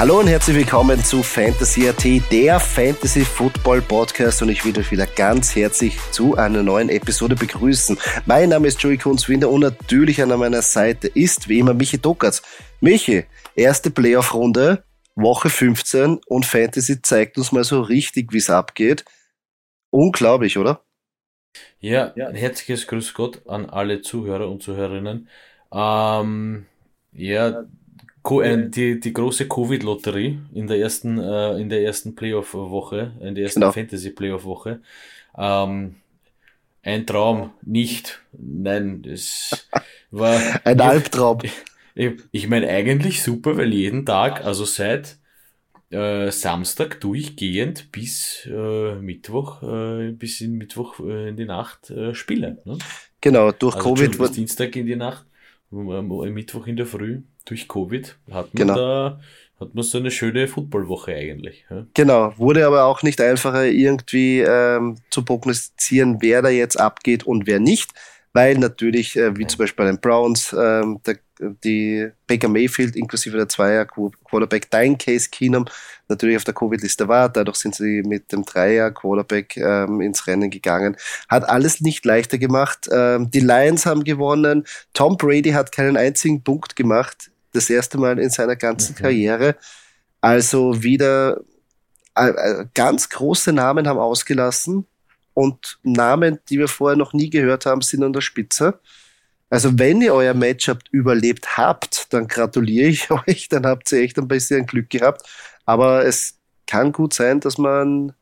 Hallo 0.00 0.18
und 0.18 0.28
herzlich 0.28 0.56
willkommen 0.56 1.04
zu 1.04 1.22
Fantasy 1.22 1.86
AT, 1.86 2.02
der 2.32 2.58
Fantasy 2.58 3.20
Football 3.20 3.82
Podcast 3.82 4.40
und 4.40 4.48
ich 4.48 4.64
will 4.64 4.78
euch 4.78 4.90
wieder 4.90 5.06
ganz 5.06 5.54
herzlich 5.54 5.98
zu 6.10 6.38
einer 6.38 6.62
neuen 6.62 6.88
Episode 6.88 7.36
begrüßen. 7.36 7.98
Mein 8.24 8.48
Name 8.48 8.68
ist 8.68 8.82
Joey 8.82 8.96
Kunzwinder 8.96 9.50
und 9.50 9.60
natürlich 9.60 10.22
an 10.22 10.30
meiner 10.30 10.62
Seite 10.62 11.06
ist 11.06 11.50
wie 11.50 11.58
immer 11.58 11.74
Michi 11.74 11.98
Dockertz. 11.98 12.40
Michi, 12.80 13.26
erste 13.54 13.90
Playoff-Runde, 13.90 14.84
Woche 15.16 15.50
15 15.50 16.18
und 16.26 16.46
Fantasy 16.46 17.02
zeigt 17.02 17.36
uns 17.36 17.52
mal 17.52 17.64
so 17.64 17.82
richtig, 17.82 18.32
wie 18.32 18.38
es 18.38 18.48
abgeht. 18.48 19.04
Unglaublich, 19.90 20.56
oder? 20.56 20.82
Ja, 21.78 22.14
ein 22.14 22.36
herzliches 22.36 22.86
Grüß 22.86 23.12
Gott 23.12 23.46
an 23.46 23.66
alle 23.66 24.00
Zuhörer 24.00 24.48
und 24.48 24.62
Zuhörerinnen. 24.62 25.28
Ähm, 25.70 26.64
ja, 27.12 27.64
die, 28.24 29.00
die 29.00 29.12
große 29.12 29.48
Covid-Lotterie 29.48 30.38
in 30.52 30.66
der 30.66 30.78
ersten, 30.78 31.18
äh, 31.18 31.58
in 31.58 31.68
der 31.68 31.82
ersten 31.82 32.14
Playoff-Woche, 32.14 33.12
in 33.20 33.34
der 33.34 33.44
ersten 33.44 33.60
genau. 33.60 33.72
Fantasy-Playoff-Woche. 33.72 34.80
Ähm, 35.36 35.96
ein 36.82 37.06
Traum, 37.06 37.50
nicht. 37.62 38.22
Nein, 38.32 39.02
das 39.02 39.68
war. 40.10 40.40
ein 40.64 40.80
Albtraum. 40.80 41.38
Ich, 41.96 42.12
ich 42.30 42.48
meine, 42.48 42.68
eigentlich 42.68 43.20
super, 43.20 43.56
weil 43.56 43.74
jeden 43.74 44.06
Tag, 44.06 44.44
also 44.44 44.64
seit 44.64 45.18
äh, 45.90 46.30
Samstag 46.30 47.00
durchgehend 47.00 47.90
bis 47.90 48.46
äh, 48.46 48.94
Mittwoch, 48.94 49.60
äh, 49.62 50.12
bis 50.12 50.40
in 50.40 50.56
Mittwoch 50.56 51.00
äh, 51.00 51.30
in 51.30 51.36
die 51.36 51.46
Nacht 51.46 51.90
äh, 51.90 52.14
spielen. 52.14 52.58
Ne? 52.64 52.78
Genau, 53.20 53.50
durch 53.50 53.74
also 53.74 53.94
Covid. 53.94 54.16
Bis 54.16 54.32
Dienstag 54.32 54.76
in 54.76 54.86
die 54.86 54.94
Nacht, 54.94 55.26
Mittwoch 55.70 56.68
in 56.68 56.76
der 56.76 56.86
Früh 56.86 57.22
durch 57.44 57.68
Covid 57.68 58.16
hat 58.30 58.54
man 58.54 58.66
genau. 58.66 58.74
da 58.74 59.20
hat 59.60 59.74
man 59.74 59.84
so 59.84 59.98
eine 59.98 60.10
schöne 60.10 60.48
Footballwoche 60.48 61.14
eigentlich. 61.14 61.66
Ja? 61.70 61.86
Genau, 61.94 62.32
wurde 62.38 62.66
aber 62.66 62.84
auch 62.84 63.02
nicht 63.02 63.20
einfacher 63.20 63.66
irgendwie 63.66 64.40
ähm, 64.40 64.96
zu 65.10 65.22
prognostizieren, 65.22 66.18
wer 66.20 66.40
da 66.42 66.48
jetzt 66.48 66.80
abgeht 66.80 67.24
und 67.24 67.46
wer 67.46 67.60
nicht, 67.60 67.92
weil 68.32 68.58
natürlich, 68.58 69.16
äh, 69.16 69.36
wie 69.36 69.46
zum 69.46 69.58
Beispiel 69.58 69.84
bei 69.84 69.90
den 69.90 70.00
Browns, 70.00 70.54
ähm, 70.56 71.00
der 71.06 71.18
die 71.40 72.10
Baker 72.26 72.48
Mayfield 72.48 72.96
inklusive 72.96 73.36
der 73.36 73.48
Zweier 73.48 73.86
Quarterback 73.86 74.70
dein 74.70 74.98
Case 74.98 75.28
Keenum 75.30 75.64
natürlich 76.08 76.36
auf 76.36 76.44
der 76.44 76.54
Covid-Liste 76.54 77.08
war. 77.08 77.28
Dadurch 77.28 77.56
sind 77.56 77.74
sie 77.74 78.02
mit 78.02 78.30
dem 78.32 78.44
Dreier 78.44 78.90
Quarterback 78.90 79.56
ähm, 79.56 80.00
ins 80.00 80.26
Rennen 80.26 80.50
gegangen. 80.50 80.96
Hat 81.28 81.48
alles 81.48 81.80
nicht 81.80 82.04
leichter 82.04 82.38
gemacht. 82.38 82.88
Ähm, 82.92 83.30
die 83.30 83.40
Lions 83.40 83.86
haben 83.86 84.04
gewonnen. 84.04 84.66
Tom 84.92 85.16
Brady 85.16 85.50
hat 85.50 85.72
keinen 85.72 85.96
einzigen 85.96 86.42
Punkt 86.42 86.76
gemacht. 86.76 87.30
Das 87.52 87.70
erste 87.70 87.98
Mal 87.98 88.18
in 88.18 88.30
seiner 88.30 88.56
ganzen 88.56 88.94
mhm. 88.94 89.02
Karriere. 89.02 89.56
Also 90.20 90.82
wieder 90.82 91.40
äh, 92.14 92.28
äh, 92.28 92.66
ganz 92.74 93.08
große 93.08 93.52
Namen 93.52 93.88
haben 93.88 93.98
ausgelassen 93.98 94.86
und 95.34 95.78
Namen, 95.82 96.38
die 96.48 96.58
wir 96.58 96.68
vorher 96.68 96.96
noch 96.96 97.12
nie 97.12 97.30
gehört 97.30 97.66
haben, 97.66 97.80
sind 97.82 98.02
an 98.02 98.12
der 98.12 98.20
Spitze. 98.20 98.80
Also 99.48 99.78
wenn 99.78 100.00
ihr 100.00 100.14
euer 100.14 100.34
Matchup 100.34 100.78
überlebt 100.92 101.56
habt, 101.56 102.12
dann 102.12 102.28
gratuliere 102.28 102.88
ich 102.88 103.10
euch, 103.28 103.48
dann 103.48 103.66
habt 103.66 103.90
ihr 103.92 104.00
echt 104.00 104.18
ein 104.18 104.28
bisschen 104.28 104.66
Glück 104.66 104.90
gehabt. 104.90 105.22
Aber 105.64 106.04
es 106.04 106.38
kann 106.66 106.92
gut 106.92 107.14
sein, 107.14 107.40
dass 107.40 107.58
man 107.58 108.12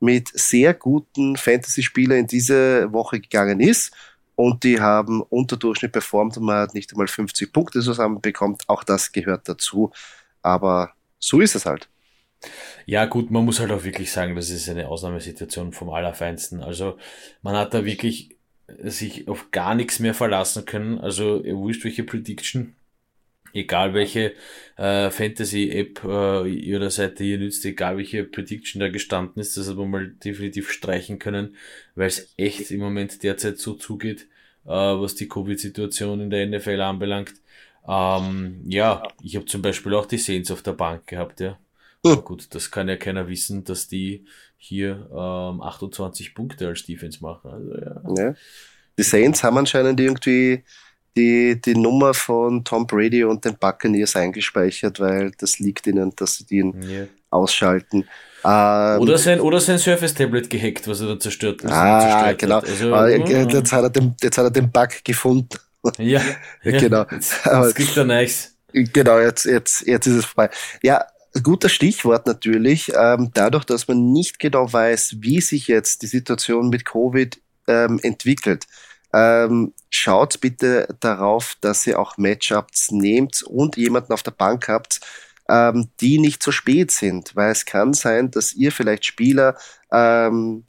mit 0.00 0.28
sehr 0.32 0.72
guten 0.72 1.36
Fantasy-Spielern 1.36 2.20
in 2.20 2.26
diese 2.26 2.90
Woche 2.92 3.20
gegangen 3.20 3.60
ist 3.60 3.92
und 4.34 4.64
die 4.64 4.80
haben 4.80 5.20
unter 5.20 5.58
Durchschnitt 5.58 5.92
performt 5.92 6.38
und 6.38 6.44
man 6.44 6.60
hat 6.60 6.74
nicht 6.74 6.90
einmal 6.92 7.08
50 7.08 7.52
Punkte 7.52 7.80
zusammenbekommt. 7.80 8.66
Auch 8.68 8.84
das 8.84 9.12
gehört 9.12 9.46
dazu. 9.50 9.92
Aber 10.40 10.92
so 11.18 11.40
ist 11.40 11.54
es 11.54 11.66
halt. 11.66 11.89
Ja, 12.86 13.04
gut, 13.06 13.30
man 13.30 13.44
muss 13.44 13.60
halt 13.60 13.70
auch 13.70 13.84
wirklich 13.84 14.10
sagen, 14.10 14.34
das 14.34 14.50
ist 14.50 14.68
eine 14.68 14.88
Ausnahmesituation 14.88 15.72
vom 15.72 15.90
Allerfeinsten. 15.90 16.62
Also 16.62 16.98
man 17.42 17.56
hat 17.56 17.74
da 17.74 17.84
wirklich 17.84 18.36
sich 18.78 19.28
auf 19.28 19.50
gar 19.50 19.74
nichts 19.74 19.98
mehr 19.98 20.14
verlassen 20.14 20.64
können. 20.64 20.98
Also 20.98 21.44
wurscht 21.44 21.84
welche 21.84 22.04
Prediction, 22.04 22.74
egal 23.52 23.94
welche 23.94 24.34
äh, 24.76 25.10
Fantasy-App 25.10 26.04
äh, 26.04 26.48
ihrer 26.48 26.90
Seite 26.90 27.24
ihr 27.24 27.38
nützt, 27.38 27.64
egal 27.64 27.96
welche 27.96 28.24
Prediction 28.24 28.80
da 28.80 28.88
gestanden 28.88 29.40
ist, 29.40 29.56
das 29.56 29.68
hat 29.68 29.76
man 29.76 29.90
mal 29.90 30.08
definitiv 30.08 30.70
streichen 30.70 31.18
können, 31.18 31.56
weil 31.94 32.08
es 32.08 32.32
echt 32.36 32.70
im 32.70 32.80
Moment 32.80 33.22
derzeit 33.22 33.58
so 33.58 33.74
zugeht, 33.74 34.28
äh, 34.64 34.70
was 34.70 35.14
die 35.14 35.28
Covid-Situation 35.28 36.20
in 36.20 36.30
der 36.30 36.46
NFL 36.46 36.80
anbelangt. 36.80 37.34
Ähm, 37.88 38.62
ja, 38.66 39.02
ich 39.22 39.36
habe 39.36 39.46
zum 39.46 39.62
Beispiel 39.62 39.94
auch 39.94 40.06
die 40.06 40.18
Saints 40.18 40.50
auf 40.50 40.62
der 40.62 40.72
Bank 40.72 41.06
gehabt, 41.06 41.40
ja. 41.40 41.58
Aber 42.04 42.22
gut, 42.22 42.54
das 42.54 42.70
kann 42.70 42.88
ja 42.88 42.96
keiner 42.96 43.28
wissen, 43.28 43.64
dass 43.64 43.88
die 43.88 44.24
hier 44.56 45.08
ähm, 45.10 45.60
28 45.60 46.34
Punkte 46.34 46.68
als 46.68 46.84
Defense 46.84 47.18
machen. 47.22 47.50
Also, 47.50 47.74
ja. 47.74 48.24
ja. 48.24 48.34
Die 48.98 49.02
Saints 49.02 49.42
haben 49.42 49.58
anscheinend 49.58 50.00
irgendwie 50.00 50.64
die, 51.16 51.60
die 51.60 51.74
Nummer 51.74 52.14
von 52.14 52.64
Tom 52.64 52.86
Brady 52.86 53.24
und 53.24 53.44
den 53.44 53.56
Buccaneers 53.56 54.16
eingespeichert, 54.16 55.00
weil 55.00 55.32
das 55.38 55.58
liegt 55.58 55.86
ihnen, 55.86 56.12
dass 56.16 56.36
sie 56.36 56.46
den 56.46 56.82
ja. 56.82 57.06
ausschalten. 57.30 58.08
Ähm, 58.44 59.00
oder, 59.00 59.18
sein, 59.18 59.40
oder 59.40 59.60
sein 59.60 59.78
Surface-Tablet 59.78 60.48
gehackt, 60.48 60.88
was 60.88 61.00
er 61.00 61.08
da 61.08 61.18
zerstört, 61.18 61.64
ah, 61.66 62.32
genau. 62.32 62.60
Also, 62.60 62.94
ah, 62.94 63.08
jetzt, 63.08 63.72
hat 63.72 63.82
er 63.82 63.90
den, 63.90 64.14
jetzt 64.22 64.38
hat 64.38 64.44
er 64.44 64.50
den 64.50 64.70
Bug 64.70 65.04
gefunden. 65.04 65.58
Ja, 65.98 66.22
genau. 66.62 67.06
Jetzt, 67.10 67.34
jetzt 67.44 67.76
gibt 67.76 67.96
er 67.96 68.04
nichts. 68.04 68.54
Genau, 68.72 69.18
jetzt, 69.18 69.44
jetzt, 69.46 69.86
jetzt 69.86 70.06
ist 70.06 70.14
es 70.14 70.24
vorbei. 70.24 70.50
Ja, 70.82 71.04
guter 71.42 71.68
Stichwort 71.68 72.26
natürlich. 72.26 72.92
Ähm, 72.94 73.30
dadurch, 73.34 73.64
dass 73.64 73.88
man 73.88 74.12
nicht 74.12 74.38
genau 74.38 74.72
weiß, 74.72 75.16
wie 75.20 75.40
sich 75.40 75.68
jetzt 75.68 76.02
die 76.02 76.06
Situation 76.06 76.68
mit 76.68 76.84
Covid 76.84 77.40
ähm, 77.68 78.00
entwickelt, 78.02 78.66
ähm, 79.12 79.72
schaut 79.90 80.40
bitte 80.40 80.88
darauf, 81.00 81.56
dass 81.60 81.86
ihr 81.86 81.98
auch 81.98 82.16
Matchups 82.16 82.90
nehmt 82.90 83.42
und 83.42 83.76
jemanden 83.76 84.12
auf 84.12 84.22
der 84.22 84.30
Bank 84.32 84.68
habt, 84.68 85.00
die 86.00 86.20
nicht 86.20 86.44
so 86.44 86.52
spät 86.52 86.92
sind, 86.92 87.34
weil 87.34 87.50
es 87.50 87.64
kann 87.64 87.92
sein, 87.92 88.30
dass 88.30 88.52
ihr 88.52 88.70
vielleicht 88.70 89.04
Spieler 89.04 89.56
ähm, 89.90 90.62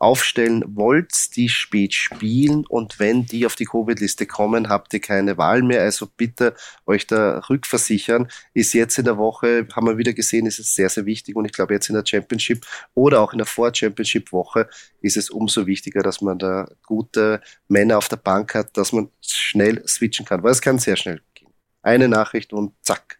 aufstellen 0.00 0.64
wollt, 0.66 1.36
die 1.36 1.50
spät 1.50 1.92
spielen 1.92 2.64
und 2.66 2.98
wenn 2.98 3.26
die 3.26 3.44
auf 3.44 3.54
die 3.54 3.66
Covid-Liste 3.66 4.24
kommen, 4.24 4.70
habt 4.70 4.94
ihr 4.94 5.00
keine 5.00 5.36
Wahl 5.36 5.62
mehr. 5.62 5.82
Also 5.82 6.06
bitte 6.06 6.54
euch 6.86 7.06
da 7.06 7.40
rückversichern. 7.50 8.26
Ist 8.54 8.72
jetzt 8.72 8.98
in 8.98 9.04
der 9.04 9.18
Woche, 9.18 9.68
haben 9.76 9.86
wir 9.86 9.98
wieder 9.98 10.14
gesehen, 10.14 10.46
ist 10.46 10.58
es 10.58 10.74
sehr, 10.74 10.88
sehr 10.88 11.04
wichtig 11.04 11.36
und 11.36 11.44
ich 11.44 11.52
glaube 11.52 11.74
jetzt 11.74 11.90
in 11.90 11.94
der 11.94 12.06
Championship 12.06 12.66
oder 12.94 13.20
auch 13.20 13.32
in 13.32 13.38
der 13.38 13.46
Vor-Championship-Woche 13.46 14.70
ist 15.02 15.18
es 15.18 15.28
umso 15.28 15.66
wichtiger, 15.66 16.02
dass 16.02 16.22
man 16.22 16.38
da 16.38 16.66
gute 16.86 17.42
Männer 17.68 17.98
auf 17.98 18.08
der 18.08 18.16
Bank 18.16 18.54
hat, 18.54 18.74
dass 18.78 18.92
man 18.92 19.10
schnell 19.20 19.86
switchen 19.86 20.24
kann, 20.24 20.42
weil 20.42 20.52
es 20.52 20.62
kann 20.62 20.78
sehr 20.78 20.96
schnell 20.96 21.20
gehen. 21.34 21.52
Eine 21.82 22.08
Nachricht 22.08 22.54
und 22.54 22.72
zack, 22.80 23.18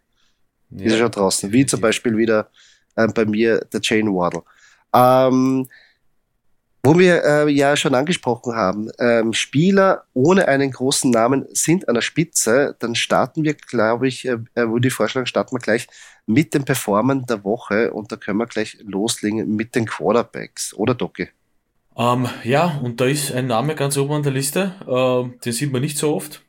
ja, 0.71 0.85
ist 0.85 0.93
er 0.93 0.97
schon 0.97 1.11
draußen. 1.11 1.51
Wie 1.51 1.67
zum 1.67 1.79
Beispiel 1.79 2.17
wieder 2.17 2.49
äh, 2.95 3.07
bei 3.07 3.25
mir 3.25 3.59
der 3.71 3.81
Jane 3.83 4.09
Waddle. 4.09 4.41
Ähm, 4.93 5.67
wo 6.83 6.97
wir 6.97 7.23
äh, 7.23 7.49
ja 7.51 7.75
schon 7.75 7.93
angesprochen 7.93 8.55
haben, 8.55 8.89
ähm, 8.99 9.33
Spieler 9.33 10.03
ohne 10.13 10.47
einen 10.47 10.71
großen 10.71 11.11
Namen 11.11 11.45
sind 11.51 11.87
an 11.87 11.95
der 11.95 12.01
Spitze, 12.01 12.75
dann 12.79 12.95
starten 12.95 13.43
wir, 13.43 13.53
glaube 13.53 14.07
ich, 14.07 14.25
äh, 14.25 14.37
äh, 14.55 14.67
würde 14.67 14.87
ich 14.87 14.93
vorschlagen, 14.93 15.27
starten 15.27 15.55
wir 15.55 15.59
gleich 15.59 15.87
mit 16.25 16.53
den 16.53 16.65
Performern 16.65 17.25
der 17.27 17.43
Woche 17.43 17.93
und 17.93 18.11
da 18.11 18.15
können 18.15 18.39
wir 18.39 18.47
gleich 18.47 18.77
loslegen 18.83 19.55
mit 19.55 19.75
den 19.75 19.85
Quarterbacks, 19.85 20.73
oder 20.73 20.95
Doki? 20.95 21.27
Ähm, 21.95 22.27
ja, 22.43 22.79
und 22.81 22.99
da 22.99 23.05
ist 23.05 23.31
ein 23.31 23.47
Name 23.47 23.75
ganz 23.75 23.97
oben 23.97 24.13
an 24.13 24.23
der 24.23 24.31
Liste, 24.31 24.73
äh, 24.87 25.39
den 25.43 25.53
sieht 25.53 25.71
man 25.71 25.81
nicht 25.81 25.97
so 25.97 26.15
oft. 26.15 26.41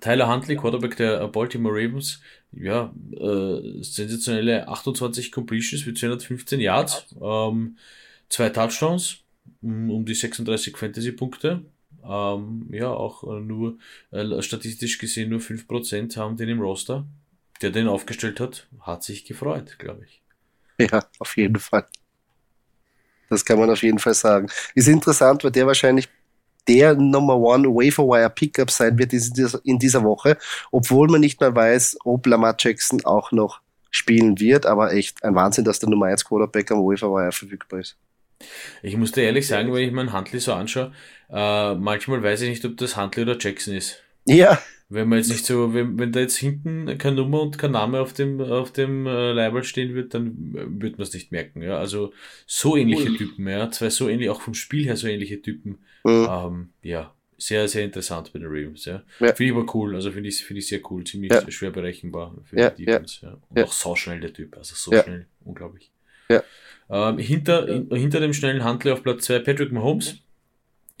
Tyler 0.00 0.32
Huntley, 0.32 0.56
Quarterback 0.56 0.96
der 0.96 1.28
Baltimore 1.28 1.74
Ravens, 1.74 2.20
ja, 2.52 2.92
äh, 3.12 3.82
sensationelle 3.82 4.66
28 4.66 5.30
Completions 5.30 5.82
für 5.82 5.94
215 5.94 6.58
Yards, 6.60 7.14
ähm, 7.22 7.76
zwei 8.28 8.48
Touchdowns, 8.48 9.21
um 9.62 10.04
die 10.04 10.14
36 10.14 10.76
Fantasy-Punkte. 10.76 11.64
Ähm, 12.04 12.68
ja, 12.72 12.90
auch 12.90 13.22
äh, 13.24 13.40
nur 13.40 13.78
äh, 14.10 14.42
statistisch 14.42 14.98
gesehen 14.98 15.30
nur 15.30 15.40
5% 15.40 16.16
haben 16.16 16.36
den 16.36 16.48
im 16.48 16.60
Roster. 16.60 17.06
Der 17.60 17.70
den 17.70 17.86
aufgestellt 17.86 18.40
hat, 18.40 18.66
hat 18.80 19.04
sich 19.04 19.24
gefreut, 19.24 19.78
glaube 19.78 20.04
ich. 20.04 20.20
Ja, 20.90 21.04
auf 21.20 21.36
jeden 21.36 21.60
Fall. 21.60 21.86
Das 23.28 23.44
kann 23.44 23.58
man 23.58 23.70
auf 23.70 23.82
jeden 23.82 24.00
Fall 24.00 24.14
sagen. 24.14 24.48
Ist 24.74 24.88
interessant, 24.88 25.44
weil 25.44 25.52
der 25.52 25.66
wahrscheinlich 25.66 26.08
der 26.68 26.94
Number 26.94 27.36
One 27.36 27.68
Waferwire 27.68 28.30
Pickup 28.30 28.70
sein 28.70 28.98
wird 28.98 29.12
in 29.12 29.78
dieser 29.78 30.02
Woche, 30.02 30.36
obwohl 30.70 31.08
man 31.08 31.20
nicht 31.20 31.40
mehr 31.40 31.54
weiß, 31.54 31.98
ob 32.04 32.26
Lamar 32.26 32.56
Jackson 32.58 33.04
auch 33.04 33.32
noch 33.32 33.60
spielen 33.90 34.38
wird, 34.38 34.66
aber 34.66 34.92
echt 34.92 35.22
ein 35.22 35.34
Wahnsinn, 35.34 35.64
dass 35.64 35.78
der 35.78 35.88
Nummer 35.88 36.06
1 36.06 36.24
Quarterback 36.24 36.70
am 36.70 36.78
Waferwire 36.78 37.32
verfügbar 37.32 37.80
ist. 37.80 37.96
Ich 38.82 38.96
muss 38.96 39.12
dir 39.12 39.22
ehrlich 39.22 39.46
sagen, 39.46 39.72
wenn 39.72 39.86
ich 39.86 39.92
meinen 39.92 40.12
Huntley 40.12 40.40
so 40.40 40.52
anschaue, 40.52 40.92
äh, 41.30 41.74
manchmal 41.74 42.22
weiß 42.22 42.42
ich 42.42 42.50
nicht, 42.50 42.64
ob 42.64 42.76
das 42.76 42.96
Huntley 42.96 43.22
oder 43.22 43.38
Jackson 43.38 43.74
ist. 43.74 44.02
Ja. 44.24 44.60
Wenn 44.88 45.08
man 45.08 45.18
jetzt 45.18 45.30
nicht 45.30 45.46
so, 45.46 45.72
wenn, 45.72 45.98
wenn 45.98 46.12
da 46.12 46.20
jetzt 46.20 46.36
hinten 46.36 46.98
keine 46.98 47.16
Nummer 47.16 47.40
und 47.40 47.56
kein 47.56 47.70
Name 47.70 48.00
auf 48.00 48.12
dem, 48.12 48.40
auf 48.42 48.72
dem 48.72 49.06
äh, 49.06 49.32
Label 49.32 49.64
stehen 49.64 49.94
wird, 49.94 50.12
dann 50.12 50.34
wird 50.80 50.98
man 50.98 51.06
es 51.06 51.14
nicht 51.14 51.32
merken. 51.32 51.62
Ja? 51.62 51.78
Also 51.78 52.12
so 52.46 52.76
ähnliche 52.76 53.08
Ui. 53.08 53.16
Typen, 53.16 53.48
ja. 53.48 53.70
Zwei 53.70 53.88
so 53.88 54.08
ähnlich, 54.08 54.28
auch 54.28 54.42
vom 54.42 54.52
Spiel 54.52 54.84
her 54.84 54.96
so 54.96 55.06
ähnliche 55.06 55.40
Typen. 55.40 55.78
Mhm. 56.04 56.28
Ähm, 56.30 56.68
ja, 56.82 57.14
sehr, 57.38 57.66
sehr 57.68 57.84
interessant 57.84 58.32
bei 58.32 58.38
den 58.38 58.48
Ravens. 58.48 58.84
Ja. 58.84 59.02
ja. 59.18 59.34
Finde 59.34 59.44
ich 59.44 59.52
aber 59.52 59.74
cool, 59.74 59.94
also 59.94 60.12
finde 60.12 60.28
ich, 60.28 60.44
finde 60.44 60.58
ich 60.58 60.68
sehr 60.68 60.80
cool, 60.90 61.04
ziemlich 61.04 61.32
ja. 61.32 61.50
schwer 61.50 61.70
berechenbar 61.70 62.36
für 62.44 62.58
ja, 62.58 62.70
die 62.70 62.84
Defense. 62.84 63.18
Ja. 63.22 63.38
Und 63.48 63.62
auch 63.62 63.72
so 63.72 63.96
schnell 63.96 64.20
der 64.20 64.32
Typ, 64.32 64.56
also 64.56 64.74
so 64.74 64.90
schnell, 65.02 65.26
unglaublich. 65.44 65.90
Ja. 66.28 66.42
Ähm, 66.92 67.16
hinter, 67.16 67.66
in, 67.66 67.88
hinter 67.90 68.20
dem 68.20 68.34
schnellen 68.34 68.62
Handler 68.62 68.92
auf 68.92 69.02
Platz 69.02 69.24
2 69.24 69.38
Patrick 69.38 69.72
Mahomes 69.72 70.22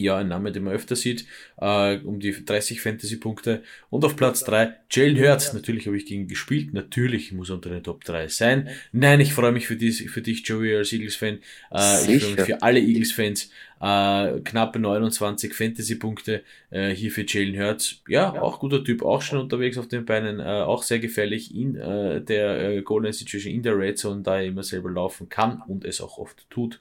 ja, 0.02 0.18
ein 0.18 0.28
Name, 0.28 0.52
den 0.52 0.64
man 0.64 0.74
öfter 0.74 0.96
sieht, 0.96 1.26
äh, 1.58 1.98
um 1.98 2.20
die 2.20 2.32
30 2.32 2.80
Fantasy-Punkte. 2.80 3.62
Und 3.90 4.04
auf 4.04 4.16
Platz 4.16 4.44
3 4.44 4.74
Jalen 4.90 5.18
Hurts. 5.18 5.52
Natürlich 5.52 5.86
habe 5.86 5.96
ich 5.96 6.06
gegen 6.06 6.28
gespielt. 6.28 6.74
Natürlich 6.74 7.32
muss 7.32 7.50
er 7.50 7.56
unter 7.56 7.70
den 7.70 7.82
Top 7.82 8.04
3 8.04 8.28
sein. 8.28 8.68
Nein, 8.92 9.20
ich 9.20 9.34
freue 9.34 9.52
mich 9.52 9.66
für, 9.66 9.76
dies, 9.76 10.00
für 10.10 10.22
dich, 10.22 10.46
Joey, 10.46 10.76
als 10.76 10.92
Eagles-Fan. 10.92 11.38
Äh, 11.72 12.14
ich 12.14 12.22
freue 12.22 12.36
mich 12.36 12.44
für 12.44 12.62
alle 12.62 12.80
Eagles-Fans. 12.80 13.50
Äh, 13.80 14.40
knappe 14.44 14.78
29 14.78 15.54
Fantasy-Punkte 15.54 16.44
äh, 16.70 16.90
hier 16.90 17.10
für 17.10 17.24
Jalen 17.26 17.58
Hurts. 17.58 18.02
Ja, 18.06 18.40
auch 18.40 18.60
guter 18.60 18.84
Typ, 18.84 19.02
auch 19.02 19.22
schon 19.22 19.40
unterwegs 19.40 19.76
auf 19.76 19.88
den 19.88 20.04
Beinen, 20.04 20.38
äh, 20.38 20.44
auch 20.44 20.84
sehr 20.84 21.00
gefährlich 21.00 21.52
in 21.52 21.74
äh, 21.74 22.20
der 22.20 22.60
äh, 22.60 22.82
Golden 22.82 23.12
Situation, 23.12 23.52
in 23.52 23.64
der 23.64 23.76
Red 23.76 23.98
Zone, 23.98 24.22
da 24.22 24.36
er 24.36 24.46
immer 24.46 24.62
selber 24.62 24.88
laufen 24.88 25.28
kann 25.28 25.62
und 25.66 25.84
es 25.84 26.00
auch 26.00 26.18
oft 26.18 26.48
tut. 26.48 26.80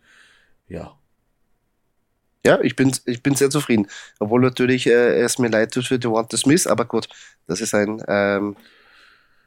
Ja, 0.69 0.95
ja, 2.45 2.59
ich 2.61 2.75
bin, 2.75 2.91
ich 3.05 3.21
bin 3.21 3.35
sehr 3.35 3.49
zufrieden. 3.49 3.87
Obwohl 4.19 4.41
natürlich 4.41 4.87
äh, 4.87 5.21
es 5.21 5.37
mir 5.37 5.49
leid 5.49 5.73
tut 5.73 5.85
für 5.85 5.99
Devonta 5.99 6.37
Smith, 6.37 6.67
aber 6.67 6.85
gut, 6.85 7.07
das 7.47 7.61
ist 7.61 7.75
ein, 7.75 8.01
ähm, 8.07 8.55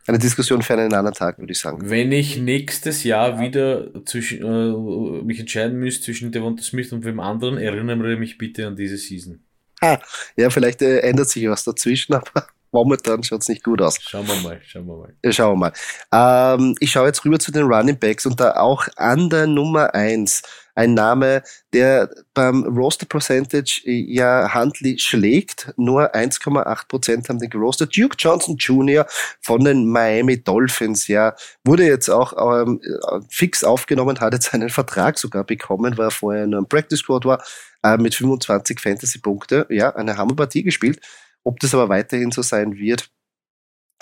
eine 0.07 0.19
Diskussion 0.19 0.63
für 0.63 0.75
einen 0.75 0.95
anderen 0.95 1.15
Tag, 1.15 1.39
würde 1.39 1.53
ich 1.53 1.59
sagen. 1.59 1.91
Wenn 1.91 2.13
ich 2.13 2.39
nächstes 2.39 3.05
Jahr 3.05 3.41
wieder 3.41 3.89
zwischen, 4.05 4.45
äh, 4.45 5.25
mich 5.25 5.41
entscheiden 5.41 5.79
müsste 5.79 6.05
zwischen 6.05 6.31
Devonta 6.31 6.63
Smith 6.63 6.93
und 6.93 7.05
wem 7.05 7.21
anderen, 7.21 7.59
erinnere 7.59 8.17
mich 8.17 8.39
bitte 8.39 8.67
an 8.67 8.77
diese 8.77 8.97
Season. 8.97 9.43
Ha, 9.83 10.01
ja, 10.37 10.51
vielleicht 10.51 10.83
äh, 10.83 11.01
ändert 11.01 11.29
sich 11.29 11.49
was 11.49 11.65
dazwischen, 11.65 12.15
aber 12.15 12.47
momentan 12.71 13.25
schaut 13.25 13.43
es 13.43 13.49
nicht 13.49 13.65
gut 13.65 13.83
aus. 13.83 13.99
Schauen 14.01 14.29
wir 14.29 14.37
mal, 14.37 14.61
schauen 14.65 14.87
wir 14.87 14.97
mal. 14.97 15.15
Ja, 15.25 15.33
schauen 15.33 15.59
wir 15.59 15.73
mal. 16.13 16.55
Ähm, 16.61 16.77
ich 16.79 16.93
schaue 16.93 17.07
jetzt 17.07 17.25
rüber 17.25 17.41
zu 17.41 17.51
den 17.51 17.65
Running 17.65 17.99
Backs 17.99 18.25
und 18.25 18.39
da 18.39 18.53
auch 18.53 18.87
an 18.97 19.31
der 19.31 19.49
Nummer 19.49 19.95
eins 19.95 20.43
ein 20.75 20.95
Name, 20.95 21.43
der 21.73 22.11
beim 22.35 22.65
Roster 22.65 23.07
Percentage 23.07 23.83
äh, 23.85 24.05
ja 24.13 24.55
Huntley 24.55 24.99
schlägt. 24.99 25.73
Nur 25.77 26.15
1,8 26.15 26.89
Prozent 26.89 27.29
haben 27.29 27.39
den 27.39 27.51
gerostet. 27.51 27.97
Duke 27.97 28.17
Johnson 28.19 28.57
Jr. 28.57 29.07
von 29.41 29.65
den 29.65 29.89
Miami 29.89 30.43
Dolphins, 30.43 31.09
ja, 31.09 31.35
wurde 31.65 31.87
jetzt 31.87 32.09
auch 32.09 32.33
ähm, 32.63 32.81
fix 33.29 33.65
aufgenommen, 33.65 34.21
hat 34.21 34.35
jetzt 34.35 34.55
einen 34.55 34.71
Vertrag 34.71 35.19
sogar 35.19 35.45
bekommen, 35.45 35.97
weil 35.97 36.09
er 36.09 36.11
vorher 36.11 36.47
nur 36.47 36.59
im 36.59 36.67
Practice 36.67 37.01
Squad 37.01 37.25
war, 37.25 37.43
äh, 37.83 37.97
mit 37.97 38.15
25 38.15 38.81
Fantasy-Punkte. 38.81 39.67
Ja, 39.71 39.95
eine 39.95 40.17
Hammerpartie 40.17 40.63
gespielt. 40.63 41.01
Ob 41.45 41.61
das 41.61 41.75
aber 41.75 41.89
weiterhin 41.91 42.31
so 42.31 42.43
sein 42.43 42.77
wird, 42.77 43.11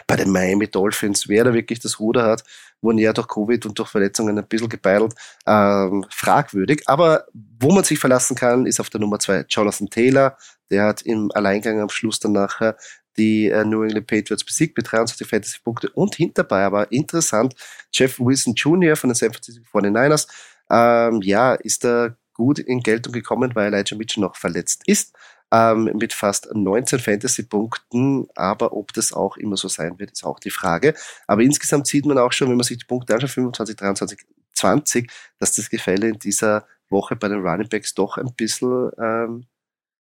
bei 0.07 0.17
den 0.17 0.31
Miami 0.31 0.69
Dolphins, 0.69 1.29
wer 1.29 1.45
da 1.45 1.55
wirklich 1.55 1.81
das 1.81 2.01
Ruder 2.01 2.25
hat, 2.25 2.45
wurden 2.81 2.99
ja 2.99 3.13
durch 3.13 3.29
Covid 3.29 3.65
und 3.67 3.79
durch 3.79 3.89
Verletzungen 3.89 4.39
ein 4.39 4.47
bisschen 4.47 4.69
gebeitelt, 4.69 5.15
ähm, 5.47 6.05
fragwürdig. 6.11 6.83
Aber 6.87 7.27
wo 7.33 7.71
man 7.71 7.85
sich 7.85 7.99
verlassen 7.99 8.37
kann, 8.37 8.67
ist 8.67 8.81
auf 8.81 8.91
der 8.91 9.01
Nummer 9.01 9.19
zwei 9.19 9.45
Jonathan 9.49 9.89
Taylor. 9.89 10.37
Der 10.71 10.85
hat 10.85 11.03
im 11.03 11.31
Alleingang 11.33 11.81
am 11.81 11.89
Schluss 11.89 12.19
dann 12.19 12.33
nachher 12.33 12.77
die 13.17 13.49
äh, 13.49 13.65
New 13.65 13.83
England 13.83 14.07
Patriots 14.07 14.45
besiegt 14.45 14.77
mit 14.77 14.91
23 14.91 15.27
Fantasy-Punkte 15.27 15.91
und 15.91 16.15
hinterbei 16.15 16.65
aber 16.65 16.91
interessant, 16.93 17.55
Jeff 17.93 18.19
Wilson 18.19 18.55
Jr. 18.55 18.97
von 18.97 19.11
den 19.11 19.15
San 19.15 19.33
Francisco 19.33 19.63
49ers, 19.79 20.29
ähm, 20.71 21.21
ja, 21.23 21.55
ist 21.55 21.85
da 21.85 22.17
gut 22.33 22.59
in 22.59 22.81
Geltung 22.81 23.13
gekommen, 23.13 23.55
weil 23.55 23.73
Elijah 23.73 23.97
Mitchell 23.97 24.23
noch 24.23 24.37
verletzt 24.37 24.83
ist 24.87 25.13
ähm, 25.53 25.91
mit 25.95 26.13
fast 26.15 26.53
19 26.53 26.99
Fantasy-Punkten. 26.99 28.27
Aber 28.35 28.73
ob 28.73 28.93
das 28.95 29.13
auch 29.13 29.37
immer 29.37 29.57
so 29.57 29.69
sein 29.69 29.99
wird, 29.99 30.13
ist 30.13 30.25
auch 30.25 30.41
die 30.41 30.51
Frage. 30.51 30.95
Aber 31.27 31.43
insgesamt 31.43 31.87
sieht 31.87 32.07
man 32.07 32.19
auch 32.19 32.33
schon, 32.33 32.49
wenn 32.49 32.57
man 32.57 32.65
sich 32.65 32.79
die 32.79 32.87
Punkte 32.87 33.15
anschaut, 33.15 33.31
25, 33.31 33.77
23, 33.77 34.19
20, 34.55 35.11
dass 35.39 35.55
das 35.55 35.69
Gefälle 35.69 36.09
in 36.09 36.19
dieser 36.19 36.67
Woche 36.89 37.17
bei 37.17 37.29
den 37.29 37.47
Running 37.47 37.69
Backs 37.69 37.95
doch 37.95 38.17
ein 38.17 38.33
bisschen 38.35 38.91
ähm, 38.99 39.47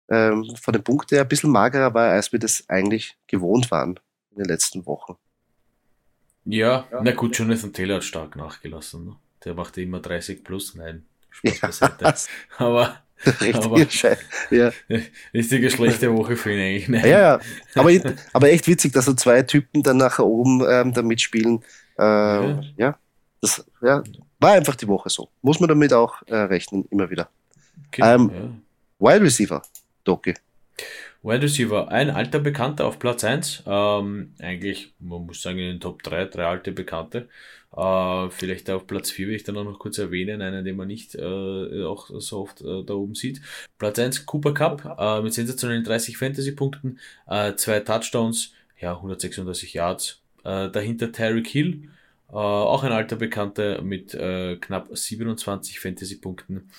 ähm, 0.08 0.56
von 0.60 0.72
den 0.72 0.84
Punkten 0.84 1.16
her 1.16 1.22
ein 1.22 1.28
bisschen 1.28 1.50
magerer 1.50 1.92
war, 1.94 2.10
als 2.10 2.32
wir 2.32 2.38
das 2.38 2.64
eigentlich 2.68 3.16
gewohnt 3.26 3.70
waren 3.70 3.98
in 4.30 4.38
den 4.38 4.46
letzten 4.46 4.86
Wochen. 4.86 5.16
Ja, 6.44 6.86
ja. 6.90 7.00
na 7.02 7.12
gut, 7.12 7.36
Jonathan 7.38 7.72
Taylor 7.72 7.96
hat 7.96 8.04
stark 8.04 8.36
nachgelassen. 8.36 9.06
Ne? 9.06 9.16
Der 9.44 9.54
machte 9.54 9.80
immer 9.80 10.00
30 10.00 10.44
plus, 10.44 10.74
nein, 10.74 11.06
Spaß 11.30 11.80
ja. 11.80 11.88
beiseite. 11.88 12.30
Aber 12.58 13.02
Richtige 13.40 14.18
Ja. 14.50 14.72
Richtige 15.34 15.70
schlechte 15.70 16.12
Woche 16.14 16.36
für 16.36 16.52
ihn 16.52 16.60
eigentlich. 16.60 16.88
Nein. 16.88 17.04
Ja, 17.04 17.18
ja. 17.20 17.40
Aber, 17.74 17.90
aber 18.32 18.50
echt 18.50 18.66
witzig, 18.66 18.92
dass 18.92 19.04
so 19.04 19.14
zwei 19.14 19.42
Typen 19.42 19.82
dann 19.82 19.98
nachher 19.98 20.26
oben 20.26 20.64
ähm, 20.68 20.92
da 20.92 21.02
mitspielen. 21.02 21.62
Äh, 21.98 22.02
ja. 22.02 22.62
ja. 22.76 22.98
Das 23.40 23.64
ja, 23.82 24.02
war 24.38 24.52
einfach 24.52 24.76
die 24.76 24.86
Woche 24.86 25.10
so. 25.10 25.28
Muss 25.42 25.58
man 25.58 25.68
damit 25.68 25.92
auch 25.92 26.22
äh, 26.26 26.36
rechnen, 26.36 26.84
immer 26.90 27.10
wieder. 27.10 27.28
Okay, 27.88 28.02
ähm, 28.04 28.30
ja. 29.00 29.14
Wide 29.14 29.24
Receiver, 29.24 29.62
Doki. 30.04 30.34
Wide 31.22 31.42
Receiver, 31.42 31.90
ein 31.90 32.10
alter 32.10 32.38
Bekannter 32.38 32.86
auf 32.86 32.98
Platz 32.98 33.24
1. 33.24 33.64
Ähm, 33.66 34.34
eigentlich, 34.40 34.94
man 34.98 35.26
muss 35.26 35.42
sagen, 35.42 35.58
in 35.58 35.66
den 35.66 35.80
Top 35.80 36.02
3, 36.02 36.26
drei 36.26 36.46
alte 36.46 36.72
Bekannte. 36.72 37.28
Äh, 37.76 38.30
vielleicht 38.30 38.68
auf 38.70 38.86
Platz 38.86 39.10
4 39.10 39.28
will 39.28 39.34
ich 39.34 39.44
dann 39.44 39.56
auch 39.56 39.64
noch 39.64 39.78
kurz 39.78 39.98
erwähnen, 39.98 40.42
einen, 40.42 40.64
den 40.64 40.76
man 40.76 40.88
nicht 40.88 41.14
äh, 41.14 41.84
auch 41.84 42.10
so 42.10 42.40
oft 42.40 42.60
äh, 42.60 42.84
da 42.84 42.94
oben 42.94 43.14
sieht. 43.14 43.40
Platz 43.78 43.98
1 43.98 44.26
Cooper 44.26 44.52
Cup 44.52 44.96
äh, 44.98 45.22
mit 45.22 45.32
sensationellen 45.32 45.84
30 45.84 46.18
Fantasy-Punkten, 46.18 46.98
äh, 47.26 47.54
zwei 47.54 47.80
Touchdowns, 47.80 48.52
ja, 48.78 48.96
136 48.96 49.74
Yards. 49.74 50.20
Äh, 50.44 50.70
dahinter 50.70 51.12
Tyreek 51.12 51.48
Hill, 51.48 51.88
äh, 52.28 52.34
auch 52.34 52.82
ein 52.82 52.92
alter 52.92 53.16
Bekannter 53.16 53.80
mit 53.80 54.12
äh, 54.14 54.56
knapp 54.56 54.88
27 54.92 55.80
Fantasy-Punkten. 55.80 56.70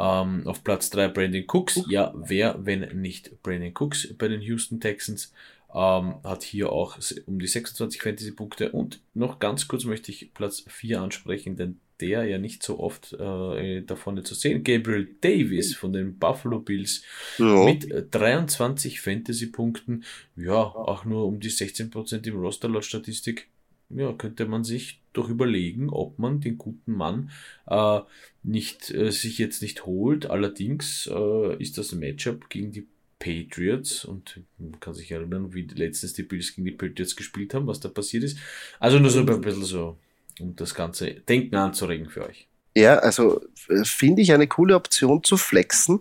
Ähm, 0.00 0.46
auf 0.46 0.62
Platz 0.62 0.90
3 0.90 1.08
Brandon 1.08 1.44
Cooks. 1.48 1.82
Ja, 1.88 2.14
wer, 2.14 2.64
wenn 2.64 3.00
nicht 3.00 3.42
Brandon 3.42 3.74
Cooks 3.74 4.14
bei 4.16 4.28
den 4.28 4.40
Houston 4.40 4.80
Texans? 4.80 5.32
Ähm, 5.74 6.14
hat 6.24 6.42
hier 6.42 6.72
auch 6.72 6.98
um 7.26 7.38
die 7.38 7.46
26 7.46 8.00
Fantasy-Punkte. 8.00 8.72
Und 8.72 9.00
noch 9.14 9.38
ganz 9.38 9.68
kurz 9.68 9.84
möchte 9.84 10.10
ich 10.10 10.32
Platz 10.32 10.64
4 10.66 11.00
ansprechen, 11.00 11.56
denn 11.56 11.80
der 12.00 12.24
ja 12.24 12.38
nicht 12.38 12.62
so 12.62 12.78
oft 12.78 13.12
äh, 13.14 13.82
davon 13.82 14.24
zu 14.24 14.34
sehen. 14.34 14.62
Gabriel 14.62 15.16
Davis 15.20 15.74
von 15.74 15.92
den 15.92 16.18
Buffalo 16.18 16.60
Bills 16.60 17.02
ja. 17.38 17.64
mit 17.64 17.88
23 18.10 19.00
Fantasy-Punkten. 19.00 20.04
Ja, 20.36 20.54
auch 20.54 21.04
nur 21.04 21.26
um 21.26 21.40
die 21.40 21.50
16% 21.50 22.26
im 22.26 22.36
Roster 22.38 22.68
laut 22.68 22.84
Statistik. 22.84 23.48
Ja, 23.90 24.12
könnte 24.12 24.46
man 24.46 24.64
sich 24.64 25.00
doch 25.14 25.30
überlegen, 25.30 25.88
ob 25.88 26.18
man 26.18 26.40
den 26.40 26.58
guten 26.58 26.92
Mann 26.92 27.30
äh, 27.66 28.00
nicht, 28.42 28.90
äh, 28.90 29.10
sich 29.10 29.38
jetzt 29.38 29.62
nicht 29.62 29.86
holt. 29.86 30.26
Allerdings 30.26 31.08
äh, 31.12 31.56
ist 31.56 31.78
das 31.78 31.92
Matchup 31.92 32.50
gegen 32.50 32.70
die 32.70 32.86
Patriots 33.18 34.04
und 34.04 34.40
man 34.58 34.78
kann 34.80 34.94
sich 34.94 35.10
erinnern, 35.10 35.52
wie 35.54 35.62
letztens 35.62 36.12
die 36.14 36.22
Bills 36.22 36.54
gegen 36.54 36.64
die 36.64 36.72
Patriots 36.72 37.16
gespielt 37.16 37.54
haben, 37.54 37.66
was 37.66 37.80
da 37.80 37.88
passiert 37.88 38.24
ist. 38.24 38.38
Also 38.78 38.98
nur 38.98 39.10
so 39.10 39.20
ein 39.20 39.26
bisschen 39.26 39.64
so, 39.64 39.98
um 40.40 40.54
das 40.54 40.74
ganze 40.74 41.14
Denken 41.14 41.56
anzuregen 41.56 42.08
für 42.08 42.26
euch. 42.26 42.46
Ja, 42.76 42.98
also 42.98 43.40
äh, 43.68 43.84
finde 43.84 44.22
ich 44.22 44.32
eine 44.32 44.46
coole 44.46 44.76
Option 44.76 45.24
zu 45.24 45.36
flexen. 45.36 46.00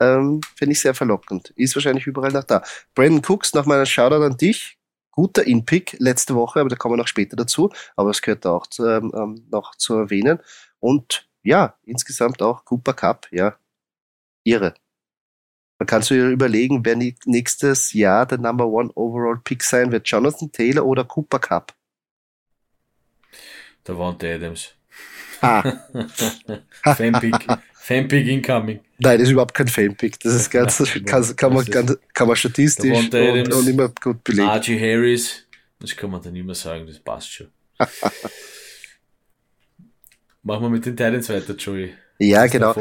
Ähm, 0.00 0.40
finde 0.56 0.72
ich 0.72 0.80
sehr 0.80 0.94
verlockend. 0.94 1.50
Ist 1.56 1.76
wahrscheinlich 1.76 2.06
überall 2.06 2.32
noch 2.32 2.44
da. 2.44 2.62
Brandon 2.94 3.22
Cooks, 3.26 3.54
noch 3.54 3.64
mal 3.64 3.80
ein 3.80 3.86
Shoutout 3.86 4.22
an 4.22 4.36
dich. 4.36 4.76
Guter 5.12 5.46
In-Pick 5.46 5.96
letzte 6.00 6.34
Woche, 6.34 6.60
aber 6.60 6.68
da 6.68 6.76
kommen 6.76 6.94
wir 6.94 6.98
noch 6.98 7.08
später 7.08 7.36
dazu. 7.36 7.72
Aber 7.96 8.10
es 8.10 8.20
gehört 8.20 8.44
auch 8.46 8.66
zu, 8.66 8.84
ähm, 8.86 9.12
ähm, 9.16 9.46
noch 9.50 9.76
zu 9.76 9.94
erwähnen. 9.94 10.40
Und 10.80 11.28
ja, 11.42 11.78
insgesamt 11.84 12.42
auch 12.42 12.64
Cooper 12.64 12.94
Cup, 12.94 13.28
ja. 13.30 13.56
Irre. 14.42 14.74
Man 15.78 15.86
kann 15.86 16.02
sich 16.02 16.18
überlegen, 16.18 16.84
wer 16.84 16.96
nächstes 16.96 17.92
Jahr 17.92 18.26
der 18.26 18.38
Number 18.38 18.66
One 18.66 18.90
Overall 18.94 19.40
Pick 19.42 19.62
sein 19.62 19.90
wird. 19.90 20.06
Jonathan 20.08 20.52
Taylor 20.52 20.84
oder 20.84 21.04
Cooper 21.04 21.40
Cup? 21.40 21.74
Der 23.86 23.98
Wante 23.98 24.32
Adams. 24.32 24.74
Ah. 25.40 25.62
Fanpick. 26.94 27.34
Fanpick 27.72 28.26
incoming. 28.28 28.80
Nein, 28.98 29.18
das 29.18 29.26
ist 29.26 29.32
überhaupt 29.32 29.52
kein 29.52 29.68
Fanpick. 29.68 30.18
Das 30.20 30.32
ist 30.34 30.50
ganz, 30.50 30.78
kann, 31.04 31.36
kann, 31.36 31.52
man, 31.52 31.64
ganz, 31.66 31.98
kann 32.14 32.28
man 32.28 32.36
statistisch 32.36 32.96
und, 32.96 33.14
Adams, 33.14 33.54
und, 33.54 33.68
immer 33.68 33.88
gut 33.88 34.24
belegen. 34.24 34.48
Archie 34.48 34.80
Harris, 34.80 35.44
das 35.80 35.94
kann 35.94 36.10
man 36.10 36.22
dann 36.22 36.34
immer 36.34 36.54
sagen, 36.54 36.86
das 36.86 36.98
passt 36.98 37.30
schon. 37.30 37.48
Machen 40.42 40.62
wir 40.62 40.70
mit 40.70 40.86
den 40.86 40.96
Titans 40.96 41.28
weiter, 41.28 41.54
Joey. 41.54 41.92
Ja, 42.18 42.46
genau. 42.46 42.74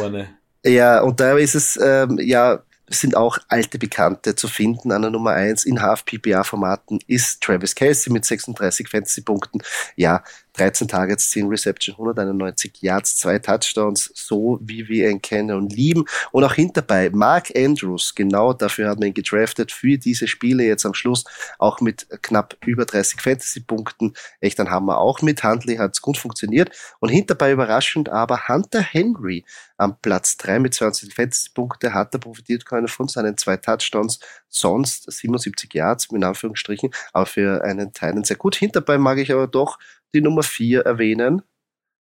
Ja, 0.65 1.01
und 1.01 1.19
da 1.19 1.37
ist 1.37 1.55
es, 1.55 1.77
ähm, 1.81 2.17
ja, 2.21 2.63
sind 2.99 3.15
auch 3.15 3.37
alte 3.47 3.77
Bekannte 3.77 4.35
zu 4.35 4.47
finden. 4.47 4.91
An 4.91 5.01
der 5.01 5.11
Nummer 5.11 5.31
1 5.31 5.65
in 5.65 5.81
Half-PPA-Formaten 5.81 6.99
ist 7.07 7.41
Travis 7.41 7.75
Kelsey 7.75 8.11
mit 8.11 8.25
36 8.25 8.89
Fantasy-Punkten. 8.89 9.61
Ja, 9.95 10.23
13 10.53 10.87
Targets, 10.87 11.29
10 11.31 11.47
Reception, 11.47 11.95
191 11.95 12.81
Yards, 12.81 13.17
zwei 13.17 13.39
Touchdowns, 13.39 14.11
so 14.13 14.59
wie 14.61 14.87
wir 14.87 15.09
ihn 15.09 15.21
kennen 15.21 15.55
und 15.55 15.73
lieben. 15.73 16.05
Und 16.31 16.43
auch 16.43 16.53
hinterbei 16.53 17.09
Mark 17.11 17.51
Andrews, 17.55 18.15
genau 18.15 18.53
dafür 18.53 18.89
hat 18.89 18.99
man 18.99 19.09
ihn 19.09 19.13
gedraftet, 19.13 19.71
für 19.71 19.97
diese 19.97 20.27
Spiele 20.27 20.63
jetzt 20.63 20.85
am 20.85 20.93
Schluss, 20.93 21.23
auch 21.57 21.81
mit 21.81 22.07
knapp 22.21 22.55
über 22.65 22.85
30 22.85 23.21
Fantasy-Punkten. 23.21 24.13
Echt 24.39 24.59
ein 24.59 24.69
Hammer. 24.69 24.97
Auch 24.97 25.21
mit 25.21 25.43
Huntley 25.43 25.77
hat 25.77 25.93
es 25.93 26.01
gut 26.01 26.17
funktioniert. 26.17 26.71
Und 26.99 27.09
hinterbei 27.09 27.51
überraschend 27.51 28.09
aber 28.09 28.47
Hunter 28.47 28.81
Henry 28.81 29.45
am 29.77 29.97
Platz 30.01 30.37
3 30.37 30.59
mit 30.59 30.73
20 30.73 31.13
Fantasy-Punkte 31.13 31.93
hat 31.93 32.13
er 32.13 32.19
profitiert 32.19 32.65
können 32.65 32.87
von 32.87 33.07
seinen 33.07 33.37
zwei 33.37 33.57
Touchdowns, 33.57 34.19
sonst 34.47 35.11
77 35.11 35.73
Yards, 35.73 36.07
in 36.11 36.23
Anführungsstrichen, 36.23 36.91
aber 37.11 37.25
für 37.25 37.63
einen 37.63 37.91
Teilen 37.93 38.23
sehr 38.23 38.37
gut. 38.37 38.55
Hinterbei 38.55 38.97
mag 38.97 39.17
ich 39.17 39.31
aber 39.31 39.47
doch 39.47 39.79
die 40.13 40.21
Nummer 40.21 40.43
4 40.43 40.81
erwähnen. 40.81 41.41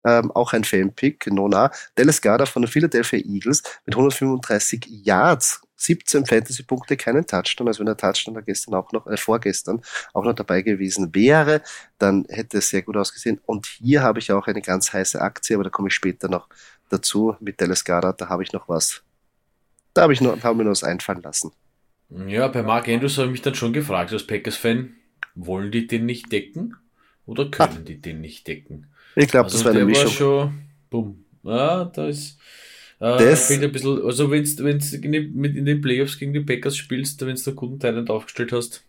Ähm, 0.06 0.30
auch 0.32 0.52
ein 0.52 0.64
Fanpick, 0.64 1.26
Nona. 1.28 1.70
Dallas 1.94 2.20
Garda 2.20 2.44
von 2.44 2.62
den 2.62 2.70
Philadelphia 2.70 3.20
Eagles 3.20 3.62
mit 3.86 3.94
135 3.94 4.86
Yards, 5.02 5.62
17 5.76 6.26
Fantasy-Punkte, 6.26 6.96
keinen 6.98 7.26
Touchdown. 7.26 7.68
Also 7.68 7.80
wenn 7.80 7.86
der 7.86 7.96
Touchdown 7.96 8.34
da 8.34 8.42
gestern 8.42 8.74
auch 8.74 8.92
noch, 8.92 9.06
äh, 9.06 9.16
vorgestern 9.16 9.80
auch 10.12 10.24
noch 10.24 10.34
dabei 10.34 10.60
gewesen 10.60 11.14
wäre, 11.14 11.62
dann 11.98 12.26
hätte 12.28 12.58
es 12.58 12.68
sehr 12.68 12.82
gut 12.82 12.96
ausgesehen. 12.96 13.40
Und 13.46 13.66
hier 13.66 14.02
habe 14.02 14.18
ich 14.18 14.30
auch 14.30 14.46
eine 14.46 14.60
ganz 14.60 14.92
heiße 14.92 15.20
Aktie, 15.20 15.56
aber 15.56 15.64
da 15.64 15.70
komme 15.70 15.88
ich 15.88 15.94
später 15.94 16.28
noch 16.28 16.48
dazu 16.90 17.36
mit 17.40 17.60
Dallas 17.60 17.84
Garda. 17.84 18.12
Da 18.12 18.28
habe 18.28 18.42
ich 18.42 18.52
noch 18.52 18.68
was. 18.68 19.02
Da 19.94 20.02
habe 20.02 20.12
ich 20.12 20.20
noch, 20.20 20.42
haben 20.42 20.58
wir 20.58 20.64
noch 20.64 20.72
was 20.72 20.84
einfallen 20.84 21.22
lassen. 21.22 21.52
Ja, 22.26 22.48
bei 22.48 22.62
Mark 22.62 22.88
Andrews 22.88 23.16
habe 23.16 23.28
ich 23.28 23.32
mich 23.32 23.42
dann 23.42 23.54
schon 23.54 23.72
gefragt, 23.72 24.12
als 24.12 24.26
Packers-Fan, 24.26 24.94
wollen 25.34 25.72
die 25.72 25.86
den 25.86 26.06
nicht 26.06 26.30
decken? 26.30 26.76
Oder 27.26 27.50
können 27.50 27.78
ah. 27.78 27.84
die 27.86 28.00
den 28.00 28.20
nicht 28.20 28.46
decken? 28.46 28.86
Ich 29.16 29.28
glaube, 29.28 29.46
also 29.46 29.58
das 29.58 29.64
war 29.64 29.72
eine 29.72 29.84
Mischung. 29.84 30.04
War 30.04 30.10
schon, 30.10 30.60
bumm. 30.90 31.24
Ja, 31.42 31.84
da 31.84 32.08
ist. 32.08 32.38
Äh, 33.00 33.18
das 33.18 33.46
fehlt 33.46 33.62
ein 33.62 33.72
bisschen, 33.72 34.02
also 34.02 34.30
wenn 34.30 34.44
du 34.44 34.66
in, 34.66 35.44
in 35.44 35.64
den 35.64 35.80
Playoffs 35.80 36.18
gegen 36.18 36.32
die 36.32 36.40
Packers 36.40 36.76
spielst, 36.76 37.20
wenn 37.24 37.36
du 37.36 37.42
einen 37.46 37.56
guten 37.56 37.80
Talent 37.80 38.10
aufgestellt 38.10 38.52
hast, 38.52 38.84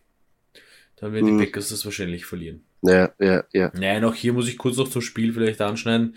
dann 0.98 1.14
werden 1.14 1.28
hm. 1.28 1.38
die 1.38 1.46
Packers 1.46 1.70
das 1.70 1.86
wahrscheinlich 1.86 2.26
verlieren. 2.26 2.64
Ja, 2.82 3.12
ja, 3.20 3.44
ja. 3.52 3.72
Nein, 3.76 4.04
auch 4.04 4.14
hier 4.14 4.34
muss 4.34 4.48
ich 4.48 4.58
kurz 4.58 4.78
noch 4.78 4.90
zum 4.90 5.02
Spiel 5.02 5.34
vielleicht 5.34 5.62
anschneiden. 5.62 6.16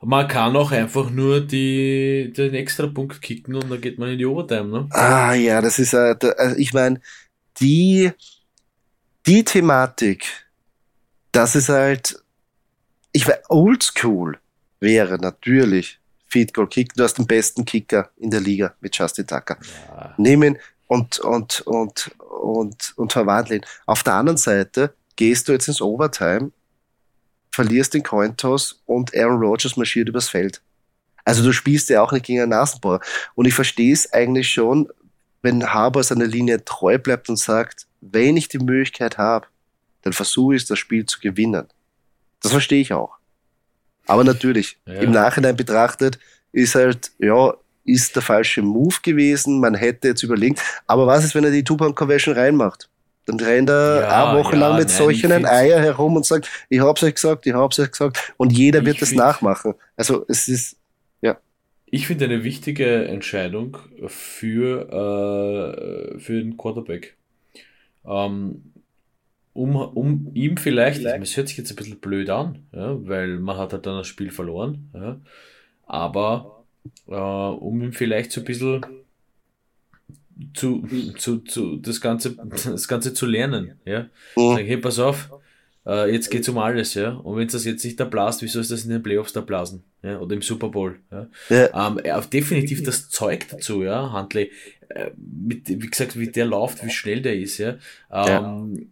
Man 0.00 0.28
kann 0.28 0.56
auch 0.56 0.72
einfach 0.72 1.10
nur 1.10 1.40
die, 1.40 2.32
den 2.36 2.54
extra 2.54 2.86
Punkt 2.86 3.20
kicken 3.22 3.54
und 3.54 3.70
dann 3.70 3.80
geht 3.80 3.98
man 3.98 4.10
in 4.10 4.18
die 4.18 4.26
Overtime, 4.26 4.68
ne? 4.68 4.86
Ah, 4.90 5.34
ja, 5.34 5.60
das 5.60 5.78
ist, 5.78 5.94
äh, 5.94 6.14
also 6.36 6.56
ich 6.56 6.72
meine, 6.72 7.00
die, 7.60 8.12
die 9.26 9.42
Thematik, 9.42 10.45
das 11.36 11.54
ist 11.54 11.68
halt, 11.68 12.22
ich 13.12 13.28
weiß, 13.28 13.50
oldschool 13.50 14.38
wäre 14.80 15.18
natürlich 15.18 16.00
Feed 16.28 16.54
Goal 16.54 16.66
Kick. 16.66 16.94
Du 16.94 17.04
hast 17.04 17.18
den 17.18 17.26
besten 17.26 17.64
Kicker 17.66 18.10
in 18.16 18.30
der 18.30 18.40
Liga 18.40 18.74
mit 18.80 18.96
Justin 18.96 19.26
Tucker. 19.26 19.58
Ja. 19.88 20.14
Nehmen 20.16 20.56
und, 20.86 21.18
und, 21.18 21.60
und, 21.60 22.10
und, 22.18 22.94
und 22.96 23.12
verwandeln. 23.12 23.60
Auf 23.84 24.02
der 24.02 24.14
anderen 24.14 24.38
Seite 24.38 24.94
gehst 25.16 25.46
du 25.48 25.52
jetzt 25.52 25.68
ins 25.68 25.82
Overtime, 25.82 26.52
verlierst 27.50 27.92
den 27.92 28.02
Cointoss 28.02 28.82
und 28.86 29.14
Aaron 29.14 29.38
Rodgers 29.38 29.76
marschiert 29.76 30.08
übers 30.08 30.30
Feld. 30.30 30.62
Also 31.26 31.42
du 31.42 31.52
spielst 31.52 31.90
ja 31.90 32.02
auch 32.02 32.12
nicht 32.12 32.24
gegen 32.24 32.40
einen 32.40 32.50
Nasenbohrer. 32.50 33.00
Und 33.34 33.46
ich 33.46 33.54
verstehe 33.54 33.92
es 33.92 34.10
eigentlich 34.10 34.48
schon, 34.48 34.88
wenn 35.42 35.70
Harbour 35.70 36.02
seiner 36.02 36.26
Linie 36.26 36.64
treu 36.64 36.96
bleibt 36.96 37.28
und 37.28 37.36
sagt, 37.36 37.86
wenn 38.00 38.38
ich 38.38 38.48
die 38.48 38.58
Möglichkeit 38.58 39.18
habe, 39.18 39.48
dann 40.06 40.12
versuche 40.12 40.54
ich 40.54 40.64
das 40.64 40.78
Spiel 40.78 41.04
zu 41.04 41.18
gewinnen. 41.18 41.66
Das 42.40 42.52
verstehe 42.52 42.80
ich 42.80 42.92
auch. 42.92 43.16
Aber 44.06 44.22
natürlich, 44.22 44.78
ja. 44.86 45.00
im 45.00 45.10
Nachhinein 45.10 45.56
betrachtet, 45.56 46.20
ist 46.52 46.76
halt, 46.76 47.10
ja, 47.18 47.54
ist 47.84 48.14
der 48.14 48.22
falsche 48.22 48.62
Move 48.62 48.94
gewesen. 49.02 49.58
Man 49.58 49.74
hätte 49.74 50.06
jetzt 50.06 50.22
überlegt, 50.22 50.62
aber 50.86 51.08
was 51.08 51.24
ist, 51.24 51.34
wenn 51.34 51.42
er 51.42 51.50
die 51.50 51.64
Two-Point-Conversion 51.64 52.36
reinmacht? 52.36 52.88
Dann 53.24 53.40
rennt 53.40 53.68
er 53.68 54.02
ja, 54.02 54.30
eine 54.30 54.38
Woche 54.38 54.52
ja, 54.54 54.60
lang 54.60 54.78
mit 54.78 54.86
nein, 54.86 54.96
solchen 54.96 55.44
Eier 55.44 55.80
herum 55.80 56.14
und 56.14 56.24
sagt, 56.24 56.48
ich 56.68 56.78
hab's 56.78 57.02
euch 57.02 57.16
gesagt, 57.16 57.44
ich 57.44 57.54
hab's 57.54 57.80
euch 57.80 57.90
gesagt. 57.90 58.32
Und 58.36 58.52
jeder 58.52 58.86
wird 58.86 59.02
das 59.02 59.10
nachmachen. 59.10 59.74
Also 59.96 60.24
es 60.28 60.46
ist, 60.46 60.76
ja. 61.20 61.36
Ich 61.86 62.06
finde 62.06 62.26
eine 62.26 62.44
wichtige 62.44 63.06
Entscheidung 63.06 63.76
für, 64.06 64.82
äh, 66.14 66.20
für 66.20 66.34
den 66.34 66.56
Quarterback. 66.56 67.16
Ähm, 68.04 68.72
um, 69.56 69.76
um 69.76 70.30
ihm 70.34 70.56
vielleicht, 70.56 70.98
vielleicht. 70.98 71.22
das 71.22 71.36
hört 71.36 71.48
sich 71.48 71.56
jetzt 71.56 71.70
ein 71.70 71.76
bisschen 71.76 71.98
blöd 71.98 72.30
an, 72.30 72.66
ja, 72.72 72.96
weil 73.06 73.38
man 73.38 73.56
hat 73.56 73.72
halt 73.72 73.86
dann 73.86 73.98
das 73.98 74.06
Spiel 74.06 74.30
verloren, 74.30 74.90
ja, 74.94 75.20
aber 75.86 76.64
äh, 77.08 77.14
um 77.14 77.82
ihm 77.82 77.92
vielleicht 77.92 78.32
so 78.32 78.40
ein 78.40 78.44
bisschen 78.44 78.84
zu, 80.54 80.86
zu, 81.16 81.38
zu 81.38 81.76
das 81.76 82.00
Ganze, 82.00 82.36
das 82.66 82.88
Ganze 82.88 83.14
zu 83.14 83.26
lernen, 83.26 83.72
ja. 83.84 84.06
Sagen, 84.36 84.66
hey, 84.66 84.76
pass 84.76 84.98
auf, 84.98 85.30
äh, 85.86 86.12
jetzt 86.12 86.30
geht's 86.30 86.48
um 86.48 86.58
alles, 86.58 86.94
ja. 86.94 87.12
Und 87.12 87.38
wenn 87.38 87.46
es 87.46 87.52
das 87.52 87.64
jetzt 87.64 87.84
nicht 87.84 87.98
da 87.98 88.04
blast, 88.04 88.42
wie 88.42 88.48
soll 88.48 88.62
es 88.62 88.68
das 88.68 88.84
in 88.84 88.90
den 88.90 89.02
Playoffs 89.02 89.32
da 89.32 89.40
blasen? 89.40 89.82
Ja? 90.02 90.18
Oder 90.18 90.34
im 90.34 90.42
Super 90.42 90.68
Bowl. 90.68 90.98
Ja? 91.10 91.28
ja. 91.48 91.88
Ähm, 91.88 91.98
er 91.98 92.16
hat 92.16 92.32
definitiv 92.32 92.82
das 92.82 93.08
Zeug 93.08 93.46
dazu, 93.48 93.82
ja, 93.82 94.12
Huntley. 94.12 94.50
Äh, 94.88 95.10
mit, 95.16 95.68
wie 95.68 95.86
gesagt, 95.86 96.18
wie 96.18 96.30
der 96.30 96.44
läuft, 96.44 96.84
wie 96.84 96.90
schnell 96.90 97.22
der 97.22 97.36
ist, 97.36 97.58
ja. 97.58 97.76
Ähm, 98.10 98.74
ja 98.76 98.86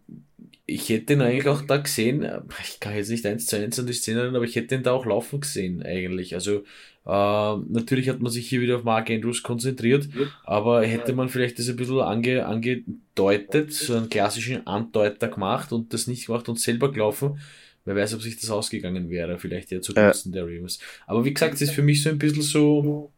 ich 0.67 0.89
hätte 0.89 1.13
ihn 1.13 1.21
eigentlich 1.21 1.47
auch 1.47 1.61
da 1.61 1.77
gesehen, 1.77 2.27
ich 2.63 2.79
kann 2.79 2.95
jetzt 2.95 3.09
nicht 3.09 3.25
eins 3.25 3.45
zu 3.45 3.55
eins 3.57 3.79
an 3.79 3.85
die 3.85 3.93
Szene 3.93 4.19
erinnern, 4.19 4.37
aber 4.37 4.45
ich 4.45 4.55
hätte 4.55 4.75
ihn 4.75 4.83
da 4.83 4.93
auch 4.93 5.05
laufen 5.05 5.39
gesehen 5.39 5.83
eigentlich. 5.83 6.33
Also 6.33 6.63
äh, 7.05 7.57
natürlich 7.69 8.09
hat 8.09 8.19
man 8.19 8.31
sich 8.31 8.49
hier 8.49 8.61
wieder 8.61 8.77
auf 8.77 8.83
Mark 8.83 9.11
Andrews 9.11 9.43
konzentriert, 9.43 10.09
aber 10.43 10.83
hätte 10.83 11.13
man 11.13 11.29
vielleicht 11.29 11.59
das 11.59 11.69
ein 11.69 11.75
bisschen 11.75 11.99
ange, 11.99 12.45
angedeutet, 12.47 13.73
so 13.73 13.95
einen 13.95 14.09
klassischen 14.09 14.65
Andeuter 14.65 15.27
gemacht 15.27 15.71
und 15.71 15.93
das 15.93 16.07
nicht 16.07 16.25
gemacht 16.25 16.49
und 16.49 16.59
selber 16.59 16.91
gelaufen, 16.91 17.39
wer 17.85 17.95
weiß, 17.95 18.15
ob 18.15 18.23
sich 18.23 18.39
das 18.39 18.49
ausgegangen 18.49 19.11
wäre, 19.11 19.37
vielleicht 19.37 19.71
eher 19.71 19.81
zugunsten 19.81 20.33
ja. 20.33 20.43
der 20.43 20.45
Ravens. 20.45 20.79
Aber 21.05 21.23
wie 21.25 21.33
gesagt, 21.33 21.53
es 21.53 21.61
ist 21.61 21.73
für 21.73 21.83
mich 21.83 22.01
so 22.01 22.09
ein 22.09 22.17
bisschen 22.17 22.41
so, 22.41 23.13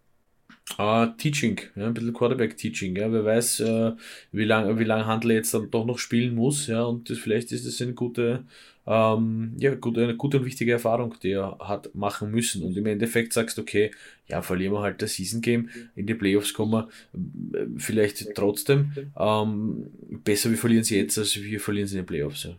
Uh, 0.77 1.07
Teaching, 1.17 1.61
ja, 1.75 1.87
ein 1.87 1.93
bisschen 1.93 2.13
Quarterback-Teaching, 2.13 2.97
ja. 2.97 3.11
Wer 3.11 3.23
weiß, 3.23 3.61
uh, 3.61 3.95
wie 4.31 4.43
lange 4.43 4.77
wie 4.77 4.83
lang 4.83 5.05
Handel 5.05 5.31
jetzt 5.31 5.53
dann 5.53 5.71
doch 5.71 5.85
noch 5.85 5.97
spielen 5.97 6.35
muss, 6.35 6.67
ja, 6.67 6.83
und 6.83 7.09
das, 7.09 7.17
vielleicht 7.19 7.51
ist 7.53 7.65
das 7.65 7.81
eine 7.81 7.93
gute, 7.93 8.43
ähm, 8.85 9.53
ja, 9.57 9.75
gute, 9.75 10.03
eine 10.03 10.15
gute 10.17 10.37
und 10.37 10.45
wichtige 10.45 10.73
Erfahrung, 10.73 11.15
die 11.23 11.31
er 11.31 11.57
hat 11.59 11.95
machen 11.95 12.31
müssen. 12.31 12.63
Und 12.63 12.75
im 12.77 12.85
Endeffekt 12.85 13.33
sagst, 13.33 13.57
okay, 13.57 13.91
ja, 14.27 14.41
verlieren 14.41 14.73
wir 14.73 14.81
halt 14.81 15.01
das 15.01 15.13
Season 15.13 15.41
Game, 15.41 15.69
in 15.95 16.05
die 16.05 16.13
Playoffs 16.13 16.53
kommen 16.53 16.87
wir 17.13 17.59
äh, 17.59 17.65
vielleicht 17.77 18.35
trotzdem. 18.35 18.91
Ähm, 19.17 19.87
besser 20.23 20.49
wir 20.49 20.57
verlieren 20.57 20.83
sie 20.83 20.97
jetzt, 20.97 21.17
als 21.17 21.35
wir 21.35 21.59
verlieren 21.61 21.87
sie 21.87 21.95
in 21.95 22.03
den 22.03 22.07
Playoffs, 22.07 22.43
ja. 22.43 22.55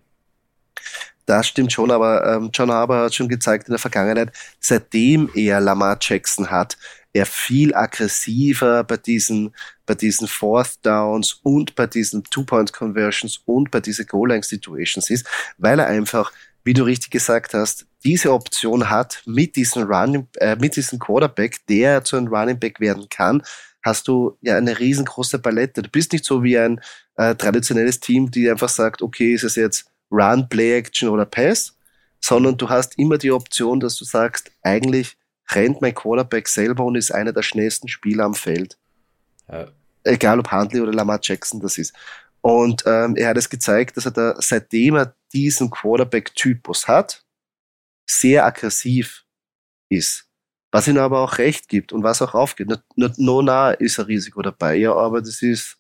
Das 1.27 1.47
stimmt 1.47 1.73
schon, 1.73 1.91
aber 1.91 2.25
ähm, 2.27 2.49
John 2.55 2.71
Harbour 2.71 3.01
hat 3.01 3.15
schon 3.15 3.29
gezeigt 3.29 3.69
in 3.69 3.73
der 3.73 3.79
Vergangenheit, 3.79 4.33
seitdem 4.61 5.29
er 5.35 5.61
Lamar 5.61 5.99
Jackson 6.01 6.51
hat, 6.51 6.79
er 7.13 7.27
viel 7.27 7.75
aggressiver 7.75 8.85
bei 8.85 8.97
diesen, 8.97 9.55
bei 9.87 9.95
diesen 9.95 10.29
Fourth 10.29 10.85
Downs 10.85 11.41
und 11.43 11.75
bei 11.75 11.87
diesen 11.87 12.25
Two-Point-Conversions 12.25 13.43
und 13.47 13.71
bei 13.71 13.81
diesen 13.81 14.07
Goal-Line-Situations 14.07 15.11
ist, 15.11 15.27
weil 15.57 15.79
er 15.79 15.87
einfach, 15.87 16.33
wie 16.65 16.75
du 16.75 16.85
richtig 16.85 17.11
gesagt 17.11 17.55
hast, 17.55 17.87
diese 18.05 18.33
Option 18.33 18.91
hat 18.91 19.23
mit 19.27 19.57
diesem 19.57 19.85
Running, 19.85 20.29
äh, 20.37 20.57
mit 20.57 20.77
diesem 20.77 20.99
Quarterback, 20.99 21.67
der 21.67 22.05
zu 22.05 22.17
einem 22.17 22.29
Running 22.29 22.59
Back 22.59 22.79
werden 22.79 23.09
kann, 23.09 23.43
hast 23.83 24.07
du 24.09 24.37
ja 24.41 24.57
eine 24.57 24.79
riesengroße 24.79 25.39
Palette. 25.39 25.83
Du 25.83 25.89
bist 25.89 26.13
nicht 26.13 26.25
so 26.25 26.43
wie 26.43 26.59
ein 26.59 26.81
äh, 27.17 27.35
traditionelles 27.35 28.01
Team, 28.01 28.31
die 28.31 28.51
einfach 28.51 28.69
sagt, 28.69 29.03
okay, 29.03 29.35
ist 29.35 29.45
es 29.45 29.57
jetzt 29.57 29.87
Run, 30.11 30.49
Play 30.49 30.79
Action 30.79 31.09
oder 31.09 31.25
Pass, 31.25 31.77
sondern 32.21 32.57
du 32.57 32.69
hast 32.69 32.99
immer 32.99 33.19
die 33.19 33.33
Option, 33.33 33.81
dass 33.81 33.97
du 33.97 34.05
sagst, 34.05 34.51
eigentlich 34.63 35.18
rennt 35.51 35.81
mein 35.81 35.95
Quarterback 35.95 36.49
selber 36.49 36.85
und 36.85 36.97
ist 36.97 37.11
einer 37.11 37.33
der 37.33 37.43
schnellsten 37.43 37.89
Spieler 37.89 38.25
am 38.25 38.35
Feld. 38.35 38.79
Ja. 39.51 39.69
Egal 40.05 40.41
ob 40.41 40.51
Handley 40.51 40.81
oder 40.81 40.93
Lamar 40.93 41.21
Jackson 41.23 41.61
das 41.61 41.79
ist. 41.79 41.95
Und 42.41 42.85
ähm, 42.87 43.17
er 43.17 43.29
hat 43.31 43.37
es 43.37 43.51
gezeigt, 43.51 43.97
dass 43.97 44.07
er 44.07 44.13
da, 44.13 44.35
seitdem 44.39 44.97
er 44.97 45.15
diesen 45.33 45.71
Quarterback-Typus 45.71 46.87
hat, 46.87 47.25
sehr 48.07 48.47
aggressiv 48.47 49.25
ist. 49.89 50.27
Was 50.71 50.87
ihm 50.87 50.99
aber 50.99 51.21
auch 51.21 51.39
recht 51.39 51.69
gibt 51.69 51.93
und 51.93 52.03
was 52.03 52.23
auch 52.23 52.35
aufgeht. 52.35 52.69
Nicht 52.69 53.19
no 53.19 53.43
nah 53.43 53.71
ist 53.71 53.99
ein 53.99 54.07
Risiko 54.07 54.43
dabei, 54.43 54.77
ja, 54.77 54.95
aber 54.95 55.21
das 55.21 55.43
ist, 55.43 55.79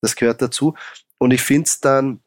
das 0.00 0.16
gehört 0.16 0.42
dazu. 0.42 0.74
Und 1.18 1.32
ich 1.32 1.42
finde 1.42 1.66
es 1.66 1.80
dann, 1.80 2.20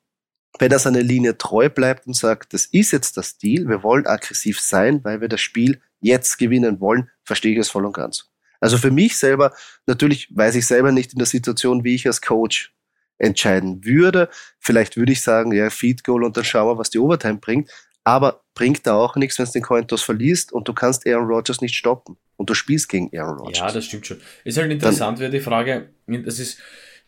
wenn 0.58 0.72
er 0.72 0.80
seiner 0.80 1.02
Linie 1.02 1.38
treu 1.38 1.70
bleibt 1.70 2.08
und 2.08 2.16
sagt, 2.16 2.54
das 2.54 2.66
ist 2.66 2.92
jetzt 2.92 3.18
das 3.18 3.38
Deal, 3.38 3.68
wir 3.68 3.84
wollen 3.84 4.08
aggressiv 4.08 4.60
sein, 4.60 5.04
weil 5.04 5.22
wir 5.22 5.28
das 5.28 5.42
Spiel 5.42 5.82
jetzt 6.02 6.38
gewinnen 6.38 6.80
wollen, 6.80 7.10
verstehe 7.24 7.54
ich 7.54 7.60
es 7.60 7.70
voll 7.70 7.86
und 7.86 7.94
ganz. 7.94 8.30
Also 8.60 8.78
für 8.78 8.92
mich 8.92 9.18
selber, 9.18 9.54
natürlich 9.86 10.36
weiß 10.36 10.56
ich 10.56 10.68
selber 10.68 10.92
nicht 10.92 11.14
in 11.14 11.20
der 11.20 11.28
Situation, 11.28 11.84
wie 11.84 11.96
ich 11.96 12.08
als 12.08 12.22
Coach 12.22 12.74
entscheiden 13.18 13.84
würde. 13.86 14.30
Vielleicht 14.60 14.98
würde 14.98 15.12
ich 15.12 15.22
sagen, 15.22 15.52
ja, 15.54 15.70
Feed 15.70 16.04
Goal 16.04 16.24
und 16.24 16.36
dann 16.38 16.44
schauen 16.44 16.68
wir, 16.68 16.78
was 16.78 16.90
die 16.90 17.00
Overtime 17.00 17.38
bringt. 17.38 17.70
Aber 18.04 18.44
bringt 18.56 18.88
da 18.88 18.96
auch 18.96 19.16
nichts, 19.16 19.38
wenn 19.38 19.46
du 19.46 19.52
den 19.52 19.62
Cointos 19.62 20.02
verliest 20.02 20.52
und 20.52 20.68
du 20.68 20.74
kannst 20.74 21.06
Aaron 21.06 21.28
Rodgers 21.28 21.62
nicht 21.62 21.76
stoppen. 21.76 22.18
Und 22.38 22.50
du 22.50 22.54
spielst 22.54 22.88
gegen 22.88 23.10
Aaron 23.18 23.38
Rodgers. 23.38 23.60
Ja, 23.60 23.72
das 23.72 23.86
stimmt 23.86 24.08
schon. 24.08 24.22
Ist 24.46 24.58
halt 24.58 24.72
interessant, 24.72 25.20
wäre 25.20 25.30
die 25.30 25.42
Frage, 25.42 25.90
es 26.08 26.40
ist, 26.40 26.60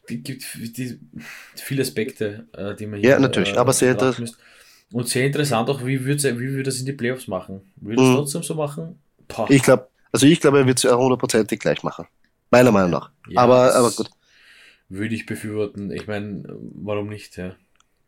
die 0.10 0.21
gibt 0.21 0.43
die, 0.55 1.00
viele 1.55 1.81
Aspekte, 1.81 2.48
äh, 2.53 2.75
die 2.75 2.86
man 2.86 3.00
hier 3.00 3.12
Ja, 3.12 3.19
natürlich, 3.19 3.53
äh, 3.53 3.57
aber 3.57 3.71
sehr 3.71 3.93
interessant. 3.93 4.38
Und 4.91 5.07
sehr 5.07 5.25
interessant 5.25 5.69
auch, 5.69 5.86
wie 5.86 6.03
würde 6.03 6.39
wie 6.39 6.53
würd 6.53 6.67
das 6.67 6.79
in 6.79 6.86
die 6.86 6.93
Playoffs 6.93 7.27
machen? 7.27 7.62
Würde 7.77 8.01
es 8.01 8.10
mhm. 8.10 8.15
trotzdem 8.15 8.43
so 8.43 8.55
machen? 8.55 9.00
Poh. 9.27 9.45
Ich 9.50 9.63
glaube, 9.63 9.88
also 10.12 10.25
ich 10.25 10.39
glaube, 10.39 10.60
er 10.60 10.67
wird 10.67 10.83
es 10.83 10.91
hundertprozentig 10.91 11.60
gleich 11.60 11.81
machen. 11.83 12.05
Meiner 12.50 12.71
Meinung 12.71 12.91
nach. 12.91 13.12
Ja, 13.29 13.41
aber, 13.41 13.74
aber 13.74 13.91
gut. 13.91 14.10
Würde 14.89 15.15
ich 15.15 15.25
befürworten. 15.25 15.89
Ich 15.91 16.05
meine, 16.07 16.43
warum 16.75 17.07
nicht, 17.07 17.38
ja. 17.38 17.55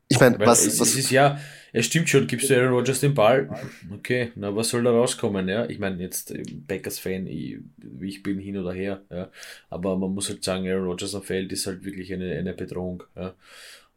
Ich 0.10 0.20
meine, 0.20 0.38
was, 0.40 0.66
es, 0.66 0.80
was 0.80 0.90
es 0.90 0.98
ist 0.98 1.12
ja, 1.12 1.40
es 1.72 1.86
stimmt 1.86 2.10
schon, 2.10 2.28
gibst 2.28 2.50
du 2.50 2.56
Aaron 2.56 2.74
Rodgers 2.74 3.00
den 3.00 3.13
Ball, 3.13 3.50
okay, 3.92 4.32
na 4.36 4.56
was 4.56 4.70
soll 4.70 4.84
da 4.84 4.92
rauskommen, 4.92 5.48
ja? 5.48 5.66
Ich 5.70 5.80
meine, 5.80 6.04
jetzt 6.04 6.30
äh, 6.32 6.44
Packers-Fan, 6.68 7.25
wie 7.25 7.63
ich 8.02 8.22
bin, 8.22 8.38
hin 8.38 8.58
oder 8.58 8.74
her, 8.74 9.02
ja. 9.10 9.32
Aber 9.70 9.98
man 9.98 10.13
muss 10.13 10.30
halt 10.30 10.44
sagen, 10.44 10.68
Aaron 10.68 10.86
Rodgers 10.86 11.16
am 11.16 11.24
Feld 11.24 11.52
ist 11.52 11.66
halt 11.66 11.84
wirklich 11.84 12.13
eine, 12.13 12.32
eine 12.36 12.54
Bedrohung, 12.54 13.04
ja. 13.16 13.34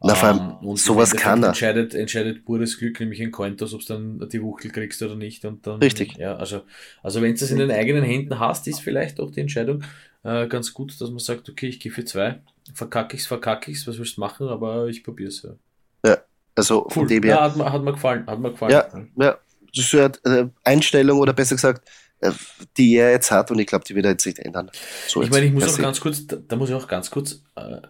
Na, 0.03 0.15
vor 0.15 0.29
allem, 0.29 0.57
um, 0.61 0.69
und 0.69 0.79
sowas 0.79 1.17
kann 1.17 1.43
er. 1.43 1.49
Entscheidet, 1.49 1.95
entscheidet 1.95 2.45
pures 2.45 2.79
Glück, 2.79 3.00
nämlich 3.00 3.23
ein 3.23 3.31
Cointos, 3.31 3.73
ob 3.73 3.81
du 3.81 3.95
dann 3.95 4.29
die 4.29 4.43
Wuchtel 4.43 4.71
kriegst 4.71 5.03
oder 5.03 5.17
nicht. 5.17 5.45
Und 5.45 5.67
dann, 5.67 5.81
Richtig. 5.81 6.17
Ja, 6.19 6.37
also, 6.37 6.62
also 7.03 7.23
wenn 7.23 7.35
du 7.35 7.45
es 7.45 7.50
in 7.50 7.59
den 7.59 7.71
eigenen 7.71 8.05
Händen 8.05 8.38
hast, 8.38 8.69
ist 8.69 8.81
vielleicht 8.81 9.21
auch 9.21 9.31
die 9.31 9.41
Entscheidung 9.41 9.83
äh, 10.23 10.47
ganz 10.49 10.75
gut, 10.75 11.00
dass 11.00 11.09
man 11.09 11.19
sagt, 11.19 11.49
okay, 11.49 11.69
ich 11.69 11.81
gehe 11.81 11.91
für 11.91 12.05
zwei, 12.05 12.41
verkacke 12.75 13.17
ich's, 13.17 13.26
verkacke 13.26 13.71
ich's, 13.71 13.87
was 13.87 13.99
willst 13.99 14.19
du 14.19 14.21
machen, 14.21 14.49
aber 14.49 14.88
ich 14.88 15.03
probier's 15.03 15.43
ja. 15.43 15.50
Ja, 16.05 16.19
also 16.55 16.87
von 16.91 17.09
dem 17.09 17.23
her. 17.23 17.37
Ja, 17.37 17.43
hat 17.43 17.57
mir, 17.57 17.73
hat 17.73 17.83
mir 17.83 17.93
gefallen, 17.93 18.26
hat 18.26 18.38
mir 18.38 18.50
gefallen. 18.50 18.73
Ja, 18.73 18.88
ja. 19.17 19.38
Das 19.75 19.93
ist 19.93 20.25
eine 20.25 20.38
äh, 20.38 20.49
Einstellung 20.65 21.19
oder 21.21 21.33
besser 21.33 21.55
gesagt, 21.55 21.88
äh, 22.21 22.33
die 22.76 22.97
er 22.97 23.11
jetzt 23.11 23.31
hat 23.31 23.50
und 23.50 23.59
ich 23.59 23.67
glaube, 23.67 23.85
die 23.85 23.95
wird 23.95 24.07
er 24.07 24.12
jetzt 24.12 24.26
nicht 24.26 24.38
ändern. 24.38 24.71
So 25.07 25.23
ich 25.23 25.31
meine, 25.31 25.47
ich 25.47 25.53
muss 25.53 25.75
auch 25.75 25.79
ganz 25.79 26.00
kurz, 26.00 26.26
da, 26.26 26.37
da, 26.37 26.57
muss 26.57 26.71
ich 26.71 26.75
auch 26.75 26.88
ganz 26.88 27.11
kurz 27.11 27.43
äh, 27.57 27.81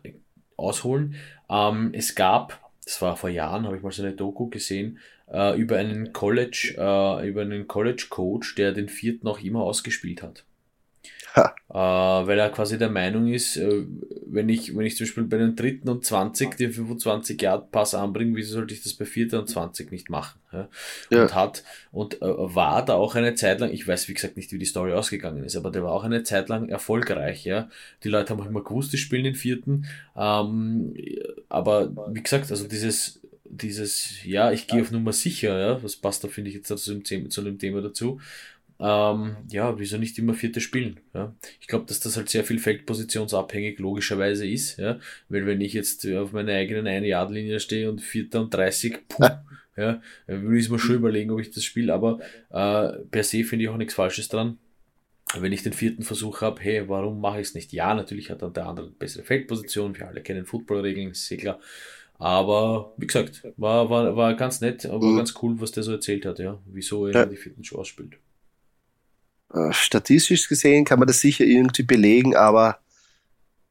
ausholen. 0.56 1.14
Ähm, 1.48 1.90
es 1.94 2.14
gab, 2.14 2.70
das 2.84 3.00
war 3.02 3.16
vor 3.16 3.30
Jahren, 3.30 3.66
habe 3.66 3.76
ich 3.76 3.82
mal 3.82 3.92
so 3.92 4.02
eine 4.02 4.12
Doku 4.12 4.48
gesehen, 4.48 4.98
äh, 5.30 5.58
über 5.58 5.76
einen 5.76 6.12
College, 6.12 6.74
äh, 6.76 7.28
über 7.28 7.42
einen 7.42 7.66
College 7.66 8.06
Coach, 8.10 8.54
der 8.54 8.72
den 8.72 8.88
vierten 8.88 9.26
auch 9.28 9.40
immer 9.40 9.62
ausgespielt 9.62 10.22
hat. 10.22 10.44
Äh, 11.68 11.74
weil 11.74 12.38
er 12.38 12.48
quasi 12.48 12.78
der 12.78 12.88
Meinung 12.88 13.28
ist, 13.28 13.56
äh, 13.58 13.84
wenn 14.26 14.48
ich, 14.48 14.74
wenn 14.74 14.86
ich 14.86 14.96
zum 14.96 15.06
Beispiel 15.06 15.24
bei 15.24 15.36
den 15.36 15.54
dritten 15.54 15.88
und 15.90 16.04
20 16.04 16.56
den 16.56 16.72
25 16.72 17.40
Yard 17.42 17.70
Pass 17.70 17.94
anbringe, 17.94 18.34
wieso 18.34 18.54
sollte 18.54 18.72
ich 18.72 18.82
das 18.82 18.94
bei 18.94 19.04
vierter 19.04 19.40
und 19.40 19.48
20 19.48 19.92
nicht 19.92 20.08
machen? 20.08 20.40
Ja? 20.52 20.68
ja. 21.10 21.22
Und 21.22 21.34
hat, 21.34 21.64
und 21.92 22.22
äh, 22.22 22.26
war 22.26 22.82
da 22.84 22.94
auch 22.94 23.14
eine 23.14 23.34
Zeit 23.34 23.60
lang, 23.60 23.70
ich 23.70 23.86
weiß 23.86 24.08
wie 24.08 24.14
gesagt 24.14 24.38
nicht, 24.38 24.50
wie 24.52 24.58
die 24.58 24.64
Story 24.64 24.94
ausgegangen 24.94 25.44
ist, 25.44 25.56
aber 25.56 25.70
der 25.70 25.82
war 25.82 25.92
auch 25.92 26.04
eine 26.04 26.22
Zeit 26.22 26.48
lang 26.48 26.70
erfolgreich, 26.70 27.44
ja. 27.44 27.68
Die 28.02 28.08
Leute 28.08 28.30
haben 28.30 28.40
auch 28.40 28.46
immer 28.46 28.64
gewusst, 28.64 28.94
die 28.94 28.98
spielen 28.98 29.24
den 29.24 29.34
vierten, 29.34 29.84
ähm, 30.16 30.94
aber 31.50 31.90
wie 32.14 32.22
gesagt, 32.22 32.50
also 32.50 32.66
dieses, 32.66 33.20
dieses, 33.44 34.24
ja, 34.24 34.50
ich 34.50 34.66
gehe 34.66 34.80
auf 34.80 34.90
Nummer 34.90 35.12
sicher, 35.12 35.58
ja, 35.58 35.82
was 35.82 35.96
passt 35.96 36.24
da, 36.24 36.28
finde 36.28 36.50
ich, 36.50 36.56
jetzt 36.56 36.68
zu 36.78 37.42
dem 37.42 37.58
Thema 37.58 37.82
dazu 37.82 38.18
ähm, 38.78 39.36
ja, 39.50 39.78
wieso 39.78 39.96
nicht 39.96 40.18
immer 40.18 40.34
vierte 40.34 40.60
spielen? 40.60 41.00
Ja? 41.14 41.34
Ich 41.60 41.66
glaube, 41.66 41.86
dass 41.86 42.00
das 42.00 42.16
halt 42.16 42.28
sehr 42.28 42.44
viel 42.44 42.58
feldpositionsabhängig 42.58 43.78
logischerweise 43.78 44.46
ist, 44.46 44.76
ja, 44.78 44.98
weil 45.28 45.46
wenn 45.46 45.60
ich 45.60 45.72
jetzt 45.72 46.06
auf 46.08 46.32
meiner 46.32 46.52
eigenen 46.52 46.86
eine 46.86 47.08
Yard 47.08 47.30
Linie 47.30 47.60
stehe 47.60 47.90
und 47.90 48.00
vierter 48.00 48.40
und 48.42 48.52
30, 48.52 49.08
puh, 49.08 49.28
ja, 49.76 50.02
würde 50.26 50.58
ich 50.58 50.68
mir 50.68 50.78
schon 50.78 50.96
überlegen, 50.96 51.30
ob 51.30 51.40
ich 51.40 51.50
das 51.50 51.64
spiele, 51.64 51.94
aber 51.94 52.20
äh, 52.50 52.98
per 53.10 53.22
se 53.22 53.44
finde 53.44 53.64
ich 53.64 53.70
auch 53.70 53.78
nichts 53.78 53.94
Falsches 53.94 54.28
dran. 54.28 54.58
Wenn 55.36 55.52
ich 55.52 55.64
den 55.64 55.72
vierten 55.72 56.04
Versuch 56.04 56.40
habe, 56.40 56.60
hey, 56.62 56.88
warum 56.88 57.20
mache 57.20 57.40
ich 57.40 57.48
es 57.48 57.54
nicht? 57.54 57.72
Ja, 57.72 57.94
natürlich 57.94 58.30
hat 58.30 58.42
dann 58.42 58.52
der 58.52 58.66
andere 58.66 58.90
bessere 58.90 59.24
Feldposition, 59.24 59.98
wir 59.98 60.06
alle 60.06 60.22
kennen 60.22 60.46
Footballregeln, 60.46 61.10
ist 61.10 61.26
sehr 61.26 61.38
klar. 61.38 61.58
Aber 62.18 62.94
wie 62.96 63.06
gesagt, 63.06 63.42
war, 63.56 63.90
war, 63.90 64.16
war 64.16 64.34
ganz 64.34 64.60
nett, 64.60 64.86
aber 64.86 65.04
mhm. 65.04 65.16
ganz 65.16 65.34
cool, 65.42 65.60
was 65.60 65.72
der 65.72 65.82
so 65.82 65.92
erzählt 65.92 66.24
hat, 66.24 66.38
ja, 66.38 66.58
wieso 66.66 67.06
er 67.06 67.14
ja. 67.14 67.26
die 67.26 67.36
vierten 67.36 67.64
Show 67.64 67.78
ausspielt. 67.78 68.18
Äh, 69.54 69.72
statistisch 69.72 70.48
gesehen 70.48 70.84
kann 70.84 70.98
man 70.98 71.06
das 71.06 71.20
sicher 71.20 71.44
irgendwie 71.44 71.84
belegen, 71.84 72.34
aber 72.34 72.78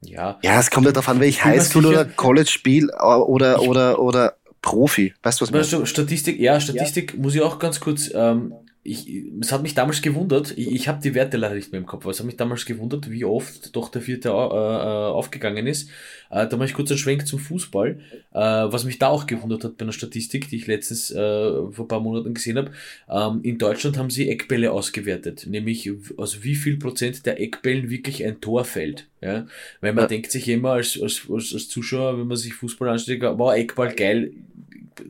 ja, 0.01 0.39
ja 0.41 0.59
es 0.59 0.71
kommt 0.71 0.85
ja 0.85 0.91
darauf 0.91 1.09
an, 1.09 1.19
welch 1.19 1.43
Highschool 1.43 1.85
oder 1.85 2.05
College 2.05 2.49
spiel 2.49 2.89
äh, 2.89 3.03
oder, 3.03 3.61
oder, 3.61 3.99
oder 3.99 4.35
Profi. 4.61 5.13
Weißt 5.21 5.41
du, 5.41 5.45
was 5.45 5.53
weißt 5.53 5.73
du, 5.73 5.85
Statistik, 5.85 6.39
ja, 6.39 6.59
Statistik 6.59 7.13
ja. 7.13 7.19
muss 7.19 7.35
ich 7.35 7.41
auch 7.41 7.59
ganz 7.59 7.79
kurz 7.79 8.09
ähm, 8.13 8.53
ich, 8.87 9.25
es 9.41 9.51
hat 9.51 9.63
mich 9.63 9.73
damals 9.73 10.03
gewundert, 10.03 10.55
ich, 10.55 10.71
ich 10.71 10.87
habe 10.87 11.01
die 11.01 11.15
Werte 11.15 11.37
leider 11.37 11.55
nicht 11.55 11.71
mehr 11.71 11.81
im 11.81 11.87
Kopf, 11.87 12.03
aber 12.03 12.11
es 12.11 12.19
hat 12.19 12.27
mich 12.27 12.37
damals 12.37 12.67
gewundert, 12.67 13.09
wie 13.09 13.25
oft 13.25 13.75
doch 13.75 13.89
der 13.89 14.03
vierte 14.03 14.29
äh, 14.29 14.31
äh, 14.31 14.35
aufgegangen 14.35 15.65
ist. 15.65 15.89
Äh, 16.29 16.47
da 16.47 16.55
mache 16.55 16.67
ich 16.67 16.75
kurz 16.75 16.91
einen 16.91 16.99
Schwenk 16.99 17.25
zum 17.25 17.39
Fußball, 17.39 17.99
äh, 18.31 18.37
was 18.37 18.85
mich 18.85 18.99
da 18.99 19.07
auch 19.07 19.25
gewundert 19.25 19.63
hat 19.63 19.77
bei 19.77 19.85
einer 19.85 19.91
Statistik, 19.91 20.49
die 20.49 20.57
ich 20.57 20.67
letztens 20.67 21.09
äh, 21.09 21.15
vor 21.15 21.85
ein 21.85 21.87
paar 21.87 21.99
Monaten 21.99 22.35
gesehen 22.35 22.57
habe. 22.57 22.71
Ähm, 23.09 23.39
in 23.41 23.57
Deutschland 23.57 23.97
haben 23.97 24.11
sie 24.11 24.29
Eckbälle 24.29 24.71
ausgewertet, 24.71 25.47
nämlich 25.49 25.91
aus 26.17 26.43
wie 26.43 26.55
viel 26.55 26.77
Prozent 26.77 27.25
der 27.25 27.41
Eckbällen 27.41 27.89
wirklich 27.89 28.23
ein 28.23 28.39
Tor 28.39 28.65
fällt. 28.65 29.07
Ja? 29.19 29.47
Weil 29.81 29.93
man 29.93 30.03
ja. 30.03 30.07
denkt 30.09 30.29
sich 30.29 30.47
immer 30.47 30.73
als, 30.73 31.01
als, 31.01 31.23
als, 31.27 31.69
Zuschauer, 31.69 32.19
wenn 32.19 32.27
man 32.27 32.37
sich 32.37 32.53
Fußball 32.53 32.89
anschaut, 32.89 33.19
wow, 33.39 33.51
Eckball 33.51 33.95
geil, 33.95 34.31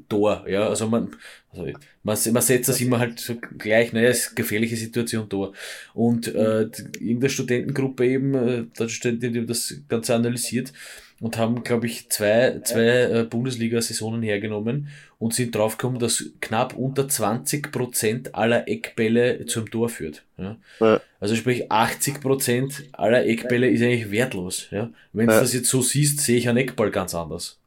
Tor, 0.10 0.46
ja, 0.48 0.68
also 0.68 0.88
man, 0.88 1.16
also 1.52 1.64
man, 2.04 2.18
man 2.34 2.42
setzt 2.42 2.70
das 2.70 2.82
immer 2.82 3.00
halt 3.00 3.20
so 3.20 3.36
gleich, 3.58 3.94
naja, 3.94 4.10
ist 4.10 4.36
gefährliche 4.36 4.76
Situation 4.76 5.30
Tor. 5.30 5.54
Und 5.94 6.28
äh, 6.28 6.70
irgendeine 7.00 7.30
Studentengruppe 7.30 8.06
eben, 8.08 8.34
äh, 8.36 8.66
da 8.76 8.88
die 8.88 9.46
das 9.46 9.76
Ganze 9.88 10.16
analysiert 10.16 10.74
und 11.20 11.38
haben, 11.38 11.64
glaube 11.64 11.88
ich, 11.88 12.10
zwei, 12.10 12.60
zwei 12.64 12.82
äh, 12.82 13.24
Bundesliga-Saisonen 13.24 14.22
hergenommen 14.22 14.90
und 15.20 15.34
sind 15.34 15.56
draufgekommen, 15.56 16.00
dass 16.00 16.26
knapp 16.42 16.76
unter 16.76 17.08
20 17.08 17.72
Prozent 17.72 18.36
aller 18.36 18.68
Eckbälle 18.68 19.46
zum 19.46 19.70
Tor 19.70 19.90
führt. 19.90 20.24
Ja? 20.38 20.58
ja. 20.80 21.02
Also 21.20 21.36
sprich 21.36 21.72
80 21.72 22.22
Prozent 22.22 22.84
aller 22.92 23.26
Eckbälle 23.26 23.70
ist 23.70 23.82
eigentlich 23.82 24.12
wertlos. 24.12 24.68
Ja? 24.72 24.92
Wenn 25.14 25.28
du 25.28 25.34
das 25.34 25.54
jetzt 25.54 25.70
so 25.70 25.82
siehst, 25.82 26.20
sehe 26.20 26.38
ich 26.38 26.50
einen 26.50 26.58
Eckball 26.58 26.92
ganz 26.92 27.16
anders. 27.16 27.58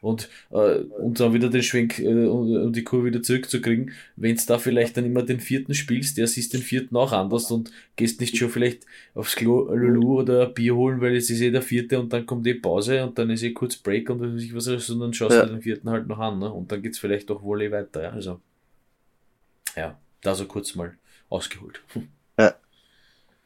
Und, 0.00 0.28
äh, 0.50 0.78
und 0.78 1.20
dann 1.20 1.34
wieder 1.34 1.50
den 1.50 1.62
Schwenk, 1.62 1.98
äh, 1.98 2.26
um, 2.26 2.72
die 2.72 2.84
Kurve 2.84 3.06
wieder 3.06 3.22
zurückzukriegen, 3.22 3.92
wenn 4.16 4.36
du 4.36 4.42
da 4.46 4.58
vielleicht 4.58 4.96
dann 4.96 5.04
immer 5.04 5.22
den 5.22 5.40
vierten 5.40 5.74
spielst, 5.74 6.16
der 6.16 6.26
siehst 6.26 6.54
den 6.54 6.62
vierten 6.62 6.96
auch 6.96 7.12
anders 7.12 7.50
und 7.50 7.70
gehst 7.96 8.20
nicht 8.20 8.36
schon 8.36 8.48
vielleicht 8.48 8.86
aufs 9.14 9.36
Klo 9.36 9.68
Lulu 9.74 10.20
oder 10.20 10.46
Bier 10.46 10.74
holen, 10.74 11.00
weil 11.00 11.16
es 11.16 11.28
ist 11.28 11.40
eh 11.40 11.50
der 11.50 11.62
vierte 11.62 12.00
und 12.00 12.12
dann 12.12 12.24
kommt 12.24 12.46
eh 12.46 12.54
Pause 12.54 13.04
und 13.04 13.18
dann 13.18 13.30
ist 13.30 13.42
eh 13.42 13.52
kurz 13.52 13.76
Break 13.76 14.08
und 14.10 14.20
weiß 14.20 14.42
ich 14.42 14.54
was, 14.54 14.64
sondern 14.64 15.12
schaust 15.12 15.36
ja. 15.36 15.44
du 15.44 15.52
den 15.52 15.62
vierten 15.62 15.90
halt 15.90 16.06
noch 16.06 16.18
an. 16.18 16.38
Ne? 16.38 16.50
Und 16.50 16.70
dann 16.76 16.82
geht's 16.82 16.98
vielleicht 16.98 17.30
doch 17.30 17.42
wohl 17.42 17.62
eh 17.62 17.72
weiter. 17.72 18.02
Ja? 18.02 18.10
Also, 18.10 18.40
ja, 19.74 19.98
da 20.20 20.34
so 20.34 20.46
kurz 20.46 20.74
mal 20.74 20.96
ausgeholt. 21.28 21.80
Ja. 22.38 22.54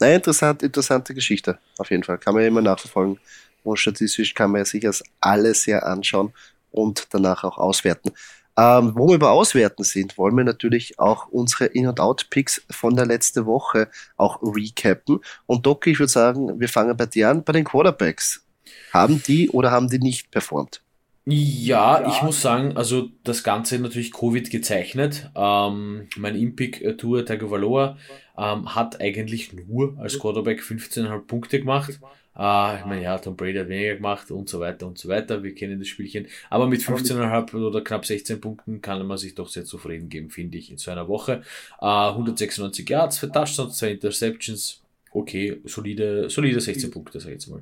Naja, 0.00 0.16
interessant, 0.16 0.64
interessante 0.64 1.14
Geschichte, 1.14 1.60
auf 1.78 1.92
jeden 1.92 2.02
Fall. 2.02 2.18
Kann 2.18 2.34
man 2.34 2.42
ja 2.42 2.48
immer 2.48 2.60
nachverfolgen. 2.60 3.20
Und 3.62 3.76
statistisch 3.76 4.34
kann 4.34 4.50
man 4.50 4.64
sich 4.64 4.82
das 4.82 5.04
alles 5.20 5.64
ja 5.66 5.78
anschauen 5.78 6.32
und 6.72 7.06
danach 7.10 7.44
auch 7.44 7.56
auswerten. 7.56 8.10
Ähm, 8.56 8.94
wo 8.96 9.06
wir 9.06 9.14
über 9.14 9.30
Auswerten 9.30 9.84
sind, 9.84 10.18
wollen 10.18 10.36
wir 10.36 10.42
natürlich 10.42 10.98
auch 10.98 11.28
unsere 11.28 11.66
In- 11.66 11.86
und 11.86 12.00
Out-Picks 12.00 12.62
von 12.68 12.96
der 12.96 13.06
letzten 13.06 13.46
Woche 13.46 13.88
auch 14.16 14.42
recappen. 14.42 15.20
Und 15.46 15.66
Doc, 15.66 15.86
ich 15.86 16.00
würde 16.00 16.10
sagen, 16.10 16.58
wir 16.58 16.68
fangen 16.68 16.96
bei 16.96 17.06
dir 17.06 17.30
an, 17.30 17.44
bei 17.44 17.52
den 17.52 17.64
Quarterbacks. 17.64 18.44
Haben 18.92 19.22
die 19.22 19.50
oder 19.50 19.70
haben 19.70 19.88
die 19.88 20.00
nicht 20.00 20.32
performt? 20.32 20.82
Ja, 21.26 22.08
ich 22.08 22.22
muss 22.22 22.40
sagen, 22.40 22.76
also 22.76 23.10
das 23.24 23.44
Ganze 23.44 23.78
natürlich 23.78 24.12
Covid 24.12 24.50
gezeichnet. 24.50 25.30
Ähm, 25.36 26.08
mein 26.16 26.34
Impic 26.34 26.82
äh, 26.82 26.96
Tour 26.96 27.24
Tagovailoa 27.24 27.98
ähm, 28.38 28.74
hat 28.74 29.00
eigentlich 29.00 29.52
nur 29.52 29.98
als 29.98 30.18
Quarterback 30.18 30.60
15,5 30.60 31.26
Punkte 31.26 31.60
gemacht. 31.60 32.00
Äh, 32.36 32.78
ich 32.78 32.86
meine, 32.86 33.02
ja, 33.02 33.18
Tom 33.18 33.36
Brady 33.36 33.58
hat 33.58 33.68
weniger 33.68 33.96
gemacht 33.96 34.30
und 34.30 34.48
so 34.48 34.60
weiter 34.60 34.86
und 34.86 34.98
so 34.98 35.08
weiter. 35.10 35.42
Wir 35.42 35.54
kennen 35.54 35.78
das 35.78 35.88
Spielchen. 35.88 36.26
Aber 36.48 36.66
mit 36.66 36.80
15,5 36.80 37.54
oder 37.54 37.82
knapp 37.82 38.06
16 38.06 38.40
Punkten 38.40 38.80
kann 38.80 39.06
man 39.06 39.18
sich 39.18 39.34
doch 39.34 39.48
sehr 39.48 39.66
zufrieden 39.66 40.08
geben, 40.08 40.30
finde 40.30 40.56
ich, 40.56 40.70
in 40.70 40.78
so 40.78 40.90
einer 40.90 41.06
Woche. 41.06 41.42
Äh, 41.82 41.84
196 41.84 42.88
Yards 42.88 43.18
für 43.18 43.30
Touchdowns, 43.30 43.76
zwei 43.76 43.90
Interceptions. 43.90 44.80
Okay, 45.12 45.60
solide, 45.64 46.30
solide 46.30 46.60
16 46.60 46.90
Punkte, 46.90 47.20
sag 47.20 47.28
ich 47.28 47.34
jetzt 47.34 47.48
mal. 47.48 47.60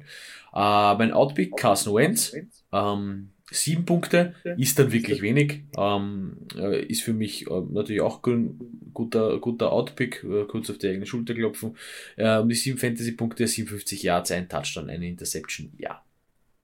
Äh, 0.55 0.97
mein 0.99 1.13
Outpick, 1.13 1.57
Carson 1.57 1.95
Wentz. 1.95 2.37
Ähm, 2.73 3.31
Sieben 3.51 3.87
Punkte 3.87 4.35
ist 4.59 4.79
dann 4.79 4.93
wirklich 4.93 5.23
wenig. 5.23 5.63
Ähm, 5.77 6.37
äh, 6.55 6.85
ist 6.85 7.03
für 7.03 7.15
mich 7.15 7.47
äh, 7.47 7.61
natürlich 7.71 8.03
auch 8.03 8.23
ein 8.27 8.91
guter, 8.93 9.39
guter 9.39 9.73
Outpick, 9.73 10.23
äh, 10.25 10.45
kurz 10.45 10.69
auf 10.69 10.79
die 10.79 10.89
eigene 10.89 11.07
Schulter 11.07 11.35
klopfen. 11.35 11.77
Äh, 12.17 12.45
die 12.45 12.55
sieben 12.55 12.79
Fantasy-Punkte, 12.79 13.47
57 13.47 14.03
Yards, 14.03 14.33
ein 14.33 14.49
Touchdown, 14.49 14.91
eine 14.91 15.09
Interception, 15.09 15.73
ja. 15.79 16.05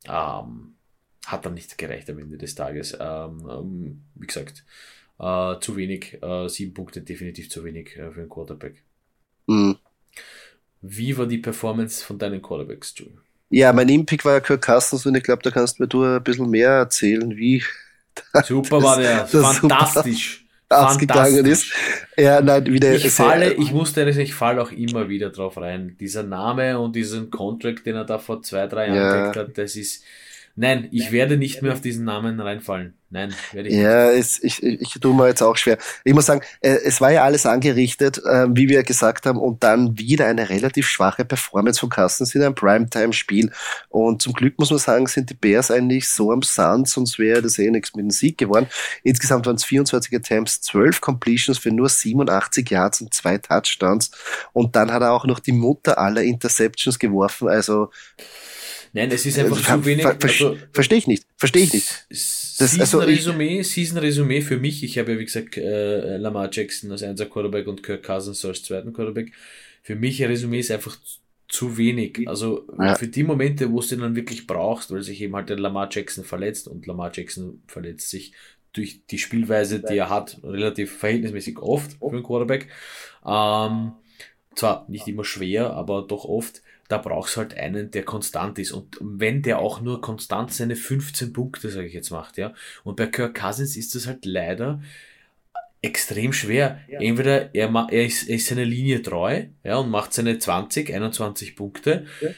Ähm, 0.07 0.75
hat 1.25 1.47
dann 1.47 1.55
nicht 1.55 1.79
gereicht 1.79 2.11
am 2.11 2.19
Ende 2.19 2.37
des 2.37 2.55
Tages. 2.55 2.97
Ähm, 3.01 3.49
ähm 3.51 4.03
wie 4.17 4.27
gesagt, 4.27 4.65
zu 5.17 5.77
wenig. 5.77 6.19
Sieben 6.49 6.75
Punkte 6.75 7.01
definitiv 7.01 7.49
zu 7.49 7.63
wenig 7.63 7.93
für 7.93 8.13
einen 8.13 8.29
Quarterback. 8.29 8.83
Mhm. 9.47 9.79
Wie 10.83 11.17
war 11.17 11.27
die 11.27 11.39
Performance 11.39 12.05
von 12.05 12.19
deinen 12.19 12.43
Quarterbacks, 12.43 12.93
Julian? 12.97 13.21
Ja, 13.51 13.73
mein 13.73 13.89
Impick 13.89 14.25
war 14.25 14.35
ja 14.35 14.41
Kirk 14.41 14.63
Cousins 14.63 15.07
und 15.07 15.15
ich 15.15 15.23
glaube, 15.23 15.43
da 15.43 15.51
kannst 15.51 15.79
mir 15.79 15.87
du 15.87 16.03
ein 16.03 16.23
bisschen 16.23 16.51
mehr 16.51 16.71
erzählen, 16.71 17.37
wie. 17.37 17.63
Super 18.45 18.83
war 18.83 18.99
der, 18.99 19.27
fantastisch. 19.27 20.45
Ausgegangen 20.69 21.45
ist. 21.47 21.73
Ja, 22.17 22.41
nein, 22.41 22.67
wieder 22.67 22.93
ich 22.93 23.11
falle, 23.11 23.53
ich 23.53 23.71
musste 23.71 24.01
ehrlich 24.01 24.17
ich 24.17 24.35
falle 24.35 24.63
auch 24.63 24.73
immer 24.73 25.09
wieder 25.09 25.31
drauf 25.31 25.57
rein. 25.59 25.97
Dieser 26.01 26.23
Name 26.23 26.79
und 26.79 26.97
diesen 26.97 27.31
Contract, 27.31 27.87
den 27.87 27.97
er 27.97 28.05
da 28.05 28.19
vor 28.19 28.43
zwei, 28.43 28.67
drei 28.67 28.89
Jahren 28.89 29.35
ja. 29.35 29.35
hat, 29.35 29.59
das 29.59 29.77
ist, 29.77 30.05
nein, 30.57 30.89
ich 30.93 31.13
werde 31.13 31.37
nicht 31.37 31.63
mehr 31.63 31.73
auf 31.73 31.81
diesen 31.81 32.05
Namen 32.05 32.41
reinfallen. 32.41 32.95
Nein, 33.15 33.33
werde 33.53 33.69
ich 33.69 33.77
ja, 33.77 34.11
es, 34.11 34.43
ich, 34.43 34.61
ich, 34.61 34.81
ich 34.81 34.89
tue 35.01 35.15
mir 35.15 35.29
jetzt 35.29 35.41
auch 35.41 35.57
schwer. 35.57 35.79
Ich 36.03 36.13
muss 36.15 36.27
sagen, 36.27 36.41
äh, 36.63 36.79
es 36.85 37.01
war 37.01 37.13
ja 37.13 37.23
alles 37.23 37.47
angerichtet, 37.47 38.19
äh, 38.19 38.47
wie 38.49 38.69
wir 38.69 38.83
gesagt 38.83 39.27
haben, 39.27 39.39
und 39.39 39.63
dann 39.63 39.97
wieder 39.97 40.27
eine 40.27 40.49
relativ 40.49 40.89
schwache 40.89 41.25
Performance 41.25 41.79
von 41.79 41.91
Cousins 41.91 42.35
in 42.35 42.43
einem 42.43 42.57
Primetime-Spiel. 42.57 43.53
Und 43.89 44.21
zum 44.21 44.33
Glück 44.33 44.59
muss 44.59 44.71
man 44.71 44.81
sagen, 44.81 45.07
sind 45.07 45.31
die 45.31 45.35
Bears 45.35 45.71
eigentlich 45.71 46.09
so 46.09 46.33
am 46.33 46.43
Sand, 46.43 46.89
sonst 46.89 47.21
wäre 47.21 47.41
das 47.41 47.57
eh 47.61 47.71
nichts 47.71 47.95
mit 47.95 48.03
dem 48.03 48.11
Sieg 48.11 48.37
geworden. 48.37 48.67
Insgesamt 49.05 49.47
waren 49.47 49.57
es 49.57 49.65
24 49.65 50.13
Attempts, 50.17 50.63
12 50.63 51.01
Completions 51.01 51.59
für 51.59 51.71
nur 51.71 51.89
87 51.89 52.69
Yards 52.69 53.01
und 53.01 53.15
zwei 53.15 53.39
Touchdowns. 53.39 54.11
Und 54.53 54.75
dann 54.75 54.93
hat 54.93 55.03
er 55.03 55.13
auch 55.13 55.25
noch 55.25 55.39
die 55.39 55.53
Mutter 55.53 55.99
aller 55.99 56.23
Interceptions 56.23 56.99
geworfen. 56.99 57.47
Also 57.47 57.91
Nein, 58.95 59.11
es 59.11 59.27
ist 59.27 59.39
einfach 59.41 59.59
äh, 59.59 59.63
zu 59.63 59.85
wenig. 59.85 60.03
Ver, 60.03 60.17
ver, 60.19 60.29
also, 60.31 60.57
Verstehe 60.73 60.99
ich 60.99 61.09
nicht. 61.09 61.27
Verstehe 61.37 61.65
ich 61.65 61.75
nicht. 61.75 62.07
Das, 62.09 62.79
also 62.79 63.01
Season-Resümee, 63.01 63.63
Season-Resümee 63.63 64.41
für 64.41 64.57
mich. 64.57 64.85
Ich 64.85 64.99
habe 64.99 65.13
ja, 65.13 65.19
wie 65.19 65.25
gesagt, 65.25 65.57
äh, 65.57 66.17
Lamar 66.17 66.49
Jackson 66.53 66.93
als 66.93 67.03
einser 67.03 67.27
Quarterback 67.27 67.67
und 67.67 67.83
Kirk 67.83 68.05
Cousins 68.05 68.45
als 68.45 68.63
zweiten 68.63 68.93
Quarterback. 68.93 69.33
Für 69.83 69.97
mich 69.97 70.23
ein 70.23 70.31
Resümee 70.31 70.61
ist 70.61 70.71
einfach 70.71 70.97
zu 71.49 71.77
wenig. 71.77 72.29
Also 72.29 72.69
ja. 72.79 72.95
für 72.95 73.09
die 73.09 73.25
Momente, 73.25 73.73
wo 73.73 73.81
du 73.81 73.95
ihn 73.95 74.01
dann 74.01 74.15
wirklich 74.15 74.47
brauchst, 74.47 74.93
weil 74.93 75.03
sich 75.03 75.21
eben 75.21 75.35
halt 75.35 75.49
der 75.49 75.59
Lamar 75.59 75.89
Jackson 75.91 76.25
verletzt 76.25 76.69
und 76.69 76.87
Lamar 76.87 77.11
Jackson 77.13 77.63
verletzt 77.67 78.11
sich 78.11 78.33
durch 78.73 79.05
die 79.07 79.19
Spielweise, 79.19 79.81
die 79.81 79.97
er 79.97 80.09
hat, 80.09 80.39
relativ 80.45 80.97
verhältnismäßig 80.99 81.59
oft 81.59 81.99
für 81.99 82.11
einen 82.11 82.23
Quarterback. 82.23 82.69
Ähm, 83.27 83.93
zwar 84.55 84.87
nicht 84.89 85.09
immer 85.09 85.25
schwer, 85.25 85.73
aber 85.73 86.03
doch 86.03 86.25
oft 86.25 86.63
da 86.95 86.99
brauchst 86.99 87.35
du 87.35 87.41
halt 87.41 87.57
einen, 87.57 87.91
der 87.91 88.05
konstant 88.05 88.59
ist. 88.59 88.71
Und 88.71 88.97
wenn 89.01 89.43
der 89.43 89.59
auch 89.59 89.81
nur 89.81 90.01
konstant 90.01 90.53
seine 90.53 90.77
15 90.77 91.33
Punkte, 91.33 91.69
sage 91.69 91.89
ich 91.89 91.93
jetzt, 91.93 92.11
macht, 92.11 92.39
ja. 92.39 92.55
Und 92.85 92.97
bei 92.97 93.07
Kirk 93.07 93.35
Cousins 93.35 93.77
ist 93.77 93.95
das 93.95 94.07
halt 94.07 94.25
leider 94.25 94.81
extrem 95.83 96.33
schwer. 96.33 96.79
Ja. 96.89 97.01
Entweder 97.01 97.55
er, 97.55 97.69
er, 97.91 98.07
ist, 98.07 98.29
er 98.29 98.37
ist 98.37 98.47
seiner 98.47 98.65
Linie 98.65 99.03
treu, 99.03 99.45
ja, 99.65 99.77
und 99.77 99.91
macht 99.91 100.13
seine 100.13 100.39
20, 100.39 100.95
21 100.95 101.57
Punkte. 101.57 102.07
Ja. 102.21 102.31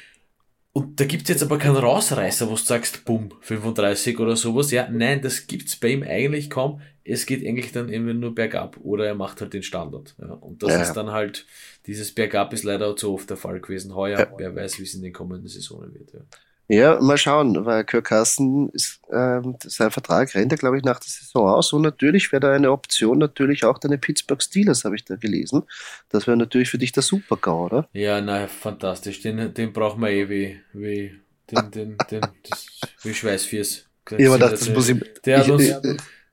Und 0.73 1.01
da 1.01 1.05
gibt's 1.05 1.29
jetzt 1.29 1.43
aber 1.43 1.59
keinen 1.59 1.77
Rausreißer, 1.77 2.47
wo 2.49 2.55
du 2.55 2.57
sagst, 2.57 3.05
bumm, 3.05 3.31
35 3.41 4.19
oder 4.19 4.37
sowas. 4.37 4.71
Ja, 4.71 4.89
nein, 4.91 5.21
das 5.21 5.47
gibt's 5.47 5.77
bei 5.77 5.89
ihm 5.89 6.03
eigentlich 6.03 6.51
kaum. 6.51 6.81
Es 7.05 7.27
geht 7.27 7.47
eigentlich 7.47 7.73
dann 7.73 7.89
immer 7.89 8.15
nur 8.15 8.35
bergab 8.35 8.79
oder 8.83 9.07
er 9.07 9.15
macht 9.15 9.41
halt 9.41 9.53
den 9.53 9.63
Standard. 9.63 10.15
Ja. 10.19 10.33
Und 10.33 10.63
das 10.63 10.73
ja. 10.73 10.83
ist 10.83 10.95
dann 10.95 11.13
halt, 11.13 11.47
dieses 11.87 12.13
Bergab 12.15 12.53
ist 12.53 12.65
leider 12.65 12.89
auch 12.89 12.97
zu 12.97 13.13
oft 13.13 13.31
der 13.31 13.37
Fall 13.37 13.61
gewesen. 13.61 13.95
Heuer, 13.95 14.19
ja. 14.19 14.33
wer 14.37 14.55
weiß, 14.55 14.79
wie 14.79 14.85
es 14.85 14.95
in 14.95 15.03
den 15.03 15.13
kommenden 15.13 15.49
Saisonen 15.49 15.95
wird. 15.95 16.13
Ja. 16.13 16.21
Ja, 16.69 17.01
mal 17.01 17.17
schauen, 17.17 17.65
weil 17.65 17.85
Kirk 17.85 18.07
Carsten 18.07 18.71
ist, 18.71 19.01
ähm, 19.13 19.57
sein 19.63 19.93
Vertrag 19.93 20.35
rennt 20.35 20.51
ja, 20.51 20.59
glaube 20.59 20.77
ich, 20.77 20.83
nach 20.83 20.99
der 20.99 21.09
Saison 21.09 21.49
aus. 21.49 21.73
Und 21.73 21.83
natürlich 21.83 22.33
wäre 22.33 22.41
da 22.41 22.53
eine 22.53 22.73
Option, 22.73 23.19
natürlich 23.19 23.65
auch 23.65 23.79
deine 23.79 23.99
Pittsburgh 23.99 24.43
Steelers, 24.43 24.85
habe 24.85 24.97
ich 24.97 25.05
da 25.05 25.15
gelesen. 25.15 25.63
Das 26.09 26.27
wäre 26.27 26.37
natürlich 26.37 26.69
für 26.69 26.79
dich 26.79 26.91
der 26.91 27.05
Super-GAU, 27.05 27.67
oder? 27.67 27.89
Ja, 27.93 28.21
na, 28.21 28.49
fantastisch. 28.49 29.21
Den, 29.21 29.55
den 29.55 29.73
brauchen 29.73 30.03
wir 30.03 30.11
eh 30.11 30.29
wie, 30.29 30.61
wie, 30.73 31.13
den, 31.53 31.59
ah. 31.59 31.63
den, 31.63 31.97
den, 32.11 32.21
das, 32.51 32.67
wie 33.03 33.15
Schweißfiers. 33.15 33.85
Ja, 34.19 34.37
das, 34.37 34.61
das 34.61 34.69
muss 34.71 34.89
ich, 34.89 35.01
der, 35.25 35.39
hat 35.39 35.49
uns, 35.49 35.73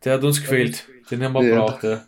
der 0.03 0.13
hat 0.13 0.23
uns 0.23 0.41
gefehlt. 0.41 0.87
Den 1.11 1.23
haben 1.23 1.33
wir 1.33 1.43
ja. 1.43 1.59
braucht, 1.59 1.83
ja. 1.83 2.07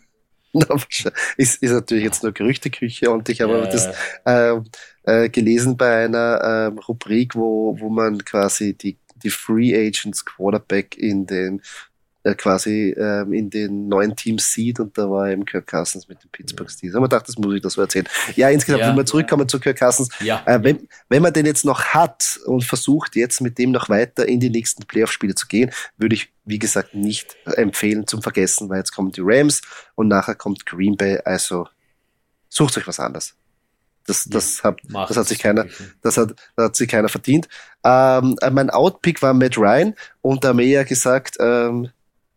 ist, 1.36 1.62
ist 1.62 1.72
natürlich 1.72 2.04
jetzt 2.04 2.22
nur 2.22 2.32
Gerüchteküche 2.32 3.10
und 3.10 3.28
ich 3.28 3.40
habe 3.40 3.58
ja. 3.58 3.66
das 3.66 3.88
äh, 4.24 4.60
äh, 5.04 5.28
gelesen 5.28 5.76
bei 5.76 6.04
einer 6.04 6.18
äh, 6.18 6.66
Rubrik, 6.88 7.34
wo, 7.34 7.76
wo 7.78 7.88
man 7.88 8.24
quasi 8.24 8.74
die, 8.74 8.98
die 9.22 9.30
Free 9.30 9.74
Agents 9.74 10.24
Quarterback 10.24 10.96
in 10.96 11.26
den 11.26 11.62
äh, 12.26 12.34
quasi 12.34 12.92
ähm, 12.98 13.32
in 13.32 13.50
den 13.50 13.86
neuen 13.86 14.16
Teams 14.16 14.52
sieht 14.52 14.80
und 14.80 14.98
da 14.98 15.08
war 15.08 15.30
eben 15.30 15.44
Kirk 15.44 15.68
Cousins 15.68 16.08
mit 16.08 16.24
den 16.24 16.30
Pittsburgh 16.30 16.68
Steelers. 16.68 16.96
Aber 16.96 17.06
ich 17.06 17.10
dachte, 17.10 17.26
das 17.26 17.38
muss 17.38 17.54
ich 17.54 17.62
das 17.62 17.74
so 17.74 17.80
erzählen. 17.80 18.08
Ja, 18.34 18.50
insgesamt, 18.50 18.80
ja. 18.80 18.88
wenn 18.88 18.96
wir 18.96 19.06
zurückkommen 19.06 19.48
zu 19.48 19.60
Kirk 19.60 19.78
Cousins, 19.78 20.08
ja. 20.18 20.42
äh, 20.44 20.58
wenn, 20.60 20.88
wenn 21.08 21.22
man 21.22 21.32
den 21.32 21.46
jetzt 21.46 21.64
noch 21.64 21.84
hat 21.84 22.40
und 22.46 22.64
versucht 22.64 23.14
jetzt 23.14 23.40
mit 23.40 23.58
dem 23.58 23.70
noch 23.70 23.88
weiter 23.88 24.26
in 24.26 24.40
die 24.40 24.50
nächsten 24.50 24.84
Playoff-Spiele 24.86 25.36
zu 25.36 25.46
gehen, 25.46 25.70
würde 25.98 26.16
ich, 26.16 26.32
wie 26.44 26.58
gesagt, 26.58 26.94
nicht 26.94 27.36
empfehlen 27.44 28.08
zum 28.08 28.22
Vergessen, 28.22 28.68
weil 28.68 28.78
jetzt 28.78 28.92
kommen 28.92 29.12
die 29.12 29.22
Rams 29.22 29.62
und 29.94 30.08
nachher 30.08 30.34
kommt 30.34 30.66
Green 30.66 30.96
Bay, 30.96 31.20
also 31.24 31.68
sucht 32.48 32.76
euch 32.76 32.88
was 32.88 32.98
anderes. 32.98 33.36
Das, 34.04 34.24
das, 34.24 34.58
ja, 34.58 34.64
hat, 34.64 34.80
das 35.08 35.16
hat 35.16 35.28
sich 35.28 35.38
keiner, 35.38 35.66
das 36.02 36.16
hat, 36.16 36.34
das 36.56 36.66
hat 36.66 36.76
sich 36.76 36.88
keiner 36.88 37.08
verdient. 37.08 37.48
Ähm, 37.84 38.36
äh, 38.40 38.50
mein 38.50 38.70
Outpick 38.70 39.22
war 39.22 39.32
Matt 39.32 39.56
Ryan 39.58 39.94
und 40.22 40.42
da 40.42 40.48
haben 40.48 40.58
wir 40.58 40.66
ja 40.66 40.82
gesagt, 40.82 41.36
ähm, 41.40 41.90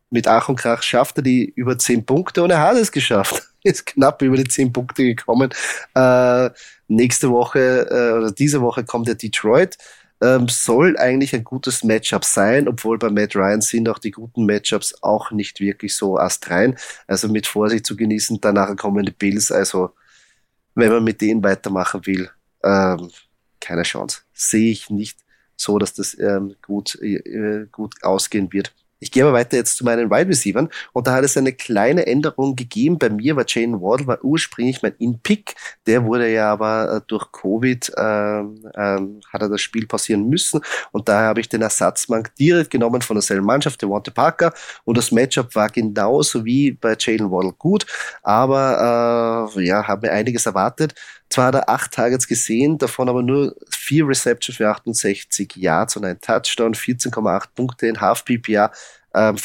mit 0.09 0.27
Ach 0.27 0.49
und 0.49 0.55
Krach 0.55 0.81
schafft 0.83 1.17
er 1.17 1.23
die 1.23 1.45
über 1.45 1.77
zehn 1.77 2.05
Punkte 2.05 2.43
und 2.43 2.49
er 2.49 2.61
hat 2.61 2.77
es 2.77 2.91
geschafft. 2.91 3.43
Ist 3.63 3.85
knapp 3.85 4.21
über 4.21 4.37
die 4.37 4.47
zehn 4.47 4.71
Punkte 4.71 5.03
gekommen. 5.03 5.53
Äh, 5.93 6.49
nächste 6.87 7.29
Woche 7.29 7.87
äh, 7.89 8.17
oder 8.17 8.31
diese 8.31 8.61
Woche 8.61 8.83
kommt 8.85 9.07
der 9.07 9.15
Detroit. 9.15 9.77
Ähm, 10.21 10.47
soll 10.49 10.97
eigentlich 10.97 11.33
ein 11.33 11.43
gutes 11.43 11.83
Matchup 11.83 12.25
sein, 12.25 12.67
obwohl 12.67 12.97
bei 12.97 13.09
Matt 13.09 13.35
Ryan 13.35 13.61
sind 13.61 13.87
auch 13.87 13.99
die 13.99 14.11
guten 14.11 14.45
Matchups 14.45 15.01
auch 15.01 15.31
nicht 15.31 15.59
wirklich 15.59 15.95
so 15.95 16.17
astrein. 16.17 16.77
Also 17.07 17.29
mit 17.29 17.47
Vorsicht 17.47 17.85
zu 17.85 17.95
genießen. 17.95 18.39
Danach 18.41 18.75
kommen 18.75 19.05
die 19.05 19.11
Bills. 19.11 19.51
Also 19.51 19.91
wenn 20.75 20.91
man 20.91 21.03
mit 21.03 21.21
denen 21.21 21.43
weitermachen 21.43 22.05
will, 22.05 22.29
ähm, 22.63 23.11
keine 23.59 23.83
Chance. 23.83 24.21
Sehe 24.33 24.71
ich 24.71 24.89
nicht 24.89 25.19
so, 25.55 25.77
dass 25.77 25.93
das 25.93 26.17
ähm, 26.17 26.55
gut, 26.61 26.95
äh, 27.01 27.67
gut 27.71 27.95
ausgehen 28.03 28.51
wird. 28.51 28.73
Ich 28.99 29.11
gehe 29.11 29.23
aber 29.23 29.33
weiter 29.33 29.57
jetzt 29.57 29.77
zu 29.77 29.85
meinen 29.85 30.09
Wide 30.11 30.29
Receivers 30.29 30.67
und 30.93 31.07
da 31.07 31.13
hat 31.13 31.23
es 31.23 31.37
eine 31.37 31.53
kleine 31.53 32.05
Änderung 32.05 32.55
gegeben. 32.55 32.97
Bei 32.99 33.09
mir 33.09 33.35
war 33.35 33.45
Jane 33.47 33.81
Waddle 33.81 34.07
war 34.07 34.23
ursprünglich 34.23 34.81
mein 34.81 34.93
In-Pick, 34.99 35.55
der 35.87 36.03
wurde 36.05 36.29
ja 36.31 36.51
aber 36.51 36.97
äh, 36.97 37.01
durch 37.07 37.31
Covid 37.31 37.91
äh, 37.95 38.39
äh, 38.41 38.43
hat 39.31 39.41
er 39.41 39.49
das 39.49 39.61
Spiel 39.61 39.87
passieren 39.87 40.27
müssen. 40.27 40.61
Und 40.91 41.07
daher 41.07 41.27
habe 41.27 41.39
ich 41.39 41.49
den 41.49 41.61
Ersatzmann 41.61 42.27
direkt 42.37 42.71
genommen 42.71 43.01
von 43.01 43.15
derselben 43.15 43.45
Mannschaft, 43.45 43.81
Devonta 43.81 44.11
Parker. 44.11 44.53
Und 44.83 44.97
das 44.97 45.11
Matchup 45.11 45.55
war 45.55 45.69
genauso 45.69 46.43
wie 46.43 46.71
bei 46.71 46.95
Jalen 46.99 47.31
Waddle 47.31 47.53
gut, 47.57 47.85
aber 48.23 49.49
äh, 49.55 49.65
ja, 49.65 49.87
habe 49.87 50.07
mir 50.07 50.13
einiges 50.13 50.45
erwartet. 50.45 50.95
Zwar 51.29 51.47
hat 51.47 51.55
er 51.55 51.69
acht 51.69 51.91
Targets 51.91 52.27
gesehen, 52.27 52.77
davon 52.77 53.07
aber 53.07 53.21
nur 53.21 53.55
vier 53.69 54.07
Receptions 54.07 54.57
für 54.57 54.69
68 54.69 55.55
Yards 55.55 55.95
und 55.95 56.05
ein 56.05 56.19
Touchdown, 56.19 56.73
14,8 56.73 57.43
Punkte 57.55 57.87
in 57.87 58.01
Half-PPA 58.01 58.71
ähm, 59.13 59.37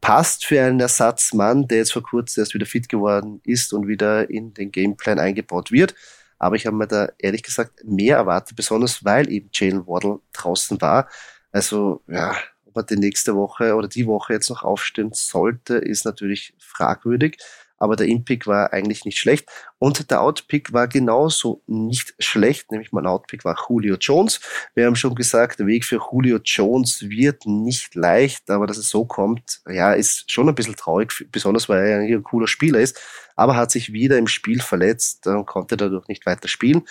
passt 0.00 0.44
für 0.44 0.60
einen 0.60 0.80
Ersatzmann, 0.80 1.66
der 1.68 1.78
jetzt 1.78 1.92
vor 1.92 2.02
kurzem 2.02 2.42
erst 2.42 2.54
wieder 2.54 2.66
fit 2.66 2.88
geworden 2.88 3.40
ist 3.44 3.72
und 3.72 3.86
wieder 3.88 4.28
in 4.30 4.52
den 4.52 4.70
Gameplan 4.70 5.18
eingebaut 5.18 5.70
wird. 5.72 5.94
Aber 6.38 6.56
ich 6.56 6.66
habe 6.66 6.76
mir 6.76 6.88
da 6.88 7.08
ehrlich 7.18 7.44
gesagt 7.44 7.84
mehr 7.84 8.16
erwartet, 8.16 8.56
besonders 8.56 9.04
weil 9.04 9.30
eben 9.30 9.48
Jalen 9.52 9.86
Waddle 9.86 10.20
draußen 10.32 10.80
war. 10.80 11.08
Also, 11.52 12.02
ja, 12.08 12.36
ob 12.66 12.76
er 12.76 12.82
die 12.82 12.96
nächste 12.96 13.36
Woche 13.36 13.76
oder 13.76 13.86
die 13.86 14.06
Woche 14.06 14.32
jetzt 14.32 14.50
noch 14.50 14.64
aufstehen 14.64 15.12
sollte, 15.12 15.76
ist 15.76 16.04
natürlich 16.04 16.54
fragwürdig 16.58 17.38
aber 17.82 17.96
der 17.96 18.06
In-Pick 18.06 18.46
war 18.46 18.72
eigentlich 18.72 19.04
nicht 19.04 19.18
schlecht. 19.18 19.48
Und 19.80 20.08
der 20.08 20.20
Out-Pick 20.20 20.72
war 20.72 20.86
genauso 20.86 21.62
nicht 21.66 22.14
schlecht, 22.20 22.70
nämlich 22.70 22.92
mein 22.92 23.06
Out-Pick 23.06 23.44
war 23.44 23.58
Julio 23.68 23.96
Jones. 23.96 24.38
Wir 24.76 24.86
haben 24.86 24.94
schon 24.94 25.16
gesagt, 25.16 25.58
der 25.58 25.66
Weg 25.66 25.84
für 25.84 26.00
Julio 26.12 26.38
Jones 26.44 27.02
wird 27.10 27.44
nicht 27.44 27.96
leicht, 27.96 28.48
aber 28.50 28.68
dass 28.68 28.76
es 28.76 28.88
so 28.88 29.04
kommt, 29.04 29.62
ja, 29.68 29.94
ist 29.94 30.30
schon 30.30 30.48
ein 30.48 30.54
bisschen 30.54 30.76
traurig, 30.76 31.26
besonders 31.32 31.68
weil 31.68 31.84
er 31.84 31.98
ein 31.98 32.22
cooler 32.22 32.46
Spieler 32.46 32.78
ist, 32.78 33.00
aber 33.34 33.56
hat 33.56 33.72
sich 33.72 33.92
wieder 33.92 34.16
im 34.16 34.28
Spiel 34.28 34.60
verletzt 34.60 35.26
und 35.26 35.46
konnte 35.46 35.76
dadurch 35.76 36.06
nicht 36.06 36.24
weiter 36.24 36.46
spielen. 36.46 36.82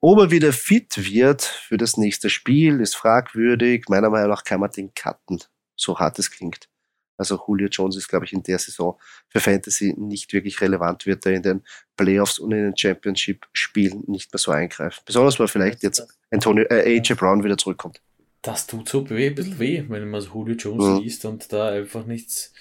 Ob 0.00 0.18
er 0.18 0.30
wieder 0.30 0.54
fit 0.54 1.12
wird 1.12 1.42
für 1.42 1.76
das 1.76 1.98
nächste 1.98 2.30
Spiel, 2.30 2.80
ist 2.80 2.96
fragwürdig. 2.96 3.84
Meiner 3.90 4.08
Meinung 4.08 4.30
nach 4.30 4.44
kann 4.44 4.60
man 4.60 4.70
den 4.70 4.94
cutten, 4.94 5.44
so 5.76 5.98
hart 5.98 6.18
es 6.18 6.30
klingt. 6.30 6.70
Also 7.18 7.38
Julio 7.46 7.68
Jones 7.68 7.96
ist, 7.96 8.08
glaube 8.08 8.24
ich, 8.24 8.32
in 8.32 8.42
der 8.42 8.58
Saison 8.58 8.98
für 9.28 9.40
Fantasy 9.40 9.94
nicht 9.98 10.32
wirklich 10.32 10.60
relevant, 10.60 11.04
wird 11.04 11.26
er 11.26 11.32
in 11.32 11.42
den 11.42 11.62
Playoffs 11.96 12.38
und 12.38 12.52
in 12.52 12.62
den 12.62 12.76
Championship-Spielen 12.76 14.04
nicht 14.06 14.32
mehr 14.32 14.38
so 14.38 14.52
eingreifen. 14.52 15.02
Besonders 15.04 15.38
weil 15.38 15.48
vielleicht 15.48 15.82
jetzt 15.82 16.06
Antonio, 16.30 16.64
äh, 16.70 16.96
AJ 16.96 17.14
Brown 17.14 17.42
wieder 17.44 17.58
zurückkommt. 17.58 18.00
Das 18.40 18.68
tut 18.68 18.88
so 18.88 19.10
weh, 19.10 19.26
ein 19.26 19.34
bisschen 19.34 19.58
weh, 19.58 19.84
wenn 19.88 20.08
man 20.08 20.20
so 20.20 20.30
Julio 20.32 20.54
Jones 20.54 20.84
mhm. 20.86 20.98
liest 21.02 21.24
und 21.24 21.52
da 21.52 21.70
einfach 21.70 22.06
nichts, 22.06 22.52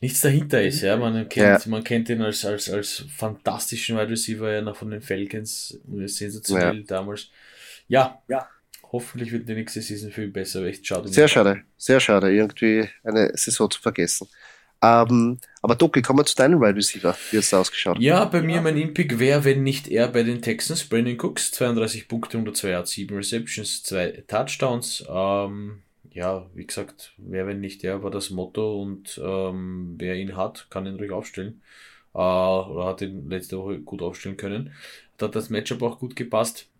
nichts 0.00 0.20
dahinter 0.20 0.62
ist. 0.62 0.82
Ja, 0.82 0.96
man 0.96 1.28
kennt, 1.28 1.64
ja. 1.64 1.70
man 1.70 1.82
kennt 1.82 2.08
ihn 2.08 2.22
als, 2.22 2.44
als, 2.44 2.70
als 2.70 3.04
fantastischen 3.16 3.98
Wide 3.98 4.10
Receiver 4.10 4.52
ja 4.52 4.62
noch 4.62 4.76
von 4.76 4.92
den 4.92 5.02
Falcons, 5.02 5.80
sensationell 6.06 6.78
ja. 6.78 6.84
damals. 6.86 7.28
Ja, 7.88 8.22
ja 8.28 8.48
hoffentlich 8.92 9.32
wird 9.32 9.48
die 9.48 9.54
nächste 9.54 9.80
Season 9.80 10.10
viel 10.10 10.28
besser. 10.28 10.64
Echt 10.64 10.86
schade. 10.86 11.08
Sehr 11.08 11.28
schade, 11.28 11.62
sehr 11.76 12.00
schade, 12.00 12.32
irgendwie 12.32 12.88
eine 13.04 13.30
Saison 13.34 13.70
zu 13.70 13.80
vergessen. 13.80 14.28
Ähm, 14.82 15.38
aber 15.60 15.74
Doki, 15.74 16.00
kommen 16.00 16.20
wir 16.20 16.24
zu 16.24 16.36
deinem 16.36 16.60
Wide 16.60 16.76
Receiver. 16.76 17.14
Wie 17.30 17.36
hat 17.36 17.44
es 17.44 17.52
ausgeschaut? 17.52 17.98
Ja, 17.98 18.24
bei 18.24 18.40
mir 18.40 18.62
mein 18.62 18.78
Impick 18.78 19.18
wäre, 19.18 19.44
wenn 19.44 19.62
nicht 19.62 19.88
er 19.88 20.08
bei 20.08 20.22
den 20.22 20.40
Texans, 20.40 20.84
Brandon 20.84 21.20
Cooks, 21.20 21.50
32 21.52 22.08
Punkte, 22.08 22.38
102 22.38 22.70
Yards, 22.70 22.90
7 22.92 23.14
Receptions, 23.14 23.82
2 23.82 24.24
Touchdowns. 24.26 25.04
Ähm, 25.08 25.82
ja, 26.12 26.46
wie 26.54 26.66
gesagt, 26.66 27.12
wer, 27.18 27.46
wenn 27.46 27.60
nicht 27.60 27.84
er, 27.84 28.02
war 28.02 28.10
das 28.10 28.30
Motto 28.30 28.80
und 28.80 29.20
ähm, 29.22 29.96
wer 29.98 30.16
ihn 30.16 30.36
hat, 30.36 30.66
kann 30.70 30.86
ihn 30.86 30.96
ruhig 30.96 31.10
aufstellen. 31.10 31.60
Äh, 32.14 32.18
oder 32.18 32.86
hat 32.86 33.02
ihn 33.02 33.28
letzte 33.28 33.58
Woche 33.58 33.80
gut 33.80 34.00
aufstellen 34.00 34.38
können. 34.38 34.72
Da 35.18 35.26
hat 35.26 35.36
das 35.36 35.50
Matchup 35.50 35.82
auch 35.82 35.98
gut 35.98 36.16
gepasst 36.16 36.70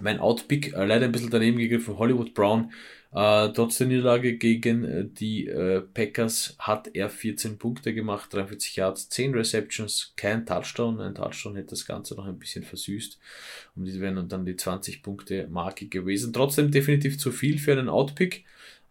mein 0.00 0.18
Outpick 0.18 0.72
äh, 0.72 0.84
leider 0.84 1.06
ein 1.06 1.12
bisschen 1.12 1.30
daneben 1.30 1.58
gegriffen. 1.58 1.98
Hollywood 1.98 2.34
Brown, 2.34 2.72
äh, 3.14 3.52
trotz 3.52 3.78
der 3.78 3.86
Niederlage 3.86 4.36
gegen 4.36 4.84
äh, 4.84 5.04
die 5.04 5.46
äh, 5.46 5.82
Packers 5.82 6.56
hat 6.58 6.90
er 6.94 7.08
14 7.08 7.58
Punkte 7.58 7.94
gemacht, 7.94 8.32
43 8.32 8.74
Yards, 8.76 9.08
10 9.08 9.34
Receptions, 9.34 10.12
kein 10.16 10.44
Touchdown. 10.44 11.00
Ein 11.00 11.14
Touchdown 11.14 11.54
hätte 11.54 11.70
das 11.70 11.86
Ganze 11.86 12.16
noch 12.16 12.26
ein 12.26 12.38
bisschen 12.38 12.64
versüßt. 12.64 13.18
Und 13.76 13.84
die 13.84 14.00
wären 14.00 14.28
dann 14.28 14.44
die 14.44 14.56
20 14.56 15.02
Punkte 15.02 15.46
Marke 15.48 15.86
gewesen. 15.86 16.32
Trotzdem 16.32 16.72
definitiv 16.72 17.18
zu 17.18 17.30
viel 17.30 17.58
für 17.58 17.72
einen 17.72 17.88
Outpick. 17.88 18.44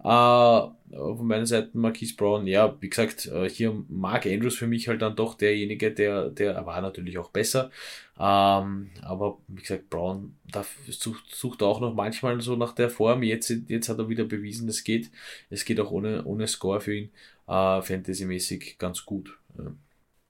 Uh, 0.03 0.71
von 0.91 1.25
meiner 1.25 1.45
Seite 1.45 1.69
Marquise 1.73 2.15
Brown, 2.15 2.45
ja, 2.45 2.75
wie 2.81 2.89
gesagt, 2.89 3.29
uh, 3.33 3.45
hier 3.45 3.73
Mark 3.87 4.25
Andrews 4.25 4.55
für 4.55 4.67
mich 4.67 4.89
halt 4.89 5.01
dann 5.01 5.15
doch 5.15 5.35
derjenige, 5.35 5.91
der, 5.91 6.29
der 6.29 6.65
war 6.65 6.81
natürlich 6.81 7.17
auch 7.17 7.29
besser. 7.29 7.71
Um, 8.15 8.89
aber 9.01 9.37
wie 9.47 9.61
gesagt, 9.61 9.89
Brown 9.89 10.35
da 10.51 10.65
sucht, 10.89 11.33
sucht 11.33 11.63
auch 11.63 11.79
noch 11.79 11.93
manchmal 11.93 12.41
so 12.41 12.55
nach 12.57 12.73
der 12.73 12.89
Form. 12.89 13.23
Jetzt, 13.23 13.49
jetzt 13.67 13.89
hat 13.89 13.97
er 13.97 14.09
wieder 14.09 14.25
bewiesen, 14.25 14.67
es 14.67 14.83
geht. 14.83 15.09
Es 15.49 15.63
geht 15.63 15.79
auch 15.79 15.91
ohne, 15.91 16.23
ohne 16.25 16.47
Score 16.47 16.81
für 16.81 16.95
ihn. 16.95 17.09
Uh, 17.47 17.81
Fantasy-mäßig 17.81 18.77
ganz 18.77 19.05
gut. 19.05 19.37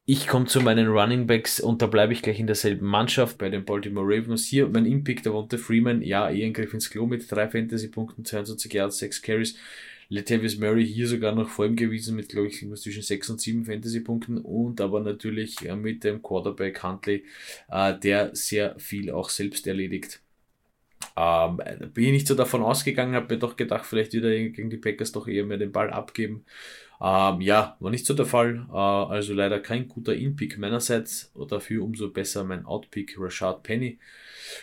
Ich 0.06 0.28
komme 0.28 0.48
zu 0.48 0.60
meinen 0.60 0.90
Running 0.90 1.28
Backs 1.28 1.62
und 1.62 1.82
da 1.82 1.88
bleibe 1.88 2.12
ich 2.12 2.22
gleich 2.22 2.38
in 2.38 2.46
derselben 2.46 2.86
Mannschaft 2.86 3.38
bei 3.38 3.48
den 3.48 3.64
Baltimore 3.64 4.06
Ravens. 4.06 4.46
Hier 4.46 4.68
mein 4.68 4.86
Impick, 4.86 5.24
der 5.24 5.32
Wonte 5.32 5.58
Freeman, 5.58 6.02
ja, 6.02 6.30
eher 6.30 6.46
ein 6.46 6.52
Griff 6.52 6.74
ins 6.74 6.90
Klo 6.90 7.06
mit 7.06 7.32
drei 7.32 7.48
Fantasy-Punkten, 7.48 8.26
22 8.26 8.74
Yards, 8.74 8.98
6 8.98 9.22
Carries. 9.22 9.58
Latavius 10.10 10.58
Murray 10.58 10.86
hier 10.86 11.08
sogar 11.08 11.34
noch 11.34 11.48
vor 11.48 11.66
ihm 11.66 11.78
gewesen 11.78 12.18
mit, 12.18 12.28
glaube 12.28 12.48
ich, 12.50 12.60
zwischen 12.60 13.02
6 13.02 13.30
und 13.30 13.40
7 13.40 13.64
Fantasy-Punkten 13.64 14.40
und 14.40 14.82
aber 14.82 15.00
natürlich 15.00 15.62
mit 15.62 16.04
dem 16.04 16.22
Quarterback 16.22 16.84
Huntley, 16.84 17.24
äh, 17.70 17.98
der 17.98 18.36
sehr 18.36 18.78
viel 18.80 19.10
auch 19.10 19.30
selbst 19.30 19.66
erledigt. 19.68 20.22
Ähm, 21.16 21.62
bin 21.94 22.06
ich 22.06 22.12
nicht 22.12 22.28
so 22.28 22.36
davon 22.36 22.62
ausgegangen, 22.62 23.16
habe 23.16 23.36
mir 23.36 23.40
doch 23.40 23.56
gedacht, 23.56 23.86
vielleicht 23.86 24.14
wieder 24.14 24.30
gegen 24.30 24.70
die 24.70 24.78
Packers 24.78 25.14
doch 25.14 25.28
eher 25.28 25.46
mehr 25.46 25.58
den 25.58 25.72
Ball 25.72 25.92
abgeben. 25.92 26.44
Ähm, 27.04 27.42
ja, 27.42 27.76
war 27.82 27.92
nicht 27.92 28.06
so 28.06 28.14
der 28.14 28.26
Fall. 28.26 28.66
Äh, 28.72 28.76
also 28.76 29.34
leider 29.34 29.60
kein 29.60 29.90
guter 29.90 30.16
In-Pick 30.16 30.58
meinerseits. 30.58 31.34
Dafür 31.50 31.84
umso 31.84 32.10
besser 32.10 32.46
mein 32.46 32.66
Out-Pick 32.66 33.16
Rashad 33.20 33.62
Penny. 33.62 34.00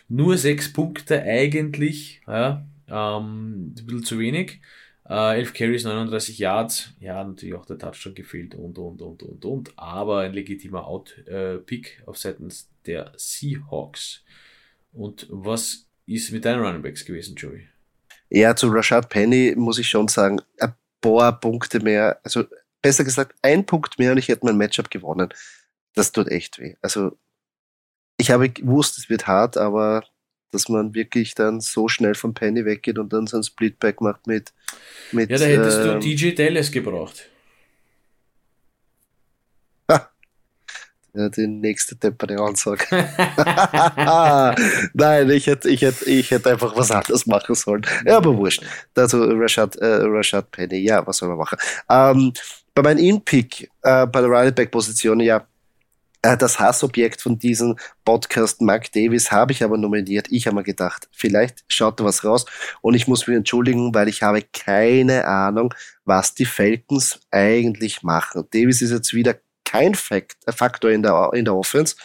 Nur 0.09 0.39
sechs 0.39 0.73
Punkte 0.73 1.23
eigentlich. 1.23 2.23
Ja, 2.27 2.67
ähm, 2.89 3.75
ein 3.79 3.87
bisschen 3.87 4.05
zu 4.05 4.19
wenig. 4.19 4.63
Äh, 5.07 5.37
11 5.41 5.53
Carries, 5.53 5.85
39 5.85 6.39
Yards. 6.39 6.95
Ja, 6.99 7.23
natürlich 7.23 7.55
auch 7.55 7.67
der 7.67 7.77
Touchdown 7.77 8.15
gefehlt 8.15 8.55
und, 8.55 8.79
und, 8.79 9.03
und, 9.03 9.23
und, 9.23 9.45
und. 9.45 9.73
Aber 9.79 10.21
ein 10.21 10.33
legitimer 10.33 10.87
Out-Pick 10.87 12.03
auf 12.07 12.17
seitens 12.17 12.71
der 12.87 13.13
Seahawks. 13.17 14.25
Und 14.95 15.27
was 15.29 15.87
ist 16.07 16.33
mit 16.33 16.47
deinen 16.47 16.65
Running 16.65 16.81
Backs 16.81 17.05
gewesen, 17.05 17.37
Joey? 17.37 17.69
Ja, 18.31 18.57
zu 18.57 18.69
Rashad 18.69 19.11
Penny 19.11 19.55
muss 19.57 19.79
ich 19.79 19.89
schon 19.89 20.09
sagen, 20.09 20.41
ein 20.59 20.73
paar 21.01 21.39
Punkte 21.39 21.81
mehr, 21.81 22.21
also 22.23 22.45
besser 22.83 23.05
gesagt, 23.05 23.37
ein 23.43 23.67
Punkt 23.67 23.99
mehr 23.99 24.13
und 24.13 24.19
ich 24.19 24.29
hätte 24.29 24.47
mein 24.47 24.57
Matchup 24.57 24.91
gewonnen. 24.91 25.33
Das 25.95 26.13
tut 26.13 26.29
echt 26.29 26.59
weh. 26.59 26.77
Also 26.83 27.19
ich 28.17 28.31
habe 28.31 28.49
gewusst, 28.51 28.99
es 28.99 29.09
wird 29.09 29.27
hart, 29.27 29.57
aber 29.57 30.05
dass 30.53 30.69
man 30.69 30.95
wirklich 30.95 31.35
dann 31.35 31.61
so 31.61 31.89
schnell 31.89 32.15
vom 32.15 32.35
Penny 32.35 32.65
weggeht 32.65 32.99
und 32.99 33.13
dann 33.13 33.27
so 33.27 33.37
ein 33.37 33.43
Splitback 33.43 34.01
macht 34.01 34.27
mit. 34.27 34.53
mit 35.13 35.31
ja, 35.31 35.39
da 35.39 35.45
hättest 35.45 35.79
äh, 35.79 35.85
du 35.85 35.91
ähm, 35.93 36.01
DJ 36.01 36.33
Dallas 36.33 36.71
gebraucht. 36.71 37.29
Ja, 39.89 40.11
die 41.13 41.47
nächste 41.47 41.97
deppere 41.97 42.41
Ansage. 42.41 42.85
Nein, 44.95 45.31
ich 45.31 45.47
hätte, 45.47 45.69
ich, 45.69 45.83
hätte, 45.83 46.05
ich 46.05 46.31
hätte 46.31 46.51
einfach 46.51 46.77
was 46.77 46.91
anderes 46.91 47.27
machen 47.27 47.55
sollen. 47.55 47.87
Ja, 48.05 48.19
aber 48.19 48.37
wurscht. 48.37 48.63
Also 48.95 49.25
Rashad, 49.25 49.77
äh, 49.77 50.03
Rashad 50.03 50.51
Penny, 50.51 50.79
ja, 50.79 51.07
was 51.07 51.19
soll 51.19 51.29
man 51.29 51.39
machen? 51.39 51.59
Ähm, 51.89 52.33
bei 52.75 52.83
meinem 52.83 52.99
In-Pick, 52.99 53.71
äh, 53.83 54.07
bei 54.07 54.21
der 54.21 54.31
Running 54.31 54.55
Back-Position, 54.55 55.21
ja, 55.21 55.47
äh, 56.23 56.37
das 56.37 56.61
Hassobjekt 56.61 57.21
von 57.21 57.39
diesem 57.39 57.77
Podcast, 58.05 58.61
Mark 58.61 58.93
Davis, 58.93 59.33
habe 59.33 59.53
ich 59.53 59.65
aber 59.65 59.79
nominiert. 59.79 60.27
Ich 60.31 60.47
habe 60.47 60.57
mir 60.57 60.63
gedacht, 60.63 61.09
vielleicht 61.13 61.65
schaut 61.69 61.99
da 61.99 62.05
was 62.05 62.25
raus. 62.25 62.45
Und 62.83 62.95
ich 62.95 63.09
muss 63.09 63.27
mich 63.27 63.37
entschuldigen, 63.37 63.95
weil 63.95 64.09
ich 64.09 64.23
habe 64.23 64.43
keine 64.53 65.25
Ahnung, 65.25 65.75
was 66.05 66.35
die 66.35 66.45
Falcons 66.45 67.21
eigentlich 67.31 68.03
machen. 68.03 68.45
Davis 68.53 68.83
ist 68.83 68.91
jetzt 68.91 69.15
wieder 69.15 69.37
kein 69.71 69.95
äh, 70.11 70.53
Faktor 70.53 70.91
in 70.91 71.03
der, 71.03 71.31
in 71.35 71.45
der 71.45 71.55
Offense. 71.55 71.97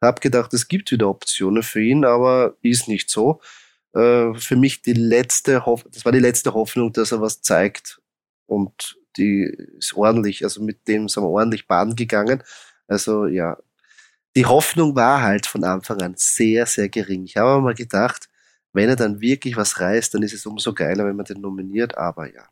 Hab 0.00 0.20
gedacht, 0.20 0.52
es 0.52 0.66
gibt 0.66 0.90
wieder 0.90 1.08
Optionen 1.08 1.62
für 1.62 1.80
ihn, 1.80 2.04
aber 2.04 2.56
ist 2.62 2.88
nicht 2.88 3.08
so. 3.10 3.40
Äh, 3.94 4.34
für 4.34 4.56
mich 4.56 4.82
die 4.82 4.94
letzte 4.94 5.64
Hoff 5.66 5.84
das 5.90 6.04
war 6.04 6.12
die 6.12 6.18
letzte 6.18 6.54
Hoffnung, 6.54 6.92
dass 6.92 7.12
er 7.12 7.20
was 7.20 7.42
zeigt 7.42 8.00
und 8.46 8.98
die 9.16 9.44
ist 9.78 9.94
ordentlich, 9.94 10.42
also 10.44 10.62
mit 10.62 10.88
dem 10.88 11.08
sind 11.08 11.22
wir 11.22 11.28
ordentlich 11.28 11.66
baden 11.68 11.94
gegangen. 11.94 12.42
Also 12.88 13.26
ja, 13.26 13.58
die 14.36 14.46
Hoffnung 14.46 14.96
war 14.96 15.22
halt 15.22 15.46
von 15.46 15.64
Anfang 15.64 16.00
an 16.02 16.14
sehr, 16.16 16.66
sehr 16.66 16.88
gering. 16.88 17.24
Ich 17.24 17.36
habe 17.36 17.60
mal 17.60 17.74
gedacht, 17.74 18.28
wenn 18.72 18.88
er 18.88 18.96
dann 18.96 19.20
wirklich 19.20 19.56
was 19.56 19.80
reißt, 19.80 20.14
dann 20.14 20.22
ist 20.22 20.32
es 20.32 20.46
umso 20.46 20.72
geiler, 20.74 21.06
wenn 21.06 21.16
man 21.16 21.26
den 21.26 21.40
nominiert, 21.40 21.96
aber 21.98 22.32
ja. 22.32 22.48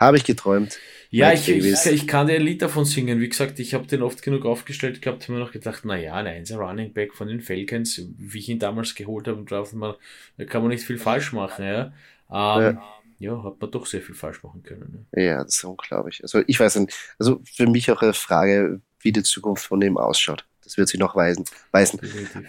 Habe 0.00 0.16
ich 0.16 0.24
geträumt. 0.24 0.78
Ja, 1.10 1.32
ich, 1.32 1.48
ich, 1.48 1.86
ich, 1.86 2.06
kann 2.06 2.28
dir 2.28 2.36
ein 2.36 2.42
Lied 2.42 2.62
davon 2.62 2.84
singen. 2.84 3.20
Wie 3.20 3.28
gesagt, 3.28 3.58
ich 3.58 3.74
habe 3.74 3.86
den 3.86 4.00
oft 4.00 4.22
genug 4.22 4.46
aufgestellt 4.46 5.02
gehabt, 5.02 5.24
habe 5.24 5.34
mir 5.34 5.38
noch 5.40 5.52
gedacht, 5.52 5.84
naja, 5.84 6.14
ein 6.14 6.26
Einser 6.26 6.58
Running 6.58 6.92
Back 6.92 7.14
von 7.14 7.26
den 7.26 7.40
Falcons, 7.40 8.00
wie 8.16 8.38
ich 8.38 8.48
ihn 8.48 8.60
damals 8.60 8.94
geholt 8.94 9.26
habe, 9.26 9.44
da 9.44 10.44
kann 10.44 10.62
man 10.62 10.70
nicht 10.70 10.84
viel 10.84 10.98
falsch 10.98 11.32
machen, 11.32 11.64
ja. 11.64 11.92
Ähm, 12.30 12.78
ja. 12.78 12.82
ja. 13.18 13.44
hat 13.44 13.60
man 13.60 13.70
doch 13.72 13.86
sehr 13.86 14.00
viel 14.00 14.14
falsch 14.14 14.42
machen 14.44 14.62
können. 14.62 15.06
Ne? 15.12 15.22
Ja, 15.22 15.42
das 15.42 15.56
ist 15.56 15.64
unglaublich. 15.64 16.22
Also 16.22 16.42
ich 16.46 16.58
weiß 16.58 16.76
nicht, 16.76 16.94
also 17.18 17.42
für 17.44 17.66
mich 17.66 17.90
auch 17.90 18.00
eine 18.02 18.14
Frage, 18.14 18.80
wie 19.00 19.10
die 19.10 19.24
Zukunft 19.24 19.66
von 19.66 19.82
ihm 19.82 19.98
ausschaut. 19.98 20.46
Das 20.62 20.76
wird 20.76 20.88
sich 20.88 21.00
noch 21.00 21.16
weisen. 21.16 21.44
weisen. 21.72 21.98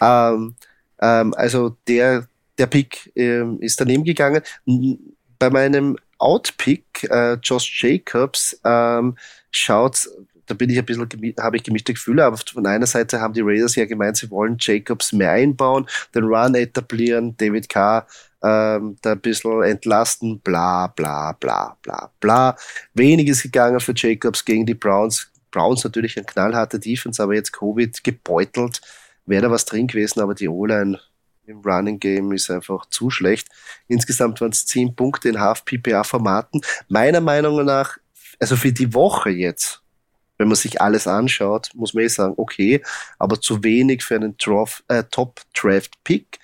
Ähm, 0.00 0.54
ähm, 1.00 1.34
also 1.34 1.76
der, 1.88 2.28
der 2.56 2.66
Pick 2.68 3.10
ähm, 3.16 3.58
ist 3.60 3.80
daneben 3.80 4.04
gegangen. 4.04 4.42
Bei 5.38 5.50
meinem 5.50 5.98
Outpick, 6.22 7.04
äh, 7.10 7.34
Josh 7.42 7.82
Jacobs, 7.82 8.60
ähm, 8.64 9.16
schaut, 9.50 10.08
da 10.46 10.54
bin 10.54 10.70
ich 10.70 10.78
ein 10.78 10.84
bisschen, 10.84 11.08
habe 11.40 11.56
ich 11.56 11.62
gemischte 11.62 11.94
Gefühle, 11.94 12.24
aber 12.24 12.36
von 12.36 12.66
einer 12.66 12.86
Seite 12.86 13.20
haben 13.20 13.34
die 13.34 13.42
Raiders 13.42 13.76
ja 13.76 13.84
gemeint, 13.86 14.16
sie 14.16 14.30
wollen 14.30 14.56
Jacobs 14.58 15.12
mehr 15.12 15.32
einbauen, 15.32 15.86
den 16.14 16.24
Run 16.24 16.54
etablieren, 16.54 17.36
David 17.36 17.68
Carr 17.68 18.06
ähm, 18.42 18.96
da 19.02 19.12
ein 19.12 19.20
bisschen 19.20 19.62
entlasten, 19.62 20.40
bla 20.40 20.88
bla 20.88 21.32
bla 21.32 21.76
bla 21.82 22.10
bla. 22.20 22.56
Wenig 22.94 23.28
ist 23.28 23.42
gegangen 23.42 23.80
für 23.80 23.94
Jacobs 23.94 24.44
gegen 24.44 24.66
die 24.66 24.74
Browns. 24.74 25.30
Browns 25.50 25.84
natürlich 25.84 26.16
ein 26.18 26.26
knallharter 26.26 26.78
Defense, 26.78 27.22
aber 27.22 27.34
jetzt 27.34 27.52
Covid 27.52 28.02
gebeutelt. 28.02 28.80
Wäre 29.26 29.42
da 29.42 29.50
was 29.50 29.64
drin 29.64 29.86
gewesen, 29.86 30.20
aber 30.20 30.34
die 30.34 30.48
O-Line 30.48 30.98
im 31.52 31.60
Running 31.60 31.98
Game 31.98 32.32
ist 32.32 32.50
einfach 32.50 32.86
zu 32.86 33.10
schlecht. 33.10 33.48
Insgesamt 33.88 34.40
waren 34.40 34.50
es 34.50 34.66
10 34.66 34.96
Punkte 34.96 35.28
in 35.28 35.40
Half-PPA-Formaten. 35.40 36.60
Meiner 36.88 37.20
Meinung 37.20 37.64
nach, 37.64 37.98
also 38.40 38.56
für 38.56 38.72
die 38.72 38.92
Woche 38.92 39.30
jetzt, 39.30 39.82
wenn 40.38 40.48
man 40.48 40.56
sich 40.56 40.80
alles 40.80 41.06
anschaut, 41.06 41.70
muss 41.74 41.94
man 41.94 42.04
eh 42.04 42.08
sagen, 42.08 42.34
okay, 42.36 42.82
aber 43.18 43.40
zu 43.40 43.62
wenig 43.62 44.02
für 44.02 44.16
einen 44.16 44.36
äh, 44.88 45.04
Top-Draft-Pick 45.04 46.38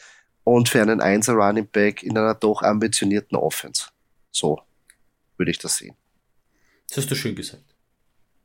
und 0.44 0.68
für 0.68 0.80
einen 0.80 1.00
Einser 1.00 1.34
Running 1.34 1.66
Back 1.66 2.02
in 2.02 2.16
einer 2.16 2.34
doch 2.34 2.62
ambitionierten 2.62 3.36
Offense. 3.36 3.86
So 4.30 4.60
würde 5.36 5.50
ich 5.50 5.58
das 5.58 5.76
sehen. 5.76 5.96
Das 6.88 6.98
hast 6.98 7.10
du 7.10 7.14
schön 7.14 7.34
gesagt. 7.34 7.64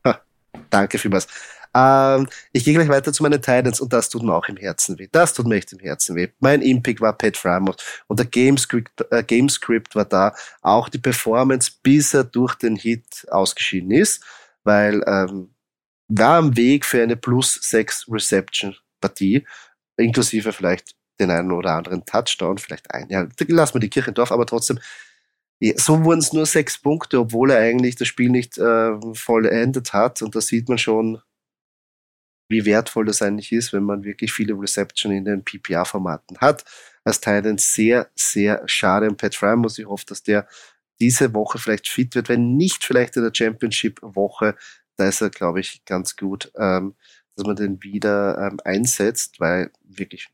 Ha, 0.06 0.22
danke 0.70 0.98
vielmals. 0.98 1.28
Ähm, 1.76 2.28
ich 2.52 2.64
gehe 2.64 2.74
gleich 2.74 2.90
weiter 2.90 3.12
zu 3.14 3.24
meinen 3.24 3.42
Titans 3.42 3.82
und 3.82 3.92
das 3.94 4.10
tut 4.10 4.24
mir 4.24 4.34
auch 4.36 4.48
im 4.48 4.58
Herzen 4.58 4.98
weh. 5.00 5.08
Das 5.12 5.34
tut 5.34 5.48
mir 5.48 5.56
echt 5.56 5.74
im 5.74 5.80
Herzen 5.80 6.16
weh. 6.16 6.30
Mein 6.40 6.62
Impick 6.62 7.02
war 7.02 7.18
Pat 7.18 7.38
Frymouth 7.38 7.84
und 8.08 8.20
der 8.20 8.28
Gamescript, 8.28 9.06
äh, 9.12 9.24
Gamescript 9.24 9.96
war 9.96 10.06
da. 10.06 10.36
Auch 10.62 10.90
die 10.90 11.00
Performance, 11.00 11.72
bis 11.82 12.14
er 12.14 12.24
durch 12.24 12.56
den 12.56 12.76
Hit 12.76 13.28
ausgeschieden 13.32 13.92
ist, 13.92 14.24
weil 14.64 15.04
ähm, 15.08 15.54
war 16.08 16.38
am 16.38 16.56
Weg 16.56 16.86
für 16.86 17.02
eine 17.02 17.16
plus 17.16 17.60
6 17.62 18.06
Reception 18.10 18.76
Partie, 19.02 19.46
inklusive 19.98 20.54
vielleicht 20.54 20.96
den 21.20 21.32
einen 21.32 21.52
oder 21.52 21.72
anderen 21.72 22.06
Touchdown, 22.06 22.58
vielleicht 22.58 22.92
ein. 22.92 23.10
Ja, 23.10 23.28
lassen 23.48 23.76
wir 23.76 23.82
die 23.82 23.90
Kirche 23.90 24.10
im 24.10 24.16
Dorf, 24.16 24.32
aber 24.32 24.46
trotzdem, 24.46 24.80
so 25.78 26.04
wurden 26.04 26.20
es 26.20 26.34
nur 26.34 26.46
sechs 26.46 26.78
Punkte, 26.78 27.20
obwohl 27.20 27.52
er 27.52 27.60
eigentlich 27.60 27.96
das 27.96 28.08
Spiel 28.08 28.30
nicht 28.30 28.58
äh, 28.58 28.92
vollendet 29.14 29.94
hat. 29.94 30.22
Und 30.22 30.36
da 30.36 30.42
sieht 30.42 30.68
man 30.68 30.78
schon, 30.78 31.22
wie 32.54 32.66
wertvoll 32.66 33.06
das 33.06 33.22
eigentlich 33.22 33.52
ist, 33.52 33.74
wenn 33.74 33.84
man 33.84 34.04
wirklich 34.04 34.32
viele 34.32 34.54
Reception 34.54 35.12
in 35.12 35.26
den 35.26 35.44
PPA-Formaten 35.44 36.38
hat. 36.38 36.64
Als 37.04 37.20
Titan 37.20 37.58
sehr, 37.58 38.10
sehr 38.16 38.64
schade. 38.66 39.10
Und 39.10 39.18
Pat 39.18 39.38
muss 39.58 39.78
ich 39.78 39.86
hoffe, 39.86 40.06
dass 40.08 40.24
der 40.24 40.48
diese 41.02 41.34
Woche 41.34 41.58
vielleicht 41.58 41.90
fit 41.90 42.16
wird, 42.16 42.30
wenn 42.30 42.56
nicht 42.56 42.86
vielleicht 42.86 43.18
in 43.18 43.24
der 43.24 43.34
Championship-Woche. 43.34 44.56
Da 44.96 45.08
ist 45.10 45.22
er, 45.22 45.30
glaube 45.30 45.60
ich, 45.60 45.84
ganz 45.86 46.16
gut, 46.16 46.52
ähm, 46.56 46.96
dass 47.36 47.46
man 47.46 47.56
den 47.56 47.84
wieder 47.84 48.38
ähm, 48.38 48.60
einsetzt, 48.64 49.40
weil 49.40 49.72
wirklich 49.84 50.30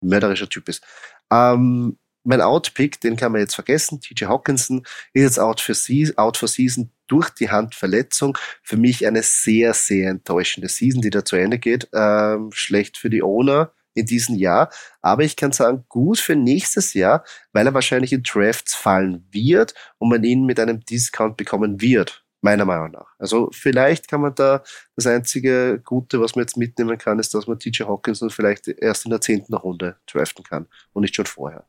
mörderischer 0.00 0.48
Typ 0.48 0.68
ist. 0.68 0.84
Ähm, 1.32 1.98
mein 2.22 2.42
Outpick, 2.42 3.00
den 3.00 3.16
kann 3.16 3.32
man 3.32 3.40
jetzt 3.40 3.54
vergessen. 3.54 4.00
TJ 4.00 4.26
Hawkinson 4.26 4.82
ist 5.14 5.22
jetzt 5.22 5.40
out 5.40 5.60
season, 5.60 6.16
out 6.18 6.36
for 6.36 6.48
season 6.48 6.90
durch 7.10 7.30
die 7.30 7.50
Handverletzung. 7.50 8.38
Für 8.62 8.76
mich 8.76 9.06
eine 9.06 9.22
sehr, 9.22 9.74
sehr 9.74 10.10
enttäuschende 10.10 10.68
Season, 10.68 11.02
die 11.02 11.10
da 11.10 11.24
zu 11.24 11.36
Ende 11.36 11.58
geht. 11.58 11.88
Ähm, 11.92 12.50
schlecht 12.52 12.96
für 12.96 13.10
die 13.10 13.22
Owner 13.22 13.72
in 13.94 14.06
diesem 14.06 14.36
Jahr. 14.36 14.70
Aber 15.02 15.22
ich 15.22 15.36
kann 15.36 15.52
sagen, 15.52 15.84
gut 15.88 16.18
für 16.18 16.36
nächstes 16.36 16.94
Jahr, 16.94 17.24
weil 17.52 17.66
er 17.66 17.74
wahrscheinlich 17.74 18.12
in 18.12 18.22
Drafts 18.22 18.74
fallen 18.74 19.26
wird 19.30 19.74
und 19.98 20.10
man 20.10 20.22
ihn 20.24 20.44
mit 20.44 20.60
einem 20.60 20.80
Discount 20.84 21.36
bekommen 21.36 21.80
wird 21.80 22.24
meiner 22.42 22.64
Meinung 22.64 22.92
nach. 22.92 23.06
Also 23.18 23.50
vielleicht 23.52 24.08
kann 24.08 24.22
man 24.22 24.34
da 24.34 24.62
das 24.96 25.06
einzige 25.06 25.80
Gute, 25.84 26.20
was 26.20 26.36
man 26.36 26.44
jetzt 26.44 26.56
mitnehmen 26.56 26.96
kann, 26.96 27.18
ist, 27.18 27.34
dass 27.34 27.46
man 27.46 27.58
TJ 27.58 27.84
Hawkinson 27.84 28.30
vielleicht 28.30 28.68
erst 28.68 29.04
in 29.04 29.10
der 29.10 29.20
zehnten 29.20 29.54
Runde 29.54 29.96
draften 30.06 30.44
kann 30.44 30.66
und 30.92 31.02
nicht 31.02 31.14
schon 31.14 31.26
vorher. 31.26 31.66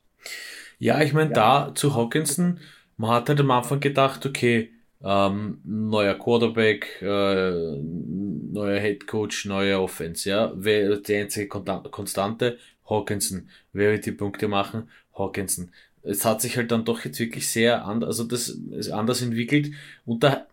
Ja, 0.80 1.02
ich 1.02 1.14
meine, 1.14 1.32
ja. 1.32 1.66
da 1.66 1.76
zu 1.76 1.96
Hawkinson, 1.96 2.60
man 2.98 3.12
hat 3.12 3.30
halt 3.30 3.40
am 3.40 3.52
Anfang 3.52 3.80
gedacht, 3.80 4.26
okay, 4.26 4.72
ähm, 5.04 5.60
neuer 5.64 6.16
Quarterback, 6.16 7.02
äh, 7.02 7.78
neuer 7.82 8.80
Head 8.80 9.08
Coach, 9.08 9.46
neuer 9.46 9.82
Offense, 9.82 10.30
ja. 10.30 10.52
Wer 10.56 10.98
die 10.98 11.16
einzige 11.16 11.48
Konstante? 11.48 12.58
Hawkinson. 12.90 13.50
Wer 13.74 13.92
wird 13.92 14.06
die 14.06 14.12
Punkte 14.12 14.48
machen? 14.48 14.90
Hawkinson 15.18 15.72
es 16.04 16.26
hat 16.26 16.42
sich 16.42 16.58
halt 16.58 16.72
dann 16.72 16.86
doch 16.86 17.04
jetzt 17.06 17.20
wirklich 17.20 17.48
sehr 17.48 17.86
anders, 17.86 18.08
also 18.10 18.24
das 18.24 18.50
ist 18.50 18.90
anders 18.90 19.22
entwickelt 19.22 19.72
und 20.06 20.24
da 20.24 20.48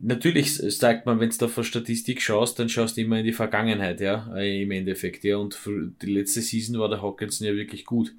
Natürlich 0.00 0.54
sagt 0.54 1.04
man, 1.04 1.20
wenn 1.20 1.30
du 1.30 1.44
auf 1.44 1.58
eine 1.58 1.64
Statistik 1.64 2.22
schaust, 2.22 2.58
dann 2.58 2.68
schaust 2.68 2.96
du 2.96 3.02
immer 3.02 3.18
in 3.18 3.24
die 3.24 3.32
Vergangenheit, 3.32 4.00
ja, 4.00 4.34
äh, 4.34 4.62
im 4.62 4.70
Endeffekt, 4.70 5.24
ja. 5.24 5.36
Und 5.36 5.54
für 5.54 5.90
die 6.00 6.12
letzte 6.12 6.40
Season 6.40 6.78
war 6.78 6.88
der 6.88 7.02
Hawkinson 7.02 7.46
ja 7.46 7.54
wirklich 7.54 7.84
gut. 7.84 8.14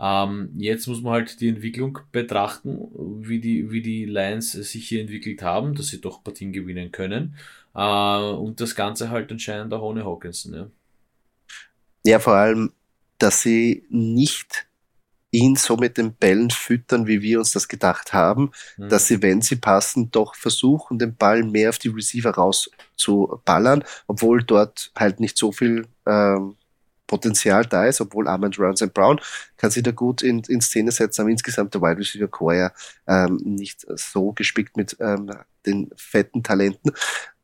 Ähm, 0.00 0.50
jetzt 0.56 0.86
muss 0.86 1.02
man 1.02 1.14
halt 1.14 1.40
die 1.40 1.48
Entwicklung 1.48 1.98
betrachten, 2.12 2.88
wie 3.20 3.40
die, 3.40 3.70
wie 3.70 3.82
die 3.82 4.04
Lions 4.04 4.52
sich 4.52 4.88
hier 4.88 5.00
entwickelt 5.00 5.42
haben, 5.42 5.74
dass 5.74 5.88
sie 5.88 6.00
doch 6.00 6.22
Partien 6.24 6.52
gewinnen 6.52 6.92
können. 6.92 7.36
Äh, 7.74 7.80
und 7.80 8.60
das 8.60 8.74
Ganze 8.74 9.10
halt 9.10 9.30
anscheinend 9.30 9.72
auch 9.74 9.82
ohne 9.82 10.04
Hawkinson, 10.04 10.54
ja. 10.54 10.70
Ja, 12.04 12.20
vor 12.20 12.34
allem, 12.34 12.72
dass 13.18 13.42
sie 13.42 13.84
nicht 13.90 14.65
ihn 15.30 15.56
so 15.56 15.76
mit 15.76 15.98
den 15.98 16.14
Bällen 16.14 16.50
füttern, 16.50 17.06
wie 17.06 17.20
wir 17.20 17.38
uns 17.38 17.52
das 17.52 17.68
gedacht 17.68 18.12
haben, 18.12 18.52
mhm. 18.76 18.88
dass 18.88 19.06
sie, 19.06 19.22
wenn 19.22 19.42
sie 19.42 19.56
passen, 19.56 20.10
doch 20.10 20.34
versuchen, 20.34 20.98
den 20.98 21.16
Ball 21.16 21.42
mehr 21.42 21.70
auf 21.70 21.78
die 21.78 21.88
Receiver 21.88 22.30
rauszuballern, 22.30 23.84
obwohl 24.06 24.42
dort 24.42 24.92
halt 24.96 25.20
nicht 25.20 25.36
so 25.36 25.52
viel 25.52 25.86
ähm, 26.06 26.56
Potenzial 27.06 27.64
da 27.64 27.86
ist, 27.86 28.00
obwohl 28.00 28.28
Armand 28.28 28.58
Runs 28.58 28.84
Brown 28.92 29.20
kann 29.56 29.70
sich 29.70 29.82
da 29.82 29.92
gut 29.92 30.22
in, 30.22 30.40
in 30.48 30.60
Szene 30.60 30.90
setzen, 30.90 31.22
aber 31.22 31.30
insgesamt 31.30 31.74
der 31.74 31.82
Wide 31.82 31.98
Receiver 31.98 32.28
Core 32.28 32.56
ja 32.56 32.72
ähm, 33.06 33.38
nicht 33.44 33.86
so 33.96 34.32
gespickt 34.32 34.76
mit 34.76 34.96
ähm, 35.00 35.30
den 35.64 35.90
fetten 35.96 36.42
Talenten. 36.42 36.92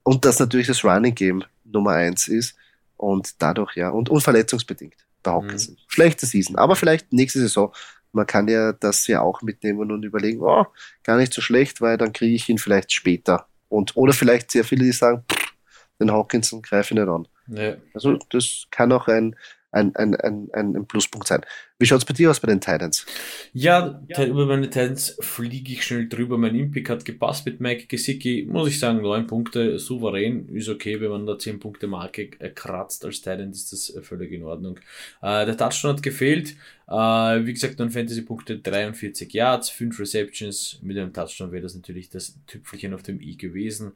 Und 0.03 0.25
das 0.25 0.41
natürlich 0.41 0.67
das 0.67 0.85
Running 0.85 1.15
Game 1.15 1.45
Nummer 1.65 1.93
eins 1.93 2.27
ist 2.27 2.57
und 2.97 3.41
dadurch 3.41 3.77
ja 3.77 3.91
und 3.91 4.09
unverletzungsbedingt 4.09 4.97
Hawkinson. 5.31 5.75
Mhm. 5.75 5.79
Schlechte 5.89 6.27
Season, 6.27 6.57
aber 6.57 6.77
vielleicht 6.77 7.13
nächste 7.13 7.41
Saison. 7.41 7.73
Man 8.13 8.27
kann 8.27 8.47
ja 8.49 8.73
das 8.73 9.07
ja 9.07 9.23
auch 9.23 9.41
mitnehmen 9.41 9.91
und 9.91 10.03
überlegen, 10.03 10.43
oh, 10.43 10.67
gar 11.03 11.17
nicht 11.17 11.33
so 11.33 11.41
schlecht, 11.41 11.81
weil 11.81 11.97
dann 11.97 12.13
kriege 12.13 12.35
ich 12.35 12.49
ihn 12.49 12.59
vielleicht 12.59 12.93
später. 12.93 13.47
Und, 13.69 13.97
oder 13.97 14.13
vielleicht 14.13 14.51
sehr 14.51 14.65
viele, 14.65 14.85
die 14.85 14.93
sagen, 14.93 15.25
pff, 15.33 15.55
den 15.99 16.13
Hawkinson 16.13 16.61
greife 16.61 16.93
ich 16.93 17.01
nicht 17.01 17.09
an. 17.09 17.27
Ja. 17.47 17.77
Also 17.95 18.19
das 18.31 18.67
kann 18.71 18.93
auch 18.93 19.09
ein, 19.09 19.35
ein, 19.71 19.97
ein, 19.97 20.15
ein, 20.17 20.51
ein 20.53 20.87
Pluspunkt 20.87 21.27
sein. 21.27 21.43
Wie 21.83 21.87
schaut 21.87 21.99
es 21.99 22.05
bei 22.05 22.15
dir 22.15 22.31
aus 22.31 22.39
bei 22.39 22.47
den 22.47 22.61
Titans? 22.61 23.05
Ja, 23.53 24.01
ja. 24.07 24.25
über 24.25 24.47
meine 24.47 24.71
Titans 24.71 25.17
fliege 25.19 25.73
ich 25.73 25.85
schnell 25.85 26.09
drüber. 26.09 26.39
Mein 26.39 26.55
Impick 26.55 26.89
hat 26.89 27.05
gepasst 27.05 27.45
mit 27.45 27.59
Mike 27.59 27.87
Gesicki. 27.89 28.47
Muss 28.49 28.69
ich 28.69 28.79
sagen, 28.79 29.03
neun 29.03 29.27
Punkte, 29.27 29.81
souverän. 29.81 30.49
Ist 30.51 30.69
okay, 30.69 31.01
wenn 31.01 31.11
man 31.11 31.27
da 31.27 31.37
zehn 31.37 31.59
Punkte 31.59 31.89
Marke 31.89 32.29
kratzt 32.29 33.05
als 33.05 33.21
Titan, 33.21 33.51
ist 33.51 33.73
das 33.73 33.99
völlig 34.03 34.31
in 34.31 34.45
Ordnung. 34.45 34.79
Äh, 35.23 35.45
der 35.45 35.57
Touchdown 35.57 35.97
hat 35.97 36.05
gefehlt. 36.05 36.55
Äh, 36.93 37.47
wie 37.47 37.55
gesagt, 37.55 37.81
dann 37.81 37.91
Fantasy-Punkte 37.91 38.59
43 38.59 39.33
Yards, 39.33 39.71
5 39.71 39.99
Receptions. 39.99 40.79
Mit 40.83 40.99
einem 40.99 41.13
Touchdown 41.13 41.51
wäre 41.51 41.63
das 41.63 41.75
natürlich 41.75 42.11
das 42.11 42.39
Tüpfelchen 42.47 42.93
auf 42.93 43.03
dem 43.03 43.21
i 43.21 43.37
gewesen. 43.37 43.93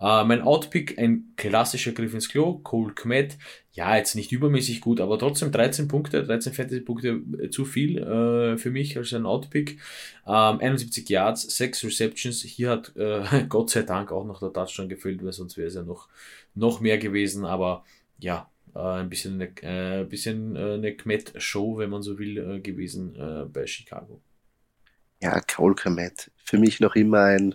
Äh, 0.00 0.24
mein 0.24 0.42
Outpick, 0.42 0.96
ein 0.98 1.32
klassischer 1.36 1.92
Griff 1.92 2.14
ins 2.14 2.28
Klo, 2.28 2.58
Cole 2.58 2.94
Kmet. 2.94 3.36
Ja, 3.72 3.96
jetzt 3.96 4.14
nicht 4.14 4.32
übermäßig 4.32 4.80
gut, 4.80 5.00
aber 5.00 5.18
trotzdem 5.18 5.50
13 5.50 5.88
Punkte, 5.88 6.24
13 6.24 6.52
Fantasy-Punkte 6.52 7.08
äh, 7.08 7.20
zu 7.50 7.64
viel 7.64 7.98
äh, 7.98 8.56
für 8.58 8.70
mich 8.70 8.96
als 8.96 9.12
ein 9.12 9.26
Outpick. 9.26 9.78
Ähm, 10.26 10.60
71 10.60 11.08
Yards, 11.08 11.56
6 11.56 11.84
Receptions. 11.84 12.42
Hier 12.42 12.70
hat 12.70 12.96
äh, 12.96 13.44
Gott 13.48 13.70
sei 13.70 13.82
Dank 13.82 14.12
auch 14.12 14.24
noch 14.24 14.40
der 14.40 14.52
Touchdown 14.52 14.88
gefüllt, 14.88 15.24
weil 15.24 15.32
sonst 15.32 15.56
wäre 15.56 15.68
es 15.68 15.74
ja 15.74 15.82
noch, 15.82 16.08
noch 16.54 16.80
mehr 16.80 16.98
gewesen. 16.98 17.44
Aber 17.44 17.84
ja, 18.18 18.50
äh, 18.74 18.78
ein 18.78 19.08
bisschen 19.08 19.40
eine, 19.40 20.00
äh, 20.00 20.04
bisschen 20.04 20.56
äh, 20.56 20.74
eine 20.74 20.94
Kmet-Show, 20.94 21.78
wenn 21.78 21.90
man 21.90 22.02
so 22.02 22.18
will, 22.18 22.38
äh, 22.38 22.60
gewesen 22.60 23.16
äh, 23.16 23.44
bei 23.44 23.66
Chicago. 23.66 24.20
Ja, 25.22 25.40
Cole 25.40 25.74
Kmet. 25.74 26.30
Für 26.44 26.58
mich 26.58 26.80
noch 26.80 26.94
immer 26.94 27.20
ein 27.20 27.54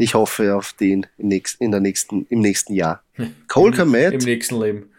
ich 0.00 0.14
hoffe 0.14 0.56
auf 0.56 0.72
den 0.72 1.06
im 1.18 1.28
nächsten, 1.28 1.62
in 1.62 1.72
der 1.72 1.80
nächsten, 1.80 2.24
im 2.30 2.40
nächsten 2.40 2.72
Jahr. 2.72 3.04
Cole 3.48 3.76
Komet. 3.76 4.14
Im 4.14 4.20
nächsten 4.20 4.58
Leben. 4.58 4.90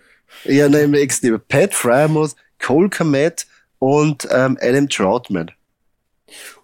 Ja, 0.46 0.70
nein, 0.70 0.86
im 0.86 0.92
nächsten 0.92 1.26
Leben. 1.26 1.42
Pat 1.48 1.74
Frymouth, 1.74 2.36
Cole 2.60 2.90
Komet 2.90 3.48
und 3.82 4.28
ähm, 4.30 4.60
Adam 4.62 4.88
Troutman. 4.88 5.50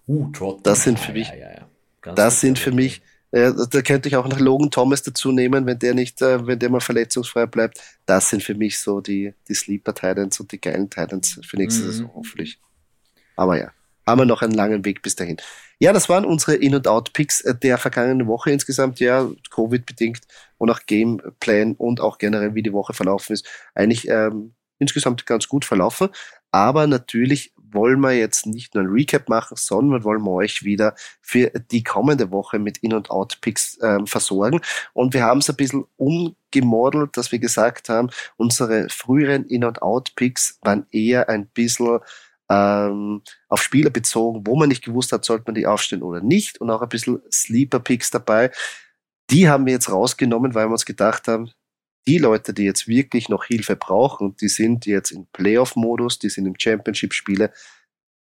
Uh, 0.07 0.30
Troutman. 0.32 0.61
Das 0.61 0.84
sind 0.84 0.99
für 0.99 1.13
mich, 1.13 1.28
ja, 1.30 1.36
ja, 1.36 1.68
ja. 2.05 2.13
das 2.13 2.41
sind 2.41 2.59
für 2.59 2.72
mich, 2.72 3.01
äh, 3.32 3.51
da 3.72 3.82
könnte 3.82 4.07
ich 4.07 4.15
auch 4.15 4.28
noch 4.28 4.39
Logan 4.39 4.70
Thomas 4.70 5.01
dazu 5.01 5.32
nehmen, 5.32 5.65
wenn 5.65 5.80
der 5.80 5.95
nicht, 5.95 6.22
äh, 6.22 6.45
wenn 6.45 6.59
der 6.59 6.70
mal 6.70 6.80
verletzungsfrei 6.80 7.47
bleibt. 7.47 7.82
Das 8.05 8.30
sind 8.30 8.43
für 8.43 8.53
mich 8.53 8.78
so 8.78 9.01
die, 9.01 9.34
die 9.49 9.55
Sleeper 9.55 9.95
Titans 9.95 10.39
und 10.39 10.51
die 10.51 10.61
geilen 10.61 10.91
Titans 10.91 11.39
für 11.43 11.57
nächste 11.57 11.82
mhm. 11.82 11.88
Saison 11.88 12.11
hoffentlich. 12.13 12.59
Aber 13.36 13.57
ja. 13.57 13.72
haben 14.05 14.22
wir 14.22 14.26
noch 14.26 14.43
einen 14.43 14.53
langen 14.53 14.86
Weg 14.86 15.01
bis 15.01 15.15
dahin. 15.15 15.38
Ja, 15.80 15.93
das 15.93 16.09
waren 16.09 16.24
unsere 16.24 16.53
In- 16.53 16.76
und 16.76 16.88
Out-Picks 16.88 17.43
der 17.63 17.80
vergangenen 17.80 18.28
Woche 18.28 18.51
insgesamt. 18.51 18.99
Ja, 18.99 19.28
Covid-bedingt 19.49 20.22
und 20.59 20.70
auch 20.70 20.82
Gameplan 20.86 21.74
und 21.74 21.99
auch 21.99 22.20
generell, 22.20 22.53
wie 22.53 22.63
die 22.63 22.74
Woche 22.74 22.93
verlaufen 22.93 23.34
ist, 23.34 23.47
eigentlich 23.74 24.07
ähm, 24.07 24.53
insgesamt 24.80 25.26
ganz 25.26 25.47
gut 25.47 25.65
verlaufen. 25.65 26.09
Aber 26.58 26.88
natürlich 26.88 27.53
wollen 27.55 27.99
wir 27.99 28.14
jetzt 28.14 28.47
nicht 28.47 28.74
nur 28.74 28.84
ein 28.84 28.89
Recap 28.89 29.30
machen, 29.30 29.55
sondern 29.58 30.03
wollen 30.03 30.24
wir 30.24 30.32
euch 30.32 30.64
wieder 30.64 30.95
für 31.22 31.51
die 31.70 31.84
kommende 31.84 32.32
Woche 32.32 32.58
mit 32.58 32.80
In- 32.80 32.95
und 32.95 33.12
Out-Picks 33.12 33.78
ähm, 33.84 34.08
versorgen. 34.08 34.62
Und 34.93 35.14
wir 35.14 35.22
haben 35.22 35.38
es 35.38 35.49
ein 35.51 35.55
bisschen 35.55 35.86
umgemodelt, 35.97 37.16
dass 37.16 37.32
wir 37.32 37.38
gesagt 37.38 37.89
haben, 37.89 38.10
unsere 38.38 38.89
früheren 38.89 39.45
In- 39.45 39.66
und 39.66 39.84
Out-Picks 39.84 40.58
waren 40.64 40.88
eher 40.89 41.30
ein 41.30 41.45
bisschen 41.45 41.99
ähm, 42.49 43.22
auf 43.49 43.62
Spieler 43.62 43.91
bezogen, 43.91 44.47
wo 44.47 44.55
man 44.55 44.70
nicht 44.70 44.84
gewusst 44.84 45.12
hat, 45.12 45.26
sollte 45.26 45.43
man 45.45 45.53
die 45.53 45.68
aufstellen 45.68 46.01
oder 46.01 46.22
nicht. 46.22 46.60
Und 46.60 46.72
auch 46.72 46.82
ein 46.82 46.89
bisschen 46.89 47.22
Sleeper-Picks 47.32 48.10
dabei. 48.10 48.49
Die 49.30 49.47
haben 49.47 49.68
wir 49.68 49.74
jetzt 49.74 49.91
rausgenommen, 49.91 50.55
weil 50.55 50.66
wir 50.66 50.72
uns 50.72 50.86
gedacht 50.88 51.28
haben, 51.28 51.51
die 52.08 52.18
Leute, 52.18 52.53
die 52.53 52.64
jetzt 52.64 52.88
wirklich 52.88 53.30
noch 53.30 53.45
Hilfe 53.45 53.76
brauchen, 53.76 54.36
die 54.38 54.47
sind 54.47 54.86
jetzt 54.86 55.12
im 55.12 55.28
Playoff-Modus, 55.34 56.20
die 56.20 56.30
sind 56.30 56.45
im 56.45 56.55
Championship-Spiele, 56.58 57.51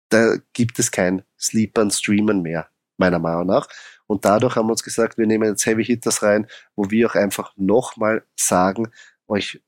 da 0.10 0.38
gibt 0.54 0.78
es 0.78 0.92
kein 0.92 1.24
Sleepern, 1.40 1.90
Streamen 1.90 2.44
mehr, 2.44 2.70
meiner 2.98 3.18
Meinung 3.18 3.48
nach. 3.48 3.68
Und 4.06 4.26
dadurch 4.26 4.56
haben 4.56 4.68
wir 4.68 4.74
uns 4.74 4.84
gesagt, 4.84 5.18
wir 5.18 5.26
nehmen 5.26 5.50
jetzt 5.50 5.66
Heavy 5.66 5.84
Hitters 5.84 6.22
rein, 6.22 6.48
wo 6.76 6.92
wir 6.92 7.10
auch 7.10 7.16
einfach 7.16 7.52
nochmal 7.58 8.24
sagen, 8.36 8.92
euch 9.28 9.60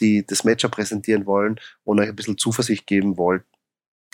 die 0.00 0.24
das 0.24 0.44
Matchup 0.44 0.72
präsentieren 0.72 1.26
wollen 1.26 1.60
und 1.84 2.00
euch 2.00 2.08
ein 2.08 2.16
bisschen 2.16 2.38
Zuversicht 2.38 2.86
geben 2.86 3.16
wollen, 3.16 3.42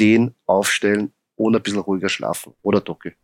den 0.00 0.34
aufstellen 0.46 1.12
und 1.36 1.56
ein 1.56 1.62
bisschen 1.62 1.80
ruhiger 1.80 2.08
schlafen. 2.08 2.54
Oder 2.62 2.80
Docke? 2.80 3.14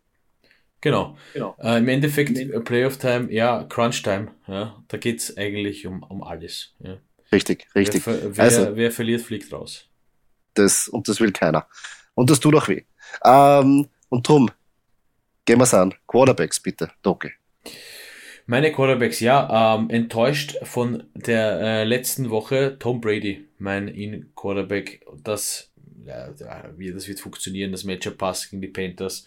Genau. 0.85 1.17
genau. 1.33 1.55
Äh, 1.59 1.79
Im 1.79 1.87
Endeffekt, 1.87 2.37
äh, 2.37 2.59
Playoff 2.59 2.99
Time, 2.99 3.33
ja, 3.33 3.63
Crunch 3.63 4.03
Time. 4.03 4.27
Ja, 4.47 4.83
da 4.87 4.97
geht's 4.97 5.35
eigentlich 5.35 5.87
um, 5.87 6.03
um 6.03 6.21
alles. 6.21 6.75
Ja. 6.77 6.97
Richtig, 7.31 7.65
richtig. 7.73 8.05
Wer, 8.05 8.37
wer, 8.37 8.43
also, 8.43 8.75
wer 8.75 8.91
verliert, 8.91 9.21
fliegt 9.21 9.51
raus. 9.51 9.89
Das, 10.53 10.87
und 10.87 11.07
das 11.07 11.19
will 11.19 11.31
keiner. 11.31 11.65
Und 12.13 12.29
das 12.29 12.39
tut 12.39 12.53
auch 12.53 12.67
weh. 12.67 12.83
Ähm, 13.23 13.87
und 14.09 14.27
drum, 14.27 14.51
gehen 15.45 15.57
wir's 15.57 15.73
an. 15.73 15.95
Quarterbacks, 16.05 16.59
bitte, 16.59 16.91
Docke. 17.01 17.31
Meine 18.45 18.71
Quarterbacks, 18.71 19.21
ja, 19.21 19.75
ähm, 19.75 19.89
enttäuscht 19.89 20.55
von 20.61 21.05
der 21.15 21.61
äh, 21.61 21.83
letzten 21.83 22.29
Woche 22.29 22.77
Tom 22.77 23.01
Brady, 23.01 23.47
mein 23.57 23.87
In-Quarterback. 23.87 25.03
Das, 25.23 25.71
ja, 26.05 26.29
wie 26.77 26.93
das 26.93 27.07
wird 27.07 27.21
funktionieren, 27.21 27.71
das 27.71 27.85
Matchup 27.85 28.19
passt 28.19 28.51
gegen 28.51 28.61
die 28.61 28.67
Panthers. 28.67 29.25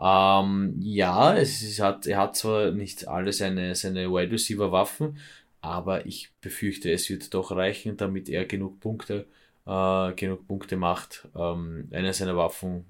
Ähm, 0.00 0.76
ja, 0.80 1.36
es 1.36 1.62
ist, 1.62 1.80
hat, 1.80 2.06
er 2.06 2.18
hat 2.18 2.36
zwar 2.36 2.70
nicht 2.70 3.08
alle 3.08 3.32
seine, 3.32 3.74
seine 3.74 4.10
Wide 4.10 4.32
Receiver 4.32 4.70
Waffen, 4.70 5.18
aber 5.60 6.06
ich 6.06 6.30
befürchte, 6.40 6.90
es 6.92 7.10
wird 7.10 7.34
doch 7.34 7.50
reichen, 7.50 7.96
damit 7.96 8.28
er 8.28 8.44
genug 8.44 8.80
Punkte, 8.80 9.26
äh, 9.66 10.12
genug 10.14 10.46
Punkte 10.46 10.76
macht. 10.76 11.28
Ähm, 11.36 11.88
eine 11.90 12.12
seiner 12.12 12.36
Waffen 12.36 12.84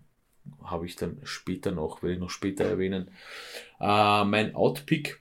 habe 0.62 0.86
ich 0.86 0.96
dann 0.96 1.18
später 1.24 1.72
noch, 1.72 2.02
will 2.02 2.14
ich 2.14 2.18
noch 2.18 2.30
später 2.30 2.64
erwähnen. 2.64 3.10
Äh, 3.80 4.24
mein 4.24 4.54
Outpick, 4.54 5.20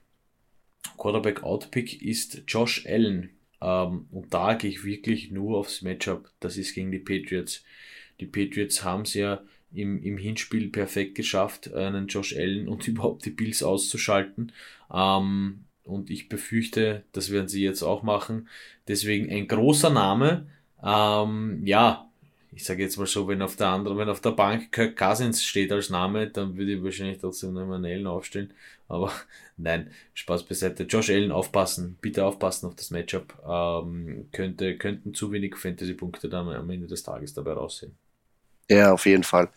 Quarterback 0.98 1.44
Outpick 1.44 2.02
ist 2.02 2.44
Josh 2.48 2.86
Allen. 2.86 3.30
Ähm, 3.62 4.08
und 4.12 4.34
da 4.34 4.54
gehe 4.54 4.70
ich 4.70 4.84
wirklich 4.84 5.32
nur 5.32 5.58
aufs 5.58 5.82
Matchup. 5.82 6.30
Das 6.40 6.58
ist 6.58 6.74
gegen 6.74 6.92
die 6.92 7.00
Patriots. 7.00 7.64
Die 8.20 8.26
Patriots 8.26 8.84
haben 8.84 9.04
es 9.04 9.14
ja 9.14 9.42
im, 9.74 10.02
im 10.02 10.18
Hinspiel 10.18 10.70
perfekt 10.70 11.16
geschafft, 11.16 11.74
einen 11.74 12.08
Josh 12.08 12.36
Allen 12.36 12.68
und 12.68 12.88
überhaupt 12.88 13.26
die 13.26 13.32
Bills 13.32 13.64
auszuschalten. 13.64 14.52
Ähm, 14.94 15.66
und 15.84 16.10
ich 16.10 16.30
befürchte, 16.30 17.04
das 17.14 17.32
werden 17.32 17.48
sie 17.48 17.64
jetzt 17.64 17.82
auch 17.82 18.04
machen. 18.04 18.50
Deswegen 18.88 19.30
ein 19.32 19.48
großer 19.48 19.90
Name. 19.90 20.48
Ähm, 20.84 21.66
ja, 21.66 22.10
ich 22.52 22.66
sage 22.66 22.84
jetzt 22.84 22.98
mal 22.98 23.06
so, 23.06 23.28
wenn 23.28 23.42
auf 23.42 23.56
der 23.56 23.68
anderen, 23.68 23.98
wenn 23.98 24.10
auf 24.10 24.20
der 24.20 24.32
Bank 24.32 24.72
Kirk 24.72 24.98
Cousins 24.98 25.44
steht 25.44 25.72
als 25.72 25.90
Name, 25.90 26.28
dann 26.28 26.58
würde 26.58 26.74
ich 26.74 26.84
wahrscheinlich 26.84 27.20
trotzdem 27.20 27.54
noch 27.54 27.62
einen 27.62 27.86
Allen 27.86 28.08
aufstellen. 28.08 28.54
Aber 28.88 29.12
nein, 29.58 29.92
Spaß 30.14 30.44
beiseite. 30.44 30.84
Josh 30.84 31.10
Allen 31.10 31.32
aufpassen, 31.32 31.98
bitte 32.02 32.26
aufpassen 32.26 32.68
auf 32.68 32.76
das 32.76 32.92
Matchup. 32.92 33.34
Ähm, 33.48 34.28
könnte, 34.32 34.78
könnten 34.78 35.14
zu 35.14 35.32
wenig 35.32 35.56
Fantasy-Punkte 35.56 36.30
dann 36.30 36.50
am 36.50 36.70
Ende 36.70 36.88
des 36.88 37.04
Tages 37.04 37.34
dabei 37.34 37.54
raussehen. 37.54 37.96
Ja, 38.70 38.92
auf 38.92 39.06
jeden 39.06 39.24
Fall. 39.24 39.50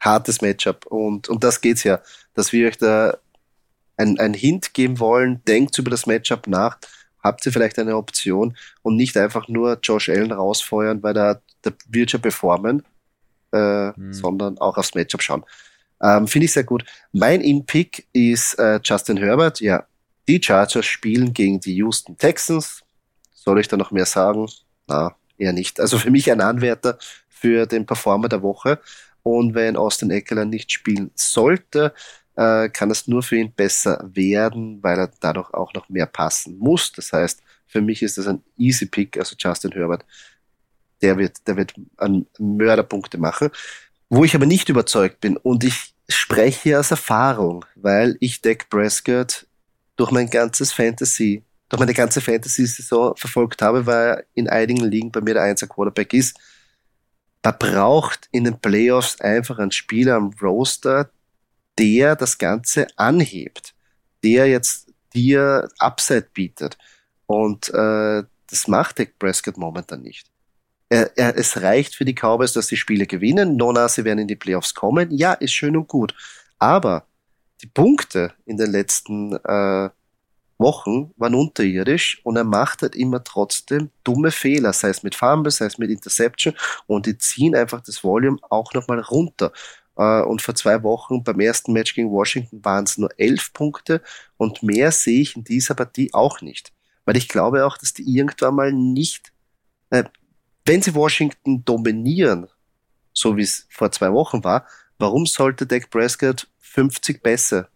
Hartes 0.00 0.40
Matchup. 0.40 0.86
Und, 0.86 1.28
und 1.28 1.44
das 1.44 1.60
geht's 1.60 1.84
ja, 1.84 2.00
dass 2.34 2.52
wir 2.52 2.68
euch 2.68 2.78
da 2.78 3.16
ein, 3.96 4.18
ein 4.18 4.34
Hint 4.34 4.74
geben 4.74 4.98
wollen. 4.98 5.42
Denkt 5.46 5.78
über 5.78 5.90
das 5.90 6.06
Matchup 6.06 6.46
nach. 6.46 6.78
Habt 7.22 7.44
ihr 7.46 7.52
vielleicht 7.52 7.78
eine 7.78 7.96
Option 7.96 8.56
und 8.82 8.96
nicht 8.96 9.16
einfach 9.16 9.48
nur 9.48 9.78
Josh 9.82 10.08
Allen 10.08 10.32
rausfeuern, 10.32 11.02
weil 11.02 11.14
da, 11.14 11.40
da 11.62 11.72
wird 11.88 12.10
schon 12.10 12.20
performen, 12.20 12.84
äh, 13.52 13.92
hm. 13.92 14.12
sondern 14.12 14.58
auch 14.58 14.76
aufs 14.76 14.94
Matchup 14.94 15.22
schauen. 15.22 15.44
Ähm, 16.00 16.28
Finde 16.28 16.44
ich 16.44 16.52
sehr 16.52 16.64
gut. 16.64 16.84
Mein 17.12 17.40
In-Pick 17.40 18.06
ist 18.12 18.54
äh, 18.58 18.80
Justin 18.84 19.16
Herbert. 19.16 19.60
Ja, 19.60 19.86
die 20.28 20.42
Chargers 20.42 20.86
spielen 20.86 21.32
gegen 21.32 21.60
die 21.60 21.74
Houston 21.76 22.16
Texans. 22.16 22.82
Soll 23.32 23.60
ich 23.60 23.68
da 23.68 23.76
noch 23.76 23.90
mehr 23.90 24.06
sagen? 24.06 24.48
Na, 24.86 25.16
eher 25.38 25.52
nicht. 25.52 25.80
Also 25.80 25.98
für 25.98 26.10
mich 26.10 26.30
ein 26.30 26.40
Anwärter 26.40 26.98
für 27.38 27.66
den 27.66 27.86
Performer 27.86 28.28
der 28.28 28.42
Woche. 28.42 28.80
Und 29.22 29.54
wenn 29.54 29.76
Austin 29.76 30.10
Eckler 30.10 30.44
nicht 30.44 30.72
spielen 30.72 31.10
sollte, 31.14 31.92
äh, 32.36 32.68
kann 32.68 32.90
es 32.90 33.08
nur 33.08 33.22
für 33.22 33.36
ihn 33.36 33.52
besser 33.52 34.08
werden, 34.12 34.82
weil 34.82 34.98
er 34.98 35.10
dadurch 35.20 35.52
auch 35.52 35.72
noch 35.74 35.88
mehr 35.88 36.06
passen 36.06 36.58
muss. 36.58 36.92
Das 36.92 37.12
heißt, 37.12 37.42
für 37.66 37.80
mich 37.80 38.02
ist 38.02 38.18
das 38.18 38.26
ein 38.26 38.42
easy 38.56 38.86
Pick, 38.86 39.18
also 39.18 39.34
Justin 39.38 39.72
Herbert. 39.72 40.04
Der 41.02 41.18
wird, 41.18 41.46
der 41.46 41.56
wird 41.56 41.74
an 41.96 42.26
Mörderpunkte 42.38 43.18
machen. 43.18 43.50
Wo 44.08 44.24
ich 44.24 44.34
aber 44.34 44.46
nicht 44.46 44.68
überzeugt 44.68 45.20
bin 45.20 45.36
und 45.36 45.64
ich 45.64 45.94
spreche 46.08 46.78
aus 46.78 46.92
Erfahrung, 46.92 47.64
weil 47.74 48.16
ich 48.20 48.40
Dak 48.40 48.70
Prescott 48.70 49.46
durch 49.96 50.12
mein 50.12 50.30
ganzes 50.30 50.72
Fantasy, 50.72 51.42
durch 51.68 51.80
meine 51.80 51.94
ganze 51.94 52.20
Fantasy-Saison 52.20 53.16
verfolgt 53.16 53.60
habe, 53.62 53.84
weil 53.86 54.06
er 54.06 54.24
in 54.34 54.48
einigen 54.48 54.84
Ligen 54.84 55.10
bei 55.10 55.20
mir 55.20 55.34
der 55.34 55.42
Einser 55.42 55.66
Quarterback 55.66 56.12
ist 56.12 56.38
man 57.42 57.58
braucht 57.58 58.28
in 58.32 58.44
den 58.44 58.58
Playoffs 58.58 59.20
einfach 59.20 59.58
einen 59.58 59.70
Spieler 59.70 60.16
am 60.16 60.32
Roster, 60.40 61.10
der 61.78 62.16
das 62.16 62.38
Ganze 62.38 62.86
anhebt, 62.96 63.74
der 64.24 64.48
jetzt 64.48 64.88
dir 65.14 65.68
Upside 65.78 66.28
bietet. 66.32 66.76
Und 67.26 67.68
äh, 67.70 68.24
das 68.48 68.68
macht 68.68 68.98
Dak 68.98 69.18
Prescott 69.18 69.56
momentan 69.56 70.02
nicht. 70.02 70.30
Er, 70.88 71.10
er, 71.16 71.36
es 71.36 71.60
reicht 71.62 71.94
für 71.94 72.04
die 72.04 72.14
Cowboys, 72.14 72.52
dass 72.52 72.68
die 72.68 72.76
Spiele 72.76 73.06
gewinnen. 73.06 73.56
Nona, 73.56 73.88
sie 73.88 74.04
werden 74.04 74.20
in 74.20 74.28
die 74.28 74.36
Playoffs 74.36 74.74
kommen. 74.74 75.10
Ja, 75.10 75.32
ist 75.32 75.52
schön 75.52 75.76
und 75.76 75.88
gut. 75.88 76.14
Aber 76.58 77.06
die 77.62 77.66
Punkte 77.66 78.34
in 78.44 78.56
den 78.56 78.70
letzten 78.70 79.32
äh, 79.32 79.90
Wochen 80.58 81.12
waren 81.16 81.34
unterirdisch 81.34 82.20
und 82.24 82.36
er 82.36 82.44
macht 82.44 82.82
halt 82.82 82.96
immer 82.96 83.22
trotzdem 83.22 83.90
dumme 84.04 84.30
Fehler, 84.30 84.72
sei 84.72 84.88
es 84.88 85.02
mit 85.02 85.14
Fumble, 85.14 85.50
sei 85.50 85.66
es 85.66 85.78
mit 85.78 85.90
Interception 85.90 86.54
und 86.86 87.06
die 87.06 87.18
ziehen 87.18 87.54
einfach 87.54 87.80
das 87.82 88.02
Volume 88.02 88.38
auch 88.48 88.72
nochmal 88.72 89.00
runter. 89.00 89.52
Äh, 89.96 90.22
und 90.22 90.42
vor 90.42 90.54
zwei 90.54 90.82
Wochen 90.82 91.22
beim 91.24 91.40
ersten 91.40 91.72
Match 91.72 91.94
gegen 91.94 92.10
Washington 92.10 92.64
waren 92.64 92.84
es 92.84 92.98
nur 92.98 93.10
elf 93.18 93.52
Punkte 93.52 94.02
und 94.36 94.62
mehr 94.62 94.92
sehe 94.92 95.20
ich 95.20 95.36
in 95.36 95.44
dieser 95.44 95.74
Partie 95.74 96.12
auch 96.12 96.40
nicht. 96.40 96.72
Weil 97.04 97.16
ich 97.16 97.28
glaube 97.28 97.64
auch, 97.66 97.76
dass 97.78 97.92
die 97.92 98.02
irgendwann 98.02 98.54
mal 98.54 98.72
nicht, 98.72 99.32
äh, 99.90 100.04
wenn 100.64 100.82
sie 100.82 100.94
Washington 100.94 101.64
dominieren, 101.64 102.48
so 103.12 103.36
wie 103.36 103.42
es 103.42 103.66
vor 103.70 103.90
zwei 103.92 104.12
Wochen 104.12 104.42
war, 104.42 104.66
warum 104.98 105.26
sollte 105.26 105.66
Dak 105.66 105.90
Prescott 105.90 106.48
50 106.58 107.22
Pässe 107.22 107.68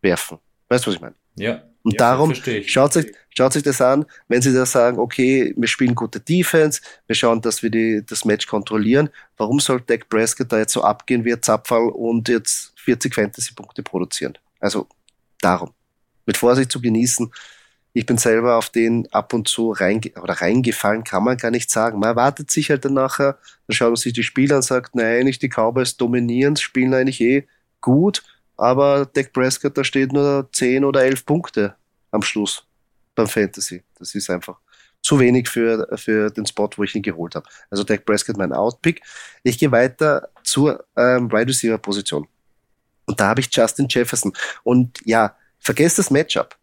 werfen? 0.00 0.38
Weißt 0.68 0.84
du, 0.84 0.90
was 0.90 0.96
ich 0.96 1.00
meine? 1.00 1.14
Ja. 1.36 1.62
Und 1.84 1.94
ja, 1.94 1.98
darum 1.98 2.34
schaut 2.34 2.92
sich, 2.92 3.12
schaut 3.30 3.52
sich 3.52 3.62
das 3.62 3.80
an, 3.80 4.04
wenn 4.28 4.40
sie 4.40 4.52
da 4.52 4.64
sagen, 4.66 4.98
okay, 4.98 5.52
wir 5.56 5.68
spielen 5.68 5.94
gute 5.94 6.20
Defense, 6.20 6.80
wir 7.06 7.16
schauen, 7.16 7.40
dass 7.40 7.62
wir 7.62 7.70
die, 7.70 8.04
das 8.06 8.24
Match 8.24 8.46
kontrollieren. 8.46 9.10
Warum 9.36 9.58
soll 9.58 9.80
Dak 9.80 10.08
Prescott 10.08 10.52
da 10.52 10.58
jetzt 10.58 10.72
so 10.72 10.82
abgehen 10.82 11.24
wie 11.24 11.32
ein 11.32 11.42
Zapfall 11.42 11.88
und 11.88 12.28
jetzt 12.28 12.72
40 12.76 13.14
Fantasy-Punkte 13.14 13.82
produzieren? 13.82 14.38
Also 14.60 14.86
darum. 15.40 15.72
Mit 16.24 16.36
Vorsicht 16.36 16.70
zu 16.70 16.80
genießen. 16.80 17.32
Ich 17.94 18.06
bin 18.06 18.16
selber 18.16 18.56
auf 18.56 18.70
den 18.70 19.12
ab 19.12 19.34
und 19.34 19.48
zu 19.48 19.72
reinge 19.72 20.12
oder 20.22 20.34
reingefallen, 20.34 21.04
kann 21.04 21.24
man 21.24 21.36
gar 21.36 21.50
nicht 21.50 21.70
sagen. 21.70 21.98
Man 21.98 22.10
erwartet 22.10 22.50
sich 22.50 22.70
halt 22.70 22.84
dann 22.84 22.94
nachher, 22.94 23.38
dann 23.66 23.74
schaut 23.74 23.88
man 23.88 23.96
sich 23.96 24.12
die 24.12 24.22
Spiele 24.22 24.54
an 24.54 24.58
und 24.58 24.62
sagt, 24.62 24.94
nein, 24.94 25.24
nicht 25.24 25.42
die 25.42 25.48
Cowboys 25.48 25.96
dominieren, 25.96 26.56
spielen 26.56 26.94
eigentlich 26.94 27.20
eh 27.20 27.46
gut 27.80 28.22
aber 28.56 29.06
Dak 29.06 29.32
Prescott, 29.32 29.76
da 29.76 29.84
steht 29.84 30.12
nur 30.12 30.48
10 30.52 30.84
oder 30.84 31.02
11 31.02 31.26
Punkte 31.26 31.74
am 32.10 32.22
Schluss 32.22 32.64
beim 33.14 33.26
Fantasy. 33.26 33.82
Das 33.98 34.14
ist 34.14 34.30
einfach 34.30 34.58
zu 35.02 35.18
wenig 35.18 35.48
für, 35.48 35.88
für 35.96 36.30
den 36.30 36.46
Spot, 36.46 36.70
wo 36.76 36.84
ich 36.84 36.94
ihn 36.94 37.02
geholt 37.02 37.34
habe. 37.34 37.46
Also 37.70 37.82
Dak 37.84 38.04
Prescott 38.04 38.36
mein 38.36 38.52
Outpick. 38.52 39.02
Ich 39.42 39.58
gehe 39.58 39.72
weiter 39.72 40.28
zur 40.44 40.84
ähm, 40.96 41.30
Wide 41.30 41.48
Receiver 41.48 41.78
Position. 41.78 42.26
Und 43.06 43.18
da 43.18 43.28
habe 43.28 43.40
ich 43.40 43.48
Justin 43.54 43.88
Jefferson. 43.88 44.32
Und 44.62 45.00
ja, 45.04 45.36
vergesst 45.58 45.98
das 45.98 46.10
Matchup. 46.10 46.56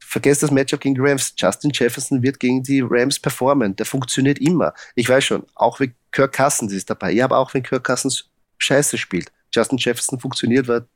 Vergesst 0.00 0.42
das 0.42 0.50
Matchup 0.50 0.80
gegen 0.80 0.96
die 0.96 1.00
Rams. 1.00 1.32
Justin 1.36 1.70
Jefferson 1.72 2.22
wird 2.22 2.40
gegen 2.40 2.62
die 2.62 2.82
Rams 2.84 3.18
performen. 3.18 3.74
Der 3.76 3.86
funktioniert 3.86 4.38
immer. 4.38 4.74
Ich 4.94 5.08
weiß 5.08 5.24
schon, 5.24 5.46
auch 5.54 5.80
wenn 5.80 5.94
Kirk 6.12 6.34
Cousins 6.36 6.72
ist 6.72 6.90
dabei. 6.90 7.12
Ja, 7.12 7.24
aber 7.24 7.38
auch 7.38 7.54
wenn 7.54 7.62
Kirk 7.62 7.84
Cousins 7.84 8.28
scheiße 8.58 8.98
spielt. 8.98 9.32
Justin 9.54 9.78
Jefferson 9.78 10.20
funktioniert, 10.20 10.68
weil 10.68 10.86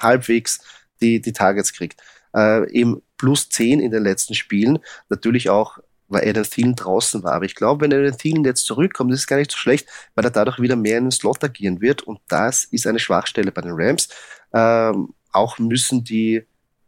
halbwegs 0.00 0.60
die, 1.00 1.20
die 1.20 1.32
Targets 1.32 1.72
kriegt. 1.72 2.00
Äh, 2.34 2.70
eben 2.72 3.02
plus 3.16 3.48
10 3.48 3.80
in 3.80 3.90
den 3.90 4.02
letzten 4.02 4.34
Spielen. 4.34 4.78
Natürlich 5.08 5.50
auch, 5.50 5.78
weil 6.08 6.28
Adam 6.28 6.44
Thielen 6.44 6.74
draußen 6.74 7.22
war. 7.22 7.34
Aber 7.34 7.44
ich 7.44 7.54
glaube, 7.54 7.82
wenn 7.82 7.92
Adam 7.92 8.16
Thielen 8.16 8.44
jetzt 8.44 8.64
zurückkommt, 8.64 9.12
ist 9.12 9.20
es 9.20 9.26
gar 9.26 9.36
nicht 9.36 9.50
so 9.50 9.58
schlecht, 9.58 9.88
weil 10.14 10.24
er 10.24 10.30
dadurch 10.30 10.60
wieder 10.60 10.76
mehr 10.76 10.98
in 10.98 11.04
den 11.04 11.10
Slot 11.10 11.42
agieren 11.44 11.80
wird. 11.80 12.02
Und 12.02 12.20
das 12.28 12.64
ist 12.64 12.86
eine 12.86 12.98
Schwachstelle 12.98 13.52
bei 13.52 13.60
den 13.60 13.72
Rams. 13.74 14.08
Ähm, 14.52 15.14
auch 15.32 15.58
müssen 15.58 16.04
die 16.04 16.44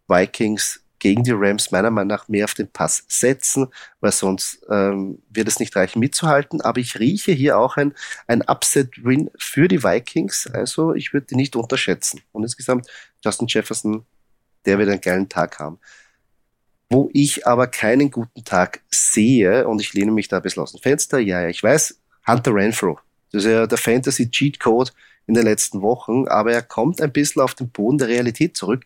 Vikings 0.08 0.82
gegen 1.00 1.24
die 1.24 1.32
Rams 1.32 1.72
meiner 1.72 1.90
Meinung 1.90 2.08
nach 2.08 2.28
mehr 2.28 2.44
auf 2.44 2.54
den 2.54 2.68
Pass 2.68 3.04
setzen, 3.08 3.66
weil 4.00 4.12
sonst 4.12 4.64
ähm, 4.70 5.20
wird 5.30 5.48
es 5.48 5.58
nicht 5.58 5.74
reichen 5.74 5.98
mitzuhalten. 5.98 6.60
Aber 6.60 6.78
ich 6.78 7.00
rieche 7.00 7.32
hier 7.32 7.58
auch 7.58 7.76
ein, 7.76 7.94
ein 8.28 8.42
Upset-Win 8.42 9.30
für 9.36 9.66
die 9.66 9.82
Vikings. 9.82 10.46
Also 10.46 10.94
ich 10.94 11.12
würde 11.12 11.26
die 11.26 11.36
nicht 11.36 11.56
unterschätzen. 11.56 12.20
Und 12.32 12.44
insgesamt 12.44 12.86
Justin 13.24 13.48
Jefferson, 13.48 14.04
der 14.66 14.78
wird 14.78 14.90
einen 14.90 15.00
geilen 15.00 15.28
Tag 15.28 15.58
haben. 15.58 15.80
Wo 16.90 17.08
ich 17.12 17.46
aber 17.46 17.66
keinen 17.66 18.10
guten 18.10 18.44
Tag 18.44 18.80
sehe, 18.90 19.66
und 19.66 19.80
ich 19.80 19.94
lehne 19.94 20.12
mich 20.12 20.28
da 20.28 20.36
ein 20.36 20.42
bisschen 20.42 20.62
aus 20.62 20.72
dem 20.72 20.82
Fenster, 20.82 21.18
ja, 21.18 21.42
ja 21.42 21.48
ich 21.48 21.62
weiß, 21.62 21.98
Hunter 22.26 22.54
Renfro. 22.54 22.98
Das 23.32 23.44
ist 23.44 23.50
ja 23.50 23.66
der 23.66 23.78
Fantasy 23.78 24.30
Cheat 24.30 24.60
Code 24.60 24.90
in 25.30 25.34
den 25.34 25.44
letzten 25.44 25.80
Wochen, 25.80 26.26
aber 26.26 26.52
er 26.52 26.62
kommt 26.62 27.00
ein 27.00 27.12
bisschen 27.12 27.40
auf 27.40 27.54
den 27.54 27.70
Boden 27.70 27.98
der 27.98 28.08
Realität 28.08 28.56
zurück. 28.56 28.82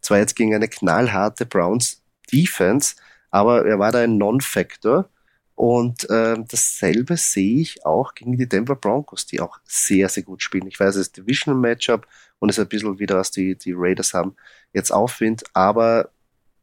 Zwar 0.00 0.18
jetzt 0.18 0.36
gegen 0.36 0.54
eine 0.54 0.68
knallharte 0.68 1.44
Browns 1.44 2.02
Defense, 2.32 2.94
aber 3.32 3.66
er 3.66 3.80
war 3.80 3.90
da 3.90 3.98
ein 3.98 4.16
Non-Factor. 4.16 5.08
Und 5.56 6.08
äh, 6.08 6.36
dasselbe 6.48 7.16
sehe 7.16 7.60
ich 7.60 7.84
auch 7.84 8.14
gegen 8.14 8.38
die 8.38 8.48
Denver 8.48 8.76
Broncos, 8.76 9.26
die 9.26 9.40
auch 9.40 9.58
sehr, 9.64 10.08
sehr 10.08 10.22
gut 10.22 10.40
spielen. 10.40 10.68
Ich 10.68 10.78
weiß, 10.78 10.94
es 10.94 11.08
ist 11.08 11.16
Divisional 11.16 11.60
Matchup 11.60 12.06
und 12.38 12.48
es 12.48 12.58
ist 12.58 12.64
ein 12.64 12.68
bisschen 12.68 13.00
wieder, 13.00 13.16
was 13.16 13.32
die, 13.32 13.56
die 13.56 13.74
Raiders 13.76 14.14
haben, 14.14 14.36
jetzt 14.72 14.92
Aufwind. 14.92 15.42
Aber 15.54 16.10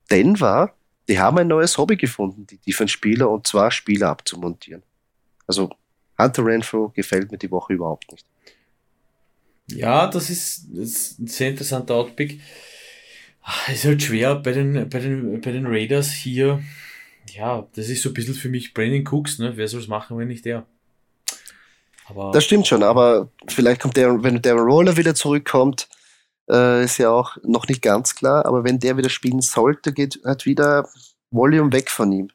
Denver, 0.09 0.73
die 1.09 1.19
haben 1.19 1.38
ein 1.39 1.47
neues 1.47 1.77
Hobby 1.77 1.97
gefunden, 1.97 2.47
die 2.47 2.57
Defense-Spieler, 2.59 3.29
und 3.29 3.45
zwar 3.45 3.69
Spieler 3.69 4.11
abzumontieren. 4.11 4.83
Also 5.45 5.71
Hunter 6.17 6.45
Renfro 6.45 6.88
gefällt 6.95 7.33
mir 7.33 7.38
die 7.38 7.51
Woche 7.51 7.73
überhaupt 7.73 8.09
nicht. 8.13 8.25
Ja, 9.68 10.07
das 10.07 10.30
ist, 10.30 10.68
das 10.74 10.89
ist 10.89 11.20
ein 11.20 11.28
sehr 11.28 11.49
interessanter 11.49 11.95
Outpick. 11.95 12.39
Ah, 13.41 13.72
ist 13.72 13.86
halt 13.86 14.01
schwer 14.01 14.36
bei 14.36 14.51
den, 14.51 14.89
bei 14.89 14.99
den, 14.99 15.41
bei 15.41 15.51
den 15.51 15.66
Raiders 15.66 16.11
hier. 16.11 16.63
Ja, 17.32 17.68
das 17.76 17.89
ist 17.89 18.01
so 18.01 18.09
ein 18.09 18.13
bisschen 18.13 18.36
für 18.36 18.49
mich 18.49 18.74
Brandon 18.74 19.05
Cooks, 19.07 19.39
ne? 19.39 19.53
Wer 19.55 19.68
soll 19.68 19.82
es 19.82 19.88
machen, 19.88 20.18
wenn 20.18 20.28
nicht 20.28 20.45
der? 20.45 20.66
Aber 22.07 22.32
das 22.32 22.43
stimmt 22.43 22.68
schon, 22.68 22.84
aber 22.84 23.30
vielleicht 23.47 23.82
kommt 23.82 23.97
der, 23.97 24.22
wenn 24.24 24.41
der 24.41 24.55
Roller 24.55 24.95
wieder 24.95 25.16
zurückkommt, 25.16 25.88
äh, 26.49 26.84
ist 26.84 26.99
ja 26.99 27.09
auch 27.09 27.38
noch 27.43 27.68
nicht 27.68 27.82
ganz 27.82 28.16
klar, 28.16 28.45
aber 28.45 28.63
wenn 28.63 28.80
der 28.80 28.97
wieder 28.97 29.09
spielen 29.09 29.41
sollte, 29.41 29.91
geht 29.91 30.20
halt 30.24 30.45
wieder 30.45 30.88
Volume 31.32 31.72
weg 31.74 31.89
von 31.89 32.11
ihm. 32.11 32.30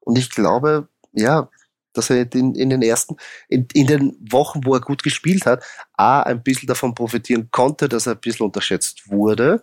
Und 0.00 0.18
ich 0.18 0.30
glaube, 0.30 0.88
ja, 1.12 1.48
dass 1.92 2.10
er 2.10 2.32
in, 2.34 2.54
in 2.54 2.70
den 2.70 2.82
ersten, 2.82 3.16
in, 3.48 3.66
in 3.74 3.86
den 3.86 4.16
Wochen, 4.20 4.64
wo 4.64 4.74
er 4.74 4.80
gut 4.80 5.02
gespielt 5.02 5.46
hat, 5.46 5.62
A, 5.96 6.22
ein 6.22 6.42
bisschen 6.42 6.66
davon 6.66 6.94
profitieren 6.94 7.48
konnte, 7.50 7.88
dass 7.88 8.06
er 8.06 8.14
ein 8.14 8.20
bisschen 8.20 8.46
unterschätzt 8.46 9.10
wurde 9.10 9.62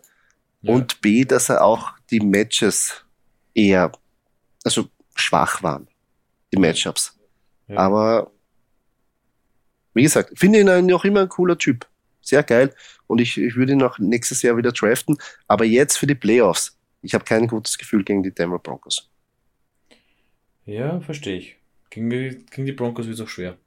ja. 0.62 0.74
und 0.74 1.02
B, 1.02 1.26
dass 1.26 1.50
er 1.50 1.64
auch 1.64 1.94
die 2.12 2.20
Matches 2.20 3.04
eher, 3.54 3.92
also 4.64 4.90
schwach 5.16 5.64
waren, 5.64 5.88
die 6.54 6.60
Matchups. 6.60 7.18
Ja. 7.68 7.78
Aber 7.78 8.32
wie 9.94 10.04
gesagt, 10.04 10.38
finde 10.38 10.60
ihn 10.60 10.86
noch 10.86 11.06
immer 11.06 11.22
ein 11.22 11.30
cooler 11.30 11.58
Typ. 11.58 11.88
Sehr 12.22 12.44
geil. 12.44 12.74
Und 13.08 13.20
ich, 13.20 13.38
ich 13.38 13.56
würde 13.56 13.74
ihn 13.74 13.82
auch 13.82 13.98
nächstes 13.98 14.42
Jahr 14.42 14.56
wieder 14.56 14.72
draften. 14.72 15.18
Aber 15.48 15.66
jetzt 15.66 15.98
für 15.98 16.08
die 16.08 16.16
Playoffs. 16.16 16.78
Ich 17.02 17.14
habe 17.14 17.24
kein 17.24 17.48
gutes 17.48 17.78
Gefühl 17.78 18.04
gegen 18.04 18.24
die 18.24 18.32
Denver 18.32 18.60
Broncos. 18.60 19.10
Ja, 20.66 21.00
verstehe 21.00 21.38
ich. 21.38 21.59
Gegen 21.90 22.10
die, 22.10 22.46
gegen 22.52 22.66
die 22.66 22.72
Broncos 22.72 23.06
wird 23.06 23.16
es 23.16 23.22
auch 23.22 23.30
schwer. 23.30 23.58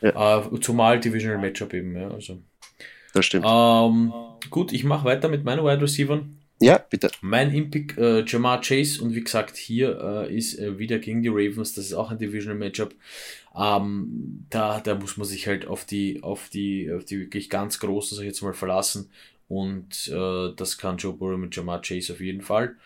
Ja. 0.00 0.46
Uh, 0.46 0.58
zumal 0.58 0.98
Divisional 0.98 1.38
Matchup 1.38 1.74
eben, 1.74 1.94
ja. 1.94 2.10
Also. 2.10 2.38
Das 3.12 3.26
stimmt. 3.26 3.44
Ähm, 3.46 4.12
gut, 4.50 4.72
ich 4.72 4.84
mache 4.84 5.04
weiter 5.04 5.28
mit 5.28 5.44
meinen 5.44 5.64
Wide 5.64 5.82
Receivers. 5.82 6.20
Ja, 6.62 6.78
bitte. 6.78 7.10
Mein 7.22 7.54
Impick, 7.54 7.96
äh, 7.96 8.22
Jamar 8.26 8.60
Chase, 8.60 9.02
und 9.02 9.14
wie 9.14 9.24
gesagt, 9.24 9.56
hier 9.56 10.26
äh, 10.28 10.36
ist 10.36 10.58
äh, 10.58 10.78
wieder 10.78 10.98
gegen 10.98 11.22
die 11.22 11.30
Ravens, 11.30 11.72
das 11.72 11.86
ist 11.86 11.94
auch 11.94 12.10
ein 12.10 12.18
Divisional 12.18 12.58
Matchup. 12.58 12.94
Ähm, 13.56 14.46
da, 14.50 14.80
da 14.80 14.94
muss 14.94 15.16
man 15.16 15.26
sich 15.26 15.46
halt 15.46 15.66
auf 15.66 15.86
die, 15.86 16.22
auf 16.22 16.50
die, 16.50 16.92
auf 16.92 17.04
die 17.06 17.18
wirklich 17.18 17.48
ganz 17.48 17.80
großen, 17.80 18.16
sag 18.16 18.24
ich 18.24 18.28
jetzt 18.28 18.42
mal, 18.42 18.52
verlassen. 18.52 19.10
Und 19.48 20.08
äh, 20.08 20.54
das 20.54 20.76
kann 20.76 20.98
Joe 20.98 21.14
Burrow 21.14 21.38
mit 21.38 21.56
Jamar 21.56 21.80
Chase 21.80 22.12
auf 22.12 22.20
jeden 22.20 22.42
Fall. 22.42 22.76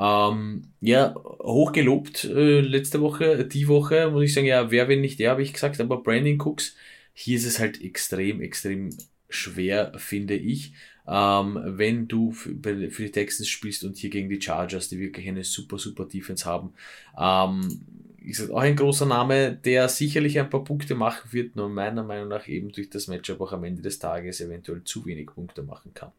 Ähm, 0.00 0.62
ja, 0.80 1.14
hochgelobt 1.14 2.24
äh, 2.24 2.60
letzte 2.60 3.02
Woche, 3.02 3.44
die 3.44 3.68
Woche, 3.68 4.10
muss 4.10 4.24
ich 4.24 4.32
sagen, 4.32 4.46
ja, 4.46 4.70
wer 4.70 4.88
wenn 4.88 5.02
nicht 5.02 5.18
der, 5.20 5.30
habe 5.30 5.42
ich 5.42 5.52
gesagt, 5.52 5.78
aber 5.78 6.02
Brandon 6.02 6.40
Cooks, 6.40 6.74
hier 7.12 7.36
ist 7.36 7.44
es 7.44 7.58
halt 7.58 7.82
extrem, 7.82 8.40
extrem 8.40 8.96
schwer, 9.28 9.92
finde 9.96 10.36
ich. 10.36 10.72
Ähm, 11.06 11.60
wenn 11.64 12.08
du 12.08 12.32
für, 12.32 12.50
für, 12.90 13.02
die 13.02 13.10
Texans 13.10 13.48
spielst 13.48 13.84
und 13.84 13.98
hier 13.98 14.08
gegen 14.08 14.30
die 14.30 14.40
Chargers, 14.40 14.88
die 14.88 14.98
wirklich 14.98 15.28
eine 15.28 15.44
super, 15.44 15.78
super 15.78 16.06
Defense 16.06 16.46
haben, 16.46 16.72
ähm, 17.18 17.82
ist 18.24 18.50
auch 18.50 18.60
ein 18.60 18.76
großer 18.76 19.06
Name, 19.06 19.54
der 19.54 19.88
sicherlich 19.90 20.38
ein 20.38 20.48
paar 20.48 20.64
Punkte 20.64 20.94
machen 20.94 21.30
wird, 21.32 21.56
nur 21.56 21.68
meiner 21.68 22.04
Meinung 22.04 22.28
nach 22.28 22.48
eben 22.48 22.72
durch 22.72 22.88
das 22.88 23.06
Matchup 23.08 23.40
auch 23.42 23.52
am 23.52 23.64
Ende 23.64 23.82
des 23.82 23.98
Tages 23.98 24.40
eventuell 24.40 24.82
zu 24.84 25.04
wenig 25.04 25.26
Punkte 25.26 25.62
machen 25.62 25.92
kann 25.92 26.12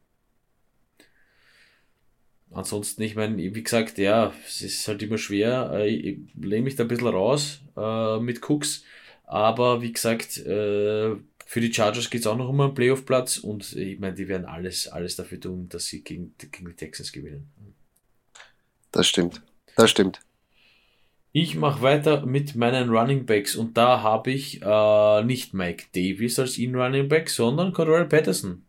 ansonsten, 2.53 3.01
ich 3.01 3.15
meine, 3.15 3.37
wie 3.37 3.63
gesagt, 3.63 3.97
ja, 3.97 4.33
es 4.45 4.61
ist 4.61 4.87
halt 4.87 5.01
immer 5.03 5.17
schwer. 5.17 5.71
Äh, 5.73 5.89
ich 5.89 6.19
lehne 6.39 6.63
mich 6.63 6.75
da 6.75 6.83
ein 6.83 6.87
bisschen 6.87 7.07
raus 7.07 7.61
äh, 7.77 8.19
mit 8.19 8.47
Cooks. 8.49 8.83
Aber 9.25 9.81
wie 9.81 9.93
gesagt, 9.93 10.37
äh, 10.37 11.15
für 11.45 11.59
die 11.61 11.73
Chargers 11.73 12.09
geht 12.09 12.21
es 12.21 12.27
auch 12.27 12.37
noch 12.37 12.49
um 12.49 12.61
einen 12.61 12.73
Playoff-Platz 12.73 13.37
und 13.37 13.75
ich 13.75 13.99
meine, 13.99 14.15
die 14.15 14.27
werden 14.27 14.45
alles, 14.45 14.87
alles 14.87 15.15
dafür 15.15 15.39
tun, 15.39 15.67
dass 15.69 15.85
sie 15.85 16.03
gegen, 16.03 16.33
gegen 16.37 16.65
die 16.65 16.75
Texans 16.75 17.11
gewinnen. 17.11 17.49
Das 18.91 19.07
stimmt. 19.07 19.41
Das 19.75 19.89
stimmt. 19.89 20.21
Ich 21.33 21.55
mache 21.55 21.81
weiter 21.81 22.25
mit 22.25 22.55
meinen 22.55 22.89
Running 22.89 23.25
Backs 23.25 23.55
und 23.55 23.77
da 23.77 24.01
habe 24.01 24.31
ich 24.31 24.61
äh, 24.61 25.23
nicht 25.23 25.53
Mike 25.53 25.85
Davis 25.93 26.39
als 26.39 26.57
in 26.57 26.75
Running 26.75 27.07
Back, 27.07 27.29
sondern 27.29 27.71
Cordell 27.71 28.05
Patterson. 28.05 28.65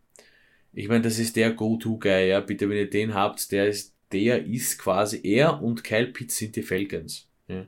Ich 0.73 0.89
meine, 0.89 1.03
das 1.03 1.19
ist 1.19 1.37
der 1.37 1.53
Go-To-Guy, 1.53 2.29
ja. 2.29 2.41
Bitte, 2.41 2.69
wenn 2.69 2.77
ihr 2.77 2.91
den 2.91 3.15
habt, 3.15 3.53
der 3.53 3.69
ist, 3.69 3.95
der 4.13 4.45
ist 4.47 4.79
quasi 4.79 5.21
er 5.23 5.63
und 5.63 5.85
Kyle 5.85 6.07
Pitts 6.07 6.37
sind 6.37 6.57
die 6.57 6.63
Falcons. 6.63 7.29
Ja. 7.49 7.67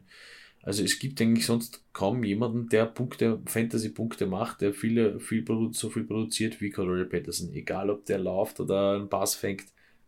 Also 0.63 0.83
es 0.83 0.99
gibt 0.99 1.21
eigentlich 1.21 1.45
sonst 1.45 1.85
kaum 1.93 2.25
jemanden, 2.25 2.71
der 2.71 2.87
Punkte, 2.87 3.41
Fantasy-Punkte 3.45 4.27
macht, 4.27 4.63
der 4.63 4.73
viele, 4.73 5.21
viel, 5.21 5.45
so 5.73 5.91
viel 5.91 6.05
produziert 6.05 6.61
wie 6.63 6.71
Cordell 6.71 7.05
Patterson. 7.05 7.53
Egal 7.53 7.91
ob 7.91 8.07
der 8.07 8.19
läuft 8.19 8.61
oder 8.61 8.95
einen 8.95 9.11
Pass 9.11 9.35
fängt, 9.35 9.65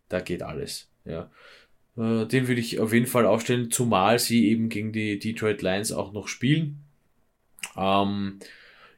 da 0.08 0.20
geht 0.20 0.42
alles. 0.42 0.88
Ja. 1.04 1.30
Äh, 1.96 2.26
den 2.26 2.48
würde 2.48 2.60
ich 2.60 2.80
auf 2.80 2.94
jeden 2.94 3.06
Fall 3.06 3.26
aufstellen, 3.26 3.70
zumal 3.70 4.18
sie 4.18 4.48
eben 4.48 4.70
gegen 4.70 4.92
die 4.92 5.18
Detroit 5.18 5.60
Lions 5.60 5.92
auch 5.92 6.12
noch 6.12 6.26
spielen. 6.26 6.78
Ähm, 7.76 8.38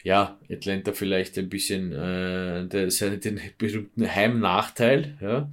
ja, 0.02 0.38
Atlanta 0.50 0.92
vielleicht 0.92 1.38
ein 1.38 1.48
bisschen 1.48 1.92
äh, 1.92 2.66
der, 2.66 2.88
den 3.16 3.40
berühmten 3.58 4.14
Heimnachteil. 4.14 5.18
Ja. 5.20 5.50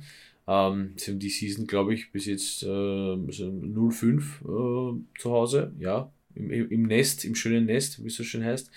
Ähm, 0.48 0.94
sie 0.98 1.12
haben 1.12 1.20
die 1.20 1.30
Season, 1.30 1.66
glaube 1.66 1.94
ich, 1.94 2.12
bis 2.12 2.26
jetzt 2.26 2.64
äh, 2.64 2.68
0-5 2.68 4.22
äh, 4.22 5.20
zu 5.20 5.32
Hause. 5.32 5.74
Ja, 5.80 6.12
im, 6.36 6.52
im 6.52 6.84
Nest, 6.84 7.26
im 7.26 7.36
schönen 7.36 7.66
Nest, 7.66 8.04
wie 8.04 8.08
es 8.08 8.16
so 8.16 8.24
schön 8.24 8.44
heißt. 8.44 8.70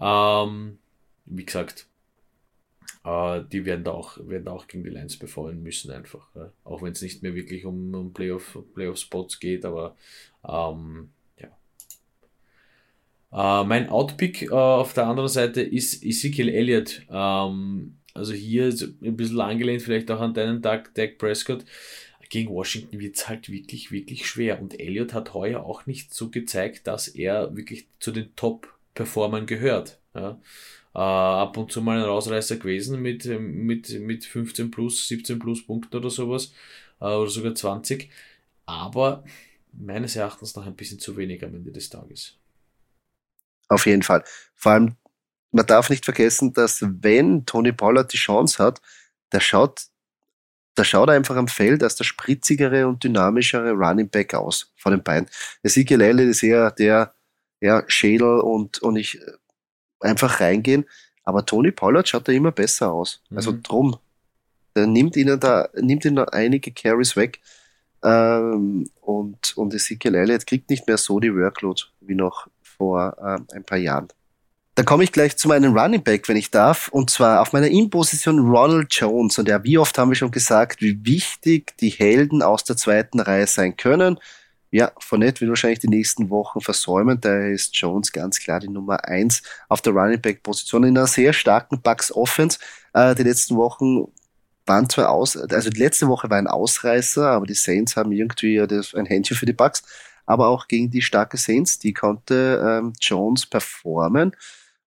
Ähm, 0.00 0.78
wie 1.26 1.44
gesagt, 1.44 1.86
äh, 3.04 3.42
die 3.52 3.64
werden 3.66 3.84
da, 3.84 3.92
auch, 3.92 4.18
werden 4.26 4.46
da 4.46 4.52
auch 4.52 4.66
gegen 4.66 4.84
die 4.84 4.90
Lions 4.90 5.18
befallen 5.18 5.62
müssen, 5.62 5.90
einfach. 5.90 6.34
Ja. 6.34 6.52
Auch 6.64 6.82
wenn 6.82 6.92
es 6.92 7.02
nicht 7.02 7.22
mehr 7.22 7.34
wirklich 7.34 7.64
um, 7.66 7.94
um 7.94 8.12
Playoff-Spots 8.12 8.72
Playoff 8.74 9.40
geht, 9.40 9.64
aber 9.64 9.96
ähm, 10.46 11.10
äh, 13.34 13.64
mein 13.64 13.88
Outpick 13.88 14.42
äh, 14.42 14.50
auf 14.50 14.94
der 14.94 15.08
anderen 15.08 15.28
Seite 15.28 15.60
ist 15.60 16.04
Ezekiel 16.04 16.48
Elliott. 16.48 17.02
Ähm, 17.10 17.96
also 18.14 18.32
hier 18.32 18.72
ein 19.02 19.16
bisschen 19.16 19.40
angelehnt 19.40 19.82
vielleicht 19.82 20.10
auch 20.12 20.20
an 20.20 20.34
deinen 20.34 20.62
Doug, 20.62 20.84
Dak 20.94 21.18
Prescott. 21.18 21.64
Gegen 22.30 22.54
Washington 22.54 23.00
wird 23.00 23.16
es 23.16 23.28
halt 23.28 23.50
wirklich, 23.50 23.90
wirklich 23.90 24.26
schwer. 24.26 24.62
Und 24.62 24.78
Elliott 24.78 25.14
hat 25.14 25.34
heuer 25.34 25.64
auch 25.64 25.86
nicht 25.86 26.14
so 26.14 26.30
gezeigt, 26.30 26.86
dass 26.86 27.08
er 27.08 27.56
wirklich 27.56 27.88
zu 27.98 28.12
den 28.12 28.34
Top-Performern 28.36 29.46
gehört. 29.46 29.98
Ja. 30.14 30.40
äh, 30.94 30.98
ab 30.98 31.56
und 31.56 31.72
zu 31.72 31.82
mal 31.82 31.98
ein 31.98 32.08
Ausreißer 32.08 32.56
gewesen 32.56 33.02
mit, 33.02 33.24
mit, 33.40 34.00
mit 34.00 34.24
15 34.24 34.70
plus, 34.70 35.08
17 35.08 35.40
plus 35.40 35.66
Punkten 35.66 35.96
oder 35.96 36.08
sowas, 36.08 36.54
oder 37.00 37.26
sogar 37.26 37.54
20. 37.54 38.10
Aber 38.64 39.24
meines 39.72 40.14
Erachtens 40.14 40.54
noch 40.54 40.66
ein 40.66 40.76
bisschen 40.76 41.00
zu 41.00 41.16
wenig 41.16 41.44
am 41.44 41.54
Ende 41.54 41.72
des 41.72 41.90
Tages. 41.90 42.36
Auf 43.68 43.86
jeden 43.86 44.02
Fall. 44.02 44.24
Vor 44.54 44.72
allem, 44.72 44.96
man 45.52 45.66
darf 45.66 45.90
nicht 45.90 46.04
vergessen, 46.04 46.52
dass 46.52 46.82
wenn 46.82 47.46
Tony 47.46 47.72
Pollard 47.72 48.12
die 48.12 48.18
Chance 48.18 48.62
hat, 48.62 48.80
der 49.32 49.40
schaut, 49.40 49.86
der 50.76 50.84
schaut 50.84 51.10
einfach 51.10 51.36
am 51.36 51.48
Feld 51.48 51.82
als 51.82 51.96
der 51.96 52.04
spritzigere 52.04 52.86
und 52.88 53.04
dynamischere 53.04 53.72
Running 53.72 54.08
Back 54.08 54.34
aus 54.34 54.72
von 54.76 54.92
den 54.92 55.02
beiden. 55.02 55.28
Ezekiel 55.62 56.00
Elliott 56.00 56.30
ist 56.30 56.42
eher 56.42 56.70
der, 56.72 57.14
ja, 57.60 57.82
Schädel 57.86 58.40
und, 58.40 58.80
und 58.82 58.96
ich 58.96 59.20
äh, 59.20 59.32
einfach 60.00 60.40
reingehen. 60.40 60.84
Aber 61.24 61.46
Tony 61.46 61.70
Pollard 61.70 62.08
schaut 62.08 62.28
da 62.28 62.32
immer 62.32 62.52
besser 62.52 62.92
aus. 62.92 63.22
Also 63.30 63.52
mhm. 63.52 63.56
Also 63.56 63.58
drum. 63.62 63.96
Der 64.76 64.86
nimmt 64.86 65.16
ihnen 65.16 65.38
da, 65.38 65.68
nimmt 65.74 66.04
ihnen 66.04 66.16
da 66.16 66.24
einige 66.24 66.72
Carries 66.72 67.16
weg. 67.16 67.40
Ähm, 68.02 68.90
und, 69.00 69.56
und 69.56 69.72
Ezekiel 69.72 70.14
Elliott 70.14 70.46
kriegt 70.46 70.68
nicht 70.68 70.86
mehr 70.86 70.98
so 70.98 71.20
die 71.20 71.34
Workload 71.34 71.82
wie 72.00 72.14
noch 72.14 72.48
vor 72.76 73.16
ähm, 73.24 73.46
ein 73.52 73.64
paar 73.64 73.78
Jahren. 73.78 74.08
Da 74.76 74.82
komme 74.82 75.04
ich 75.04 75.12
gleich 75.12 75.36
zu 75.36 75.46
meinem 75.46 75.76
Running 75.76 76.02
Back, 76.02 76.28
wenn 76.28 76.36
ich 76.36 76.50
darf. 76.50 76.88
Und 76.88 77.08
zwar 77.08 77.40
auf 77.40 77.52
meiner 77.52 77.68
In-Position 77.68 78.40
Ronald 78.40 78.92
Jones. 78.92 79.38
Und 79.38 79.48
ja, 79.48 79.62
wie 79.62 79.78
oft 79.78 79.96
haben 79.96 80.10
wir 80.10 80.16
schon 80.16 80.32
gesagt, 80.32 80.82
wie 80.82 80.98
wichtig 81.04 81.76
die 81.78 81.90
Helden 81.90 82.42
aus 82.42 82.64
der 82.64 82.76
zweiten 82.76 83.20
Reihe 83.20 83.46
sein 83.46 83.76
können. 83.76 84.18
Ja, 84.72 84.90
Fournette 84.98 85.42
wird 85.42 85.50
wahrscheinlich 85.50 85.78
die 85.78 85.88
nächsten 85.88 86.28
Wochen 86.30 86.60
versäumen. 86.60 87.20
Daher 87.20 87.52
ist 87.52 87.76
Jones 87.76 88.10
ganz 88.10 88.40
klar 88.40 88.58
die 88.58 88.68
Nummer 88.68 89.04
eins 89.04 89.42
auf 89.68 89.80
der 89.80 89.92
Running 89.92 90.20
Back 90.20 90.42
Position 90.42 90.82
in 90.82 90.98
einer 90.98 91.06
sehr 91.06 91.32
starken 91.32 91.80
Bucks 91.80 92.10
Offense. 92.10 92.58
Äh, 92.92 93.14
die 93.14 93.22
letzten 93.22 93.54
Wochen 93.54 94.08
waren 94.66 94.88
zwar 94.88 95.10
aus, 95.10 95.36
also 95.36 95.70
die 95.70 95.78
letzte 95.78 96.08
Woche 96.08 96.28
war 96.30 96.38
ein 96.38 96.48
Ausreißer, 96.48 97.30
aber 97.30 97.46
die 97.46 97.54
Saints 97.54 97.96
haben 97.96 98.10
irgendwie 98.10 98.58
ein 98.60 99.06
Händchen 99.06 99.36
für 99.36 99.46
die 99.46 99.52
Bucks. 99.52 99.84
Aber 100.26 100.48
auch 100.48 100.68
gegen 100.68 100.90
die 100.90 101.02
starke 101.02 101.36
Saints, 101.36 101.78
die 101.78 101.92
konnte 101.92 102.62
ähm, 102.66 102.92
Jones 103.00 103.46
performen 103.46 104.34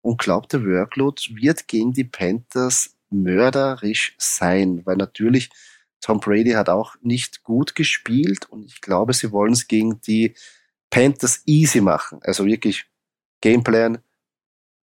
und 0.01 0.19
glaubt, 0.19 0.53
der 0.53 0.65
Workload 0.65 1.21
wird 1.33 1.67
gegen 1.67 1.93
die 1.93 2.03
Panthers 2.03 2.95
mörderisch 3.09 4.15
sein, 4.17 4.85
weil 4.85 4.97
natürlich 4.97 5.49
Tom 6.01 6.19
Brady 6.19 6.51
hat 6.51 6.69
auch 6.69 6.95
nicht 7.01 7.43
gut 7.43 7.73
gespielt 7.73 8.45
und 8.49 8.65
ich 8.65 8.81
glaube, 8.81 9.13
sie 9.13 9.31
wollen 9.31 9.53
es 9.53 9.67
gegen 9.67 10.01
die 10.01 10.35
Panthers 10.89 11.41
easy 11.45 11.81
machen. 11.81 12.19
Also 12.21 12.45
wirklich 12.45 12.85
Gameplan, 13.41 13.97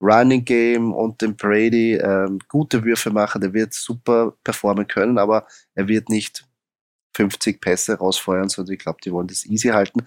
Running 0.01 0.45
Game 0.45 0.93
und 0.93 1.23
dem 1.23 1.37
Brady 1.37 1.95
ähm, 1.95 2.41
gute 2.49 2.83
Würfe 2.85 3.11
machen. 3.11 3.41
Der 3.41 3.55
wird 3.55 3.73
super 3.73 4.37
performen 4.43 4.89
können, 4.89 5.17
aber 5.17 5.47
er 5.75 5.87
wird 5.87 6.09
nicht 6.09 6.45
50 7.15 7.61
Pässe 7.61 7.99
rausfeuern, 7.99 8.49
sondern 8.49 8.75
ich 8.75 8.81
glaube, 8.81 8.99
die 9.05 9.13
wollen 9.13 9.29
das 9.29 9.47
easy 9.47 9.69
halten. 9.69 10.05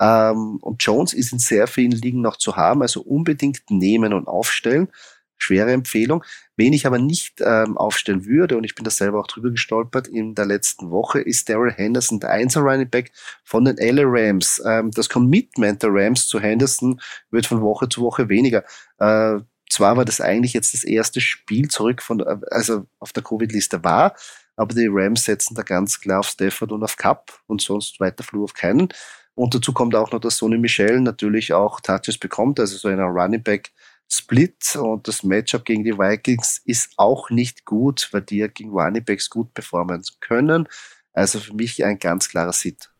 Ähm, 0.00 0.58
und 0.60 0.82
Jones 0.82 1.12
ist 1.12 1.32
in 1.32 1.38
sehr 1.38 1.66
vielen 1.66 1.92
Ligen 1.92 2.20
noch 2.20 2.36
zu 2.36 2.56
haben, 2.56 2.82
also 2.82 3.02
unbedingt 3.02 3.62
nehmen 3.70 4.12
und 4.12 4.26
aufstellen. 4.26 4.88
Schwere 5.36 5.72
Empfehlung. 5.72 6.24
Wen 6.56 6.72
ich 6.72 6.86
aber 6.86 6.98
nicht 6.98 7.40
ähm, 7.40 7.76
aufstellen 7.76 8.24
würde, 8.24 8.56
und 8.56 8.64
ich 8.64 8.74
bin 8.74 8.84
da 8.84 8.90
selber 8.90 9.20
auch 9.20 9.26
drüber 9.26 9.50
gestolpert 9.50 10.06
in 10.08 10.34
der 10.34 10.46
letzten 10.46 10.90
Woche, 10.90 11.20
ist 11.20 11.48
Daryl 11.48 11.72
Henderson, 11.72 12.20
der 12.20 12.30
Einser 12.30 12.60
Running 12.60 12.88
Back 12.88 13.12
von 13.42 13.64
den 13.64 13.76
LA 13.76 14.04
Rams. 14.06 14.62
Ähm, 14.64 14.90
das 14.92 15.08
Commitment 15.08 15.82
der 15.82 15.90
Rams 15.92 16.28
zu 16.28 16.40
Henderson 16.40 17.00
wird 17.30 17.46
von 17.46 17.60
Woche 17.60 17.88
zu 17.88 18.02
Woche 18.02 18.28
weniger. 18.28 18.64
Äh, 18.98 19.40
zwar 19.68 19.96
war 19.96 20.04
das 20.04 20.20
eigentlich 20.20 20.52
jetzt 20.52 20.74
das 20.74 20.84
erste 20.84 21.20
Spiel 21.20 21.68
zurück 21.68 22.00
von, 22.00 22.22
also 22.50 22.86
auf 23.00 23.12
der 23.12 23.24
Covid-Liste 23.24 23.82
war, 23.82 24.14
aber 24.56 24.74
die 24.74 24.88
Rams 24.88 25.24
setzen 25.24 25.54
da 25.56 25.62
ganz 25.62 26.00
klar 26.00 26.20
auf 26.20 26.28
Stafford 26.28 26.70
und 26.70 26.84
auf 26.84 26.96
Cup 26.96 27.40
und 27.46 27.60
sonst 27.60 27.98
weiter 27.98 28.22
Flur 28.22 28.44
auf 28.44 28.54
keinen. 28.54 28.88
Und 29.34 29.54
dazu 29.54 29.72
kommt 29.72 29.94
auch 29.94 30.12
noch, 30.12 30.20
dass 30.20 30.36
Sonny 30.36 30.58
Michel 30.58 31.00
natürlich 31.00 31.52
auch 31.52 31.80
Touches 31.80 32.18
bekommt, 32.18 32.60
also 32.60 32.76
so 32.76 32.88
einer 32.88 33.04
Running 33.04 33.42
Back 33.42 33.72
Split 34.08 34.76
und 34.76 35.08
das 35.08 35.22
Matchup 35.22 35.64
gegen 35.64 35.82
die 35.82 35.98
Vikings 35.98 36.60
ist 36.64 36.92
auch 36.96 37.30
nicht 37.30 37.64
gut, 37.64 38.08
weil 38.12 38.22
die 38.22 38.38
ja 38.38 38.46
gegen 38.46 38.70
Running 38.70 39.04
Backs 39.04 39.30
gut 39.30 39.54
performen 39.54 40.02
können. 40.20 40.68
Also 41.12 41.40
für 41.40 41.54
mich 41.54 41.84
ein 41.84 41.98
ganz 41.98 42.28
klarer 42.28 42.52
Sit. 42.52 42.90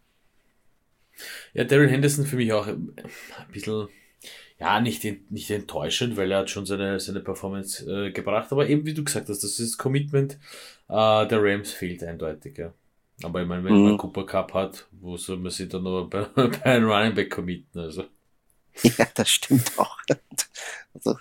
Ja, 1.53 1.65
Daryl 1.65 1.91
Henderson 1.91 2.27
für 2.27 2.37
mich 2.37 2.53
auch 2.53 2.67
ein 2.67 2.95
bisschen, 3.53 3.89
ja, 4.59 4.81
nicht, 4.81 5.05
nicht 5.31 5.51
enttäuschend, 5.51 6.17
weil 6.17 6.33
er 6.33 6.39
hat 6.39 6.51
schon 6.51 6.67
seine, 6.67 6.99
seine 6.99 7.21
Performance 7.21 7.85
äh, 7.89 8.11
gebracht, 8.11 8.51
aber 8.51 8.69
eben 8.69 8.87
wie 8.87 8.95
du 8.95 9.05
gesagt 9.05 9.29
hast, 9.29 9.45
das 9.45 9.61
ist 9.61 9.79
Commitment 9.79 10.39
äh, 10.89 11.27
der 11.27 11.43
Rams 11.43 11.71
fehlt 11.71 12.03
eindeutig, 12.03 12.59
ja. 12.59 12.73
Aber 13.23 13.43
ich 13.43 13.49
meine, 13.49 13.65
wenn 13.65 13.75
mhm. 13.75 13.85
man 13.85 13.99
Cooper 13.99 14.27
Cup 14.27 14.55
hat, 14.55 14.87
wo 14.93 15.17
soll 15.17 15.39
man 15.39 15.51
sich 15.51 15.69
dann 15.69 15.83
nur 15.83 16.09
bei, 16.11 16.25
bei 16.25 16.65
einem 16.65 16.89
Running 16.89 17.15
Back 17.15 17.31
committen, 17.31 17.81
also. 17.81 18.05
Ja, 18.83 19.07
das 19.15 19.31
stimmt 19.31 19.71
auch. 19.77 19.99
Also, 20.95 21.17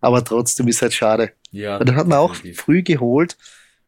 aber 0.00 0.24
trotzdem 0.24 0.66
ist 0.66 0.82
halt 0.82 0.92
schade. 0.92 1.32
Ja. 1.52 1.76
Und 1.78 1.88
dann 1.88 1.96
hat 1.96 2.08
man 2.08 2.18
auch 2.18 2.34
früh 2.54 2.82
geholt 2.82 3.36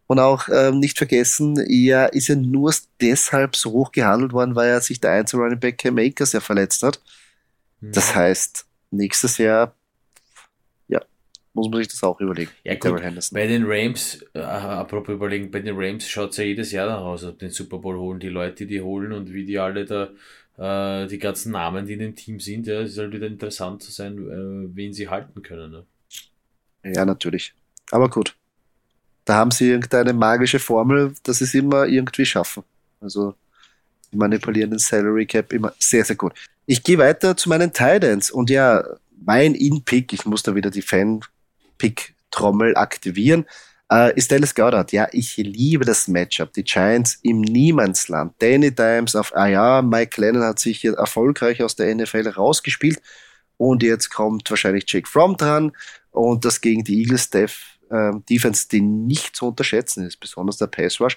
und 0.06 0.18
auch 0.18 0.48
ähm, 0.48 0.78
nicht 0.78 0.98
vergessen, 0.98 1.56
er 1.58 2.12
ist 2.12 2.28
ja 2.28 2.36
nur 2.36 2.72
deshalb 3.00 3.56
so 3.56 3.72
hoch 3.72 3.92
gehandelt 3.92 4.32
worden, 4.32 4.54
weil 4.54 4.68
er 4.68 4.80
sich 4.80 5.00
der 5.00 5.12
Einzel 5.12 5.40
Running 5.40 5.58
Back 5.58 5.78
Cam 5.78 5.98
Akers 5.98 6.32
ja 6.32 6.40
verletzt 6.40 6.82
hat. 6.82 7.00
Mhm. 7.80 7.92
Das 7.92 8.14
heißt, 8.14 8.66
nächstes 8.90 9.38
Jahr 9.38 9.68
ja, 9.68 9.74
muss 11.54 11.68
man 11.68 11.78
sich 11.78 11.88
das 11.88 12.02
auch 12.02 12.20
überlegen. 12.20 12.50
Ja, 12.64 12.74
gut, 12.74 13.02
bei 13.32 13.46
den 13.46 13.64
Rams, 13.66 14.24
äh, 14.32 14.40
apropos 14.40 15.14
überlegen, 15.14 15.50
bei 15.50 15.60
den 15.60 15.76
Rams 15.76 16.08
schaut 16.08 16.30
es 16.30 16.38
ja 16.38 16.44
jedes 16.44 16.72
Jahr 16.72 16.86
nach 16.88 17.00
aus, 17.00 17.24
ob 17.24 17.38
den 17.38 17.50
Super 17.50 17.78
Bowl 17.78 17.98
holen, 17.98 18.20
die 18.20 18.28
Leute, 18.28 18.66
die 18.66 18.80
holen 18.80 19.12
und 19.12 19.32
wie 19.32 19.44
die 19.44 19.58
alle 19.58 19.84
da 19.84 20.10
äh, 20.58 21.06
die 21.06 21.18
ganzen 21.18 21.52
Namen, 21.52 21.86
die 21.86 21.94
in 21.94 21.98
dem 21.98 22.14
Team 22.14 22.40
sind, 22.40 22.66
ja, 22.66 22.80
es 22.80 22.94
soll 22.94 23.04
halt 23.04 23.14
wieder 23.14 23.26
interessant 23.26 23.82
zu 23.82 23.90
sein, 23.90 24.18
äh, 24.18 24.76
wen 24.76 24.92
sie 24.92 25.08
halten 25.08 25.42
können. 25.42 25.70
Ne? 25.70 25.86
Ja, 26.84 27.04
natürlich. 27.04 27.54
Aber 27.90 28.08
gut. 28.08 28.36
Da 29.24 29.36
haben 29.36 29.50
sie 29.50 29.70
irgendeine 29.70 30.12
magische 30.12 30.58
Formel, 30.58 31.14
dass 31.22 31.38
sie 31.38 31.44
es 31.44 31.54
immer 31.54 31.86
irgendwie 31.86 32.26
schaffen. 32.26 32.64
Also 33.00 33.34
die 34.12 34.16
manipulieren 34.16 34.70
den 34.70 34.78
Salary 34.78 35.26
Cap 35.26 35.52
immer 35.52 35.72
sehr, 35.78 36.04
sehr 36.04 36.16
gut. 36.16 36.32
Ich 36.66 36.82
gehe 36.82 36.98
weiter 36.98 37.36
zu 37.36 37.48
meinen 37.48 37.72
Titans 37.72 38.30
und 38.30 38.50
ja, 38.50 38.84
mein 39.24 39.54
In-Pick, 39.54 40.12
ich 40.12 40.26
muss 40.26 40.42
da 40.42 40.54
wieder 40.54 40.70
die 40.70 40.82
Fan-Pick-Trommel 41.82 42.76
aktivieren 42.76 43.46
äh, 43.90 44.16
ist 44.16 44.30
Dallas 44.30 44.54
Goddard. 44.54 44.92
Ja, 44.92 45.08
ich 45.12 45.36
liebe 45.36 45.84
das 45.84 46.08
Matchup. 46.08 46.52
Die 46.52 46.64
Giants 46.64 47.18
im 47.22 47.40
Niemandsland. 47.40 48.34
Danny 48.38 48.74
Dimes 48.74 49.14
auf, 49.16 49.34
ah 49.34 49.48
ja, 49.48 49.82
Mike 49.82 50.20
Lennon 50.20 50.44
hat 50.44 50.58
sich 50.58 50.80
hier 50.80 50.94
erfolgreich 50.94 51.62
aus 51.62 51.76
der 51.76 51.94
NFL 51.94 52.28
rausgespielt. 52.28 53.02
Und 53.58 53.82
jetzt 53.82 54.10
kommt 54.10 54.48
wahrscheinlich 54.50 54.84
Jake 54.86 55.08
Fromm 55.08 55.36
dran. 55.36 55.72
Und 56.10 56.44
das 56.44 56.60
gegen 56.60 56.84
die 56.84 57.00
Eagles 57.00 57.28
äh, 57.34 57.48
Defense, 58.28 58.68
die 58.68 58.80
nicht 58.80 59.36
zu 59.36 59.48
unterschätzen 59.48 60.06
ist, 60.06 60.20
besonders 60.20 60.56
der 60.56 60.66
Pass 60.66 61.00
Rush. 61.00 61.16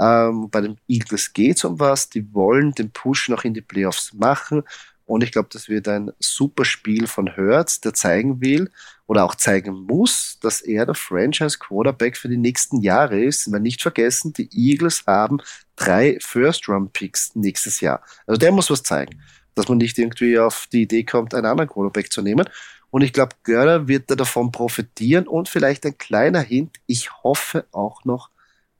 Ähm, 0.00 0.48
bei 0.50 0.60
den 0.60 0.78
Eagles 0.88 1.32
geht 1.32 1.58
es 1.58 1.64
um 1.64 1.78
was. 1.78 2.08
Die 2.08 2.32
wollen 2.34 2.72
den 2.72 2.90
Push 2.90 3.28
noch 3.28 3.44
in 3.44 3.54
die 3.54 3.60
Playoffs 3.60 4.12
machen. 4.14 4.64
Und 5.06 5.22
ich 5.22 5.32
glaube, 5.32 5.48
das 5.52 5.68
wird 5.68 5.86
ein 5.88 6.12
super 6.18 6.64
Spiel 6.64 7.06
von 7.06 7.34
Hertz, 7.34 7.80
der 7.80 7.92
zeigen 7.92 8.40
will 8.40 8.70
oder 9.06 9.24
auch 9.24 9.34
zeigen 9.34 9.84
muss, 9.86 10.38
dass 10.40 10.62
er 10.62 10.86
der 10.86 10.94
Franchise 10.94 11.58
Quarterback 11.58 12.16
für 12.16 12.28
die 12.28 12.38
nächsten 12.38 12.80
Jahre 12.80 13.22
ist. 13.22 13.50
Weil 13.52 13.60
nicht 13.60 13.82
vergessen, 13.82 14.32
die 14.32 14.48
Eagles 14.52 15.04
haben 15.06 15.38
drei 15.76 16.18
First-Round-Picks 16.20 17.34
nächstes 17.34 17.80
Jahr. 17.80 18.02
Also 18.26 18.38
der 18.38 18.52
muss 18.52 18.70
was 18.70 18.82
zeigen, 18.82 19.20
dass 19.54 19.68
man 19.68 19.78
nicht 19.78 19.98
irgendwie 19.98 20.38
auf 20.38 20.68
die 20.72 20.82
Idee 20.82 21.04
kommt, 21.04 21.34
einen 21.34 21.46
anderen 21.46 21.68
Quarterback 21.68 22.10
zu 22.10 22.22
nehmen. 22.22 22.48
Und 22.90 23.02
ich 23.02 23.12
glaube, 23.12 23.34
Görler 23.42 23.88
wird 23.88 24.10
da 24.10 24.14
davon 24.14 24.52
profitieren 24.52 25.26
und 25.26 25.48
vielleicht 25.48 25.84
ein 25.84 25.98
kleiner 25.98 26.40
Hint. 26.40 26.76
Ich 26.86 27.10
hoffe 27.24 27.66
auch 27.72 28.04
noch 28.04 28.30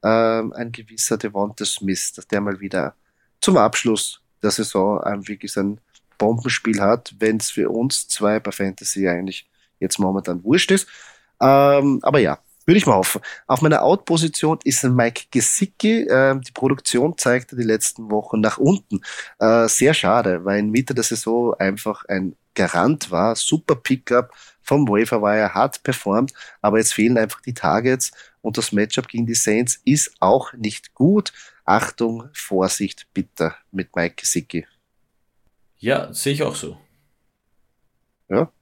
ähm, 0.03 0.53
ein 0.53 0.71
gewisser 0.71 1.19
Devonta 1.19 1.65
Smith, 1.65 2.13
dass 2.13 2.29
der 2.29 2.41
mal 2.41 2.61
wieder 2.61 2.95
zum 3.41 3.57
Abschluss 3.57 4.21
der 4.43 4.53
Saison 4.53 5.03
ähm, 5.05 5.27
wirklich 5.27 5.53
sein 5.53 5.81
Bombenspiel 6.25 6.81
hat, 6.81 7.15
wenn 7.19 7.37
es 7.37 7.51
für 7.51 7.69
uns 7.69 8.09
zwei 8.09 8.41
bei 8.41 8.51
Fantasy 8.51 9.07
eigentlich 9.07 9.47
jetzt 9.79 9.99
momentan 9.99 10.43
wurscht 10.43 10.71
ist. 10.71 10.89
Ähm, 11.39 12.01
aber 12.03 12.19
ja, 12.19 12.39
würde 12.65 12.79
ich 12.79 12.87
mal 12.87 12.97
hoffen. 12.97 13.21
Auf 13.47 13.61
meiner 13.61 13.83
Out-Position 13.83 14.59
ist 14.65 14.85
Mike 14.85 15.25
Gesicki. 15.31 16.07
Ähm, 16.09 16.41
die 16.41 16.53
Produktion 16.53 17.19
zeigte 17.19 17.57
die 17.57 17.63
letzten 17.63 18.11
Wochen 18.11 18.41
nach 18.41 18.57
unten. 18.57 19.03
Äh, 19.39 19.69
sehr 19.69 19.93
schade, 19.93 20.47
weil 20.47 20.61
in 20.61 20.71
Mitte 20.71 20.95
der 20.95 21.05
Saison 21.05 21.53
einfach 21.59 22.07
ein 22.07 22.37
Garant 22.55 23.11
war. 23.11 23.37
Super 23.37 23.75
Pickup 23.75 24.33
vom 24.63 24.89
Waferwire, 24.89 25.53
hat 25.53 25.83
performt, 25.83 26.33
aber 26.63 26.79
jetzt 26.79 26.95
fehlen 26.95 27.19
einfach 27.19 27.43
die 27.43 27.53
Targets 27.53 28.13
und 28.41 28.57
das 28.57 28.73
Matchup 28.73 29.09
gegen 29.09 29.27
die 29.27 29.35
Saints 29.35 29.79
ist 29.85 30.15
auch 30.21 30.55
nicht 30.55 30.95
gut. 30.95 31.35
Achtung, 31.67 32.31
Vorsicht, 32.33 33.07
bitte 33.13 33.55
mit 33.73 33.95
Mike 33.95 34.15
Gesicki. 34.17 34.67
Ja, 35.85 36.13
sehe 36.13 36.33
ich 36.33 36.43
auch 36.43 36.57
so. 36.57 36.79
Ja, 38.29 38.53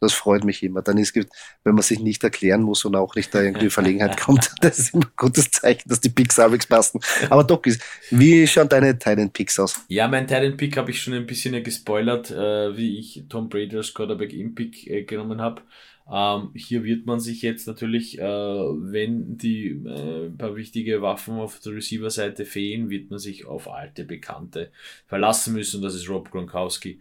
Das 0.00 0.14
freut 0.14 0.44
mich 0.44 0.62
immer. 0.64 0.82
Dann 0.82 0.98
ist, 0.98 1.14
wenn 1.16 1.74
man 1.74 1.82
sich 1.82 2.00
nicht 2.00 2.24
erklären 2.24 2.62
muss 2.62 2.84
und 2.86 2.96
auch 2.96 3.14
nicht 3.16 3.34
da 3.34 3.42
irgendwie 3.42 3.70
Verlegenheit 3.70 4.16
kommt, 4.20 4.52
das 4.62 4.78
ist 4.80 4.94
immer 4.94 5.06
ein 5.06 5.12
gutes 5.16 5.50
Zeichen, 5.52 5.88
dass 5.88 6.00
die 6.00 6.10
Picks 6.10 6.38
halbwegs 6.38 6.66
passen. 6.66 7.00
Aber 7.30 7.44
Doc, 7.44 7.66
wie 8.10 8.46
schauen 8.48 8.68
deine 8.68 8.98
Titan 8.98 9.32
Picks 9.32 9.58
aus? 9.60 9.76
Ja, 9.90 10.06
mein 10.06 10.26
Titan 10.26 10.56
Pick 10.56 10.76
habe 10.76 10.90
ich 10.90 11.00
schon 11.02 11.14
ein 11.14 11.26
bisschen 11.26 11.62
gespoilert, 11.64 12.30
äh, 12.30 12.76
wie 12.76 12.98
ich 12.98 13.24
Tom 13.28 13.48
Brady 13.48 13.76
als 13.76 13.94
Quarterback 13.94 14.32
im 14.34 14.54
Pick 14.54 14.86
äh, 14.86 15.04
genommen 15.04 15.40
habe. 15.40 15.62
Ähm, 16.10 16.50
hier 16.54 16.84
wird 16.84 17.06
man 17.06 17.20
sich 17.20 17.42
jetzt 17.42 17.66
natürlich, 17.66 18.18
äh, 18.18 18.22
wenn 18.22 19.36
die 19.36 19.68
äh, 19.68 20.30
paar 20.30 20.56
wichtige 20.56 21.02
Waffen 21.02 21.34
auf 21.34 21.60
der 21.60 21.74
Receiver-Seite 21.74 22.46
fehlen, 22.46 22.88
wird 22.88 23.10
man 23.10 23.18
sich 23.18 23.44
auf 23.46 23.68
alte 23.68 24.04
Bekannte 24.04 24.70
verlassen 25.06 25.54
müssen. 25.54 25.82
Das 25.82 25.94
ist 25.94 26.08
Rob 26.08 26.30
Gronkowski. 26.30 27.00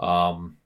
Ähm, 0.00 0.56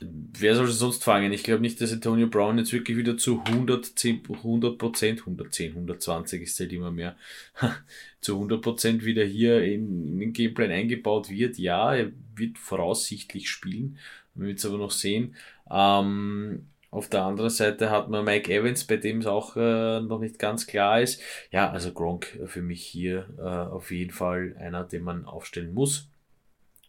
wer 0.00 0.56
soll 0.56 0.68
sonst 0.68 1.04
fangen? 1.04 1.32
Ich 1.32 1.42
glaube 1.42 1.62
nicht, 1.62 1.80
dass 1.80 1.92
Antonio 1.92 2.26
Brown 2.26 2.58
jetzt 2.58 2.72
wirklich 2.72 2.96
wieder 2.96 3.16
zu 3.16 3.40
110, 3.40 4.22
100 4.28 4.78
Prozent, 4.78 5.20
110, 5.20 5.70
120 5.72 6.42
ist 6.42 6.60
halt 6.60 6.72
immer 6.72 6.90
mehr, 6.90 7.16
zu 8.20 8.34
100 8.34 8.60
Prozent 8.60 9.04
wieder 9.04 9.24
hier 9.24 9.62
in, 9.62 10.12
in 10.12 10.18
den 10.20 10.32
Gameplan 10.32 10.70
eingebaut 10.70 11.30
wird. 11.30 11.58
Ja, 11.58 11.94
er 11.94 12.12
wird 12.34 12.58
voraussichtlich 12.58 13.48
spielen. 13.48 13.98
Wir 14.34 14.48
werden 14.48 14.56
es 14.56 14.66
aber 14.66 14.78
noch 14.78 14.90
sehen. 14.90 15.36
Ähm, 15.70 16.66
auf 16.94 17.08
der 17.08 17.24
anderen 17.24 17.50
Seite 17.50 17.90
hat 17.90 18.08
man 18.08 18.24
Mike 18.24 18.52
Evans, 18.52 18.84
bei 18.84 18.96
dem 18.96 19.18
es 19.18 19.26
auch 19.26 19.56
äh, 19.56 20.00
noch 20.00 20.20
nicht 20.20 20.38
ganz 20.38 20.66
klar 20.66 21.00
ist. 21.00 21.20
Ja, 21.50 21.70
also 21.70 21.92
Gronk 21.92 22.38
für 22.46 22.62
mich 22.62 22.84
hier 22.84 23.28
äh, 23.38 23.42
auf 23.42 23.90
jeden 23.90 24.12
Fall 24.12 24.56
einer, 24.58 24.84
den 24.84 25.02
man 25.02 25.24
aufstellen 25.24 25.74
muss 25.74 26.08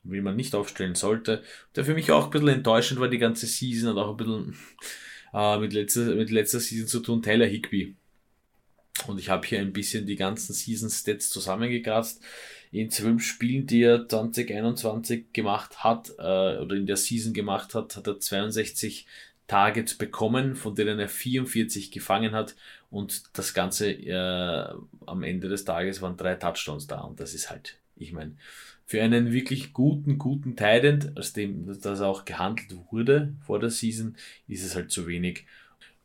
wie 0.06 0.22
man 0.22 0.36
nicht 0.36 0.56
aufstellen 0.56 0.96
sollte. 0.96 1.42
Der 1.76 1.84
für 1.84 1.94
mich 1.94 2.12
auch 2.12 2.26
ein 2.26 2.30
bisschen 2.30 2.48
enttäuschend 2.50 3.00
war 3.00 3.08
die 3.08 3.18
ganze 3.18 3.48
Season 3.48 3.90
und 3.90 3.98
auch 3.98 4.12
ein 4.12 4.18
bisschen 4.18 4.56
äh, 5.34 5.58
mit, 5.58 5.74
letzter, 5.74 6.16
mit 6.16 6.30
letzter 6.30 6.60
Season 6.60 6.88
zu 6.88 7.00
tun, 7.00 7.22
Tyler 7.22 7.48
Higby. 7.48 7.96
Und 9.08 9.20
ich 9.20 9.30
habe 9.30 9.46
hier 9.46 9.60
ein 9.60 9.74
bisschen 9.74 10.06
die 10.06 10.16
ganzen 10.16 10.54
Season-Stats 10.54 11.30
zusammengekratzt. 11.30 12.24
In 12.72 12.90
zwölf 12.90 13.24
Spielen, 13.24 13.68
die 13.68 13.84
er 13.84 14.08
2021 14.08 15.34
gemacht 15.34 15.84
hat, 15.84 16.12
äh, 16.18 16.58
oder 16.58 16.76
in 16.76 16.86
der 16.86 16.98
Season 16.98 17.34
gemacht 17.34 17.74
hat, 17.76 17.96
hat 17.96 18.08
er 18.08 18.20
62 18.20 19.06
Targets 19.48 19.96
bekommen, 19.96 20.56
von 20.56 20.76
denen 20.76 21.00
er 21.00 21.10
44 21.10 21.92
gefangen 21.92 22.34
hat. 22.34 22.56
Und 22.90 23.38
das 23.38 23.54
Ganze 23.54 23.92
äh, 23.92 24.74
am 25.06 25.24
Ende 25.24 25.50
des 25.50 25.66
Tages 25.66 26.02
waren 26.02 26.18
drei 26.18 26.36
Touchdowns 26.36 26.88
da. 26.88 27.02
Und 27.02 27.20
das 27.20 27.34
ist 27.34 27.50
halt, 27.50 27.78
ich 27.96 28.12
meine, 28.12 28.36
für 28.86 29.02
einen 29.02 29.32
wirklich 29.32 29.74
guten, 29.74 30.18
guten 30.18 30.56
Titan, 30.56 31.14
aus 31.18 31.34
dem 31.34 31.66
das 31.82 32.02
auch 32.02 32.26
gehandelt 32.26 32.76
wurde 32.92 33.34
vor 33.46 33.60
der 33.60 33.72
Season, 33.72 34.16
ist 34.48 34.64
es 34.64 34.76
halt 34.76 34.92
zu 34.92 35.08
wenig. 35.08 35.46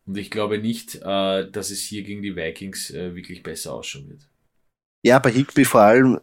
Und 0.06 0.16
ich 0.16 0.30
glaube 0.30 0.58
nicht, 0.58 0.96
äh, 0.96 1.50
dass 1.50 1.70
es 1.70 1.80
hier 1.80 2.02
gegen 2.02 2.22
die 2.22 2.34
Vikings 2.34 2.90
äh, 2.90 3.14
wirklich 3.14 3.42
besser 3.42 3.74
ausschauen 3.74 4.08
wird. 4.08 4.26
Ja, 5.02 5.18
bei 5.18 5.30
Higby 5.30 5.64
vor 5.64 5.82
allem, 5.82 6.20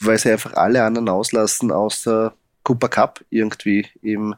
weil 0.00 0.18
sie 0.18 0.30
einfach 0.30 0.52
alle 0.54 0.82
anderen 0.82 1.08
auslassen, 1.08 1.72
außer 1.72 2.34
Cooper 2.62 2.88
Cup 2.88 3.24
irgendwie 3.30 3.86
im, 4.02 4.34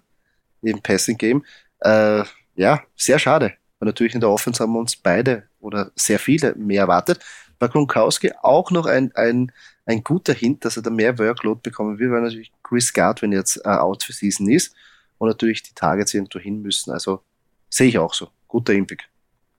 im 0.62 0.81
Passing 0.83 1.18
Game. 1.18 1.45
Äh, 1.81 2.24
ja, 2.55 2.83
sehr 2.97 3.18
schade. 3.18 3.55
Und 3.79 3.87
natürlich 3.87 4.14
in 4.14 4.20
der 4.20 4.31
Offense 4.31 4.62
haben 4.62 4.72
wir 4.72 4.79
uns 4.79 4.97
beide 4.97 5.45
oder 5.61 5.91
sehr 5.95 6.18
viele 6.18 6.55
mehr 6.55 6.83
erwartet. 6.83 7.20
Bei 7.59 7.68
Gronkowski 7.68 8.33
auch 8.43 8.70
noch 8.70 8.87
ein, 8.87 9.12
ein 9.14 9.53
ein 9.87 10.03
guter 10.03 10.35
Hint, 10.35 10.64
dass 10.64 10.77
er 10.77 10.83
da 10.83 10.91
mehr 10.91 11.18
Workload 11.18 11.61
bekommen 11.62 11.99
wird, 11.99 12.11
weil 12.11 12.20
natürlich 12.20 12.53
Chris 12.62 12.93
Godwin 12.93 13.33
jetzt 13.33 13.64
äh, 13.64 13.68
out 13.68 14.03
für 14.03 14.12
Season 14.12 14.49
ist 14.51 14.74
und 15.18 15.29
natürlich 15.29 15.62
die 15.62 15.74
Targets 15.74 16.12
irgendwo 16.12 16.41
hin 16.41 16.61
müssen. 16.61 16.91
Also 16.93 17.22
sehe 17.70 17.89
ich 17.89 17.99
auch 17.99 18.12
so. 18.12 18.29
Guter 18.49 18.74
Impick. 18.74 19.09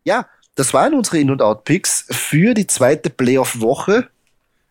Ja, 0.03 0.27
das 0.55 0.73
waren 0.73 0.93
unsere 0.93 1.19
In- 1.19 1.31
und 1.31 1.41
Out-Picks 1.41 2.07
für 2.09 2.53
die 2.53 2.67
zweite 2.67 3.09
Playoff-Woche. 3.09 4.09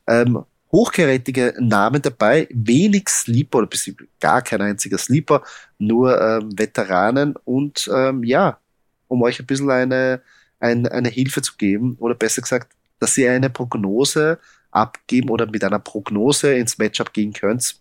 Ähm, 0.07 0.45
hochkarätige 0.73 1.55
Namen 1.59 2.03
dabei, 2.03 2.49
wenig 2.51 3.09
Sleeper 3.09 3.59
oder 3.59 3.69
gar 4.21 4.43
kein 4.43 4.63
einziger 4.63 4.99
Sleeper, 4.99 5.43
nur 5.79 6.21
ähm, 6.21 6.59
Veteranen 6.59 7.37
und 7.45 7.89
ähm, 7.95 8.25
ja, 8.25 8.59
um 9.09 9.23
euch 9.23 9.39
ein 9.39 9.47
bisschen 9.47 9.71
eine, 9.71 10.21
eine, 10.59 10.91
eine 10.91 11.09
Hilfe 11.09 11.43
zu 11.43 11.57
geben 11.57 11.97
oder 11.99 12.15
besser 12.15 12.43
gesagt, 12.43 12.73
dass 12.99 13.17
ihr 13.17 13.33
eine 13.33 13.51
Prognose 13.51 14.39
abgeben 14.71 15.31
oder 15.31 15.47
mit 15.47 15.63
einer 15.65 15.79
Prognose 15.79 16.55
ins 16.55 16.79
Matchup 16.79 17.13
gehen 17.13 17.33
könnt. 17.33 17.81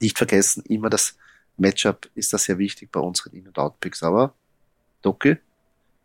Nicht 0.00 0.16
vergessen, 0.16 0.62
immer 0.68 0.90
das 0.90 1.16
Matchup 1.56 2.08
ist 2.14 2.32
das 2.32 2.44
sehr 2.44 2.58
wichtig 2.58 2.90
bei 2.90 3.00
unseren 3.00 3.32
In- 3.32 3.46
und 3.46 3.58
Outpicks. 3.58 4.02
Aber, 4.02 4.34
Doki, 5.02 5.36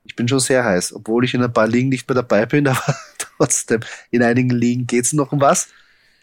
ich 0.04 0.16
bin 0.16 0.28
schon 0.28 0.40
sehr 0.40 0.64
heiß, 0.64 0.94
obwohl 0.94 1.26
ich 1.26 1.34
in 1.34 1.44
ein 1.44 1.54
paar 1.54 1.68
Ligen 1.68 1.90
nicht 1.90 2.08
mehr 2.08 2.16
dabei 2.16 2.46
bin, 2.46 2.68
aber 2.68 2.96
trotzdem, 3.18 3.82
in 4.12 4.24
einigen 4.24 4.50
Ligen 4.50 4.88
geht 4.88 5.06
es 5.06 5.14
noch 5.14 5.32
um 5.32 5.42
was. 5.42 5.70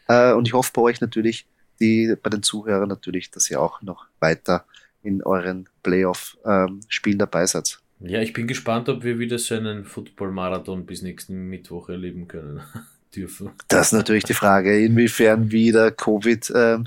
Äh, 0.09 0.33
und 0.33 0.47
ich 0.47 0.55
hoffe 0.55 0.71
bei 0.75 0.83
euch 0.83 1.01
natürlich, 1.01 1.47
die, 1.81 2.15
bei 2.23 2.31
den 2.31 2.43
Zuhörern 2.43 2.89
natürlich, 2.89 3.31
dass 3.31 3.51
ihr 3.51 3.61
auch 3.61 3.83
noch 3.83 4.07
weiter 4.21 4.65
in 5.03 5.23
euren 5.23 5.69
Playoff-Spielen 5.83 7.15
ähm, 7.15 7.19
dabei 7.19 7.47
seid. 7.47 7.79
Ja, 8.01 8.21
ich 8.21 8.33
bin 8.33 8.47
gespannt, 8.47 8.89
ob 8.89 9.05
wir 9.05 9.19
wieder 9.19 9.39
so 9.39 9.55
einen 9.55 9.85
Football-Marathon 9.85 10.85
bis 10.85 11.03
nächsten 11.03 11.49
Mittwoch 11.49 11.89
erleben 11.89 12.29
können. 12.29 12.63
dürfen. 13.17 13.51
Das 13.69 13.89
ist 13.89 13.93
natürlich 13.93 14.25
die 14.25 14.35
Frage, 14.35 14.85
inwiefern 14.85 15.51
wieder 15.51 15.91
Covid 15.91 16.53
ähm, 16.55 16.87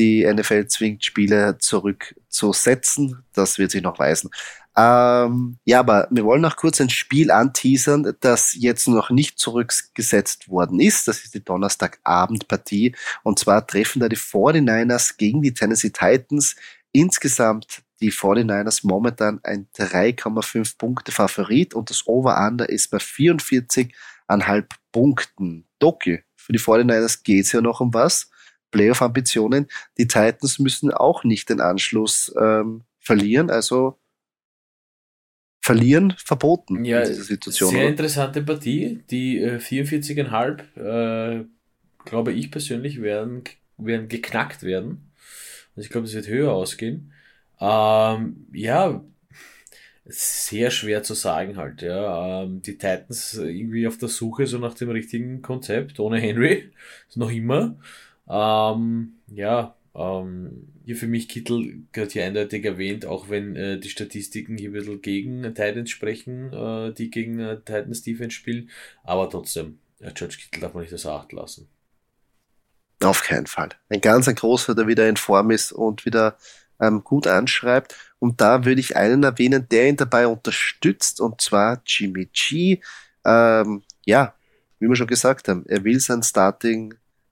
die 0.00 0.24
NFL 0.24 0.66
zwingt, 0.66 1.04
Spiele 1.04 1.58
zurückzusetzen. 1.58 3.22
Das 3.34 3.58
wird 3.58 3.70
sich 3.70 3.82
noch 3.82 3.98
weisen. 3.98 4.30
Ähm, 4.76 5.58
ja, 5.64 5.80
aber 5.80 6.08
wir 6.10 6.24
wollen 6.24 6.40
noch 6.40 6.56
kurz 6.56 6.80
ein 6.80 6.88
Spiel 6.90 7.30
anteasern, 7.30 8.14
das 8.20 8.54
jetzt 8.54 8.88
noch 8.88 9.10
nicht 9.10 9.38
zurückgesetzt 9.38 10.48
worden 10.48 10.80
ist. 10.80 11.06
Das 11.06 11.22
ist 11.22 11.34
die 11.34 11.44
Donnerstagabendpartie. 11.44 12.94
Und 13.22 13.38
zwar 13.38 13.66
treffen 13.66 14.00
da 14.00 14.08
die 14.08 14.16
49ers 14.16 15.16
gegen 15.18 15.42
die 15.42 15.52
Tennessee 15.52 15.90
Titans. 15.90 16.56
Insgesamt 16.92 17.82
die 18.00 18.12
49ers 18.12 18.86
momentan 18.86 19.40
ein 19.42 19.68
3,5 19.76 20.78
Punkte 20.78 21.12
Favorit 21.12 21.74
und 21.74 21.90
das 21.90 22.06
Over-Under 22.06 22.68
ist 22.68 22.90
bei 22.90 22.96
44,5 22.96 24.64
Punkten. 24.92 25.66
Doki, 25.78 26.22
für 26.36 26.52
die 26.52 26.58
49ers 26.58 27.22
geht 27.22 27.44
es 27.44 27.52
ja 27.52 27.60
noch 27.60 27.80
um 27.80 27.92
was. 27.92 28.29
Playoff-Ambitionen. 28.70 29.66
Die 29.98 30.06
Titans 30.06 30.58
müssen 30.58 30.92
auch 30.92 31.24
nicht 31.24 31.48
den 31.48 31.60
Anschluss 31.60 32.34
ähm, 32.40 32.82
verlieren. 32.98 33.50
Also 33.50 33.98
verlieren 35.60 36.14
verboten 36.16 36.84
ja, 36.84 37.00
in 37.00 37.08
dieser 37.08 37.22
Situation. 37.22 37.70
Sehr 37.70 37.80
oder? 37.80 37.88
interessante 37.88 38.42
Partie. 38.42 39.02
Die 39.10 39.38
äh, 39.38 39.58
44,5, 39.58 41.40
äh, 41.40 41.44
glaube 42.04 42.32
ich 42.32 42.50
persönlich, 42.50 43.02
werden, 43.02 43.44
werden 43.76 44.08
geknackt 44.08 44.62
werden. 44.62 45.12
Also 45.76 45.86
ich 45.86 45.90
glaube, 45.90 46.06
es 46.06 46.14
wird 46.14 46.28
höher 46.28 46.52
ausgehen. 46.52 47.12
Ähm, 47.60 48.46
ja, 48.52 49.04
sehr 50.06 50.70
schwer 50.70 51.02
zu 51.02 51.14
sagen 51.14 51.56
halt, 51.56 51.82
ja. 51.82 52.42
Ähm, 52.42 52.62
die 52.62 52.78
Titans 52.78 53.34
irgendwie 53.34 53.86
auf 53.86 53.98
der 53.98 54.08
Suche 54.08 54.46
so 54.46 54.58
nach 54.58 54.74
dem 54.74 54.90
richtigen 54.90 55.42
Konzept, 55.42 56.00
ohne 56.00 56.18
Henry, 56.18 56.72
noch 57.14 57.30
immer. 57.30 57.76
Ähm, 58.30 59.14
ja, 59.26 59.76
ähm, 59.94 60.68
hier 60.84 60.96
für 60.96 61.08
mich 61.08 61.28
Kittel 61.28 61.82
gehört 61.90 62.12
hier 62.12 62.24
eindeutig 62.24 62.64
erwähnt, 62.64 63.04
auch 63.04 63.28
wenn 63.28 63.56
äh, 63.56 63.80
die 63.80 63.90
Statistiken 63.90 64.56
hier 64.56 64.70
ein 64.70 64.72
bisschen 64.72 65.02
gegen 65.02 65.42
Titans 65.42 65.90
sprechen, 65.90 66.52
äh, 66.52 66.92
die 66.92 67.10
gegen 67.10 67.40
äh, 67.40 67.56
Titans 67.56 68.02
Defense 68.02 68.36
spielen, 68.36 68.70
aber 69.02 69.28
trotzdem, 69.28 69.80
äh, 69.98 70.12
George 70.14 70.36
Kittel 70.40 70.60
darf 70.60 70.74
man 70.74 70.84
nicht 70.84 70.94
außer 70.94 71.12
Acht 71.12 71.32
lassen. 71.32 71.68
Auf 73.02 73.22
keinen 73.22 73.46
Fall. 73.46 73.70
Ein 73.88 74.00
ganz 74.00 74.28
ein 74.28 74.34
großer, 74.36 74.74
der 74.74 74.86
wieder 74.86 75.08
in 75.08 75.16
Form 75.16 75.50
ist 75.50 75.72
und 75.72 76.04
wieder 76.04 76.36
ähm, 76.80 77.02
gut 77.02 77.26
anschreibt. 77.26 77.96
Und 78.18 78.40
da 78.40 78.64
würde 78.64 78.80
ich 78.80 78.94
einen 78.94 79.22
erwähnen, 79.22 79.66
der 79.70 79.88
ihn 79.88 79.96
dabei 79.96 80.26
unterstützt, 80.26 81.20
und 81.20 81.40
zwar 81.40 81.82
Jimmy 81.86 82.28
G. 82.32 82.80
Ähm, 83.24 83.82
ja, 84.04 84.34
wie 84.78 84.88
wir 84.88 84.96
schon 84.96 85.06
gesagt 85.06 85.48
haben, 85.48 85.64
er 85.66 85.82
will 85.84 85.98
seinen 85.98 86.22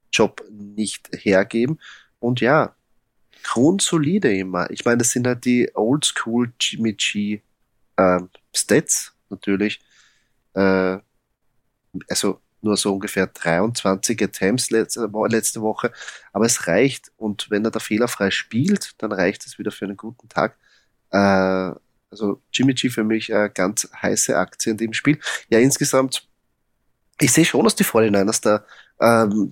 Starting-Job 0.08 0.44
nicht 0.50 1.08
hergeben. 1.12 1.78
Und 2.18 2.40
ja, 2.40 2.74
grundsolide 3.44 4.36
immer. 4.36 4.70
Ich 4.70 4.84
meine, 4.84 4.98
das 4.98 5.10
sind 5.10 5.26
halt 5.26 5.44
die 5.44 5.70
Oldschool 5.74 6.52
Jimmy 6.60 6.94
G 6.94 7.40
ähm, 7.96 8.28
Stats 8.54 9.14
natürlich. 9.30 9.80
Äh, 10.54 10.98
also 12.08 12.40
nur 12.60 12.76
so 12.76 12.92
ungefähr 12.92 13.28
23 13.28 14.20
Attempts 14.22 14.70
letzte, 14.70 15.08
letzte 15.28 15.62
Woche. 15.62 15.92
Aber 16.32 16.46
es 16.46 16.66
reicht. 16.66 17.12
Und 17.16 17.50
wenn 17.50 17.64
er 17.64 17.70
da 17.70 17.78
fehlerfrei 17.78 18.30
spielt, 18.30 18.94
dann 18.98 19.12
reicht 19.12 19.46
es 19.46 19.58
wieder 19.58 19.70
für 19.70 19.84
einen 19.84 19.96
guten 19.96 20.28
Tag. 20.28 20.56
Äh, 21.10 21.72
also 22.10 22.42
Jimmy 22.52 22.74
G 22.74 22.88
für 22.88 23.04
mich 23.04 23.30
äh, 23.30 23.50
ganz 23.52 23.88
heiße 24.02 24.36
Aktie 24.36 24.72
in 24.72 24.78
dem 24.78 24.92
Spiel. 24.92 25.20
Ja, 25.50 25.58
insgesamt, 25.58 26.26
ich 27.20 27.32
sehe 27.32 27.44
schon, 27.44 27.64
dass 27.64 27.76
die 27.76 27.84
49ers 27.84 28.42
da 28.42 28.64
ähm, 29.00 29.50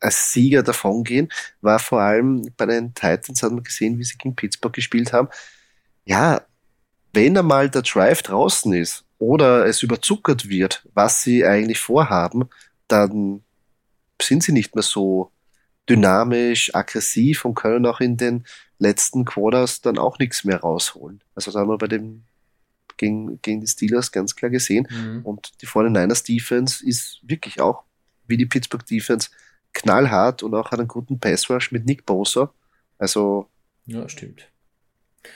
als 0.00 0.32
Sieger 0.32 0.62
davongehen, 0.62 1.30
war 1.60 1.78
vor 1.78 2.00
allem 2.00 2.50
bei 2.56 2.66
den 2.66 2.94
Titans, 2.94 3.42
hat 3.42 3.52
man 3.52 3.62
gesehen, 3.62 3.98
wie 3.98 4.04
sie 4.04 4.16
gegen 4.16 4.34
Pittsburgh 4.34 4.74
gespielt 4.74 5.12
haben. 5.12 5.28
Ja, 6.04 6.42
wenn 7.12 7.36
einmal 7.36 7.68
der 7.70 7.82
Drive 7.82 8.22
draußen 8.22 8.72
ist 8.72 9.04
oder 9.18 9.66
es 9.66 9.82
überzuckert 9.82 10.48
wird, 10.48 10.86
was 10.94 11.22
sie 11.22 11.44
eigentlich 11.44 11.78
vorhaben, 11.78 12.48
dann 12.88 13.42
sind 14.20 14.42
sie 14.42 14.52
nicht 14.52 14.74
mehr 14.74 14.82
so 14.82 15.32
dynamisch, 15.88 16.74
aggressiv 16.74 17.44
und 17.44 17.54
können 17.54 17.86
auch 17.86 18.00
in 18.00 18.16
den 18.16 18.44
letzten 18.78 19.24
Quarters 19.24 19.80
dann 19.80 19.98
auch 19.98 20.18
nichts 20.18 20.44
mehr 20.44 20.60
rausholen. 20.60 21.22
Also 21.34 21.50
das 21.50 21.60
haben 21.60 21.68
wir 21.68 21.78
bei 21.78 21.88
dem 21.88 22.24
gegen, 22.96 23.40
gegen 23.42 23.60
die 23.60 23.66
Steelers 23.66 24.12
ganz 24.12 24.36
klar 24.36 24.50
gesehen. 24.50 24.86
Mhm. 24.90 25.22
Und 25.24 25.62
die 25.62 25.66
49ers 25.66 26.24
Defense 26.24 26.86
ist 26.86 27.20
wirklich 27.22 27.60
auch, 27.60 27.82
wie 28.26 28.36
die 28.36 28.46
Pittsburgh 28.46 28.84
Defense, 28.86 29.30
knallhart 29.72 30.42
und 30.42 30.54
auch 30.54 30.70
hat 30.70 30.78
einen 30.78 30.88
guten 30.88 31.18
Pass 31.18 31.48
Rush 31.50 31.72
mit 31.72 31.86
Nick 31.86 32.06
Bosa. 32.06 32.52
Also. 32.98 33.48
Ja, 33.86 34.08
stimmt. 34.08 34.46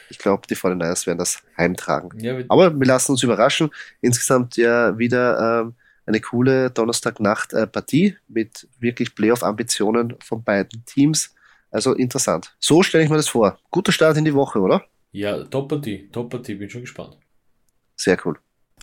Ich 0.09 0.19
glaube, 0.19 0.47
die 0.49 0.57
49ers 0.57 1.07
werden 1.07 1.19
das 1.19 1.43
heimtragen. 1.59 2.19
Ja, 2.21 2.39
Aber 2.49 2.79
wir 2.79 2.87
lassen 2.87 3.13
uns 3.13 3.23
überraschen. 3.23 3.71
Insgesamt 4.01 4.57
ja 4.57 4.97
wieder 4.99 5.63
ähm, 5.63 5.75
eine 6.07 6.21
coole 6.21 6.71
Donnerstagnacht-Partie 6.71 8.07
äh, 8.07 8.17
mit 8.29 8.69
wirklich 8.79 9.15
Playoff-Ambitionen 9.15 10.17
von 10.23 10.43
beiden 10.43 10.85
Teams. 10.85 11.35
Also 11.71 11.93
interessant. 11.95 12.55
So 12.61 12.83
stelle 12.83 13.05
ich 13.05 13.11
mir 13.11 13.17
das 13.17 13.29
vor. 13.29 13.59
Guter 13.71 13.93
Start 13.93 14.17
in 14.17 14.25
die 14.25 14.35
Woche, 14.35 14.61
oder? 14.61 14.85
Ja, 15.13 15.45
Top-Partie. 15.45 16.09
Top-Partie, 16.13 16.55
bin 16.55 16.71
schon 16.71 16.83
gespannt. 16.83 17.19
Sehr 17.97 18.19
cool. 18.25 18.39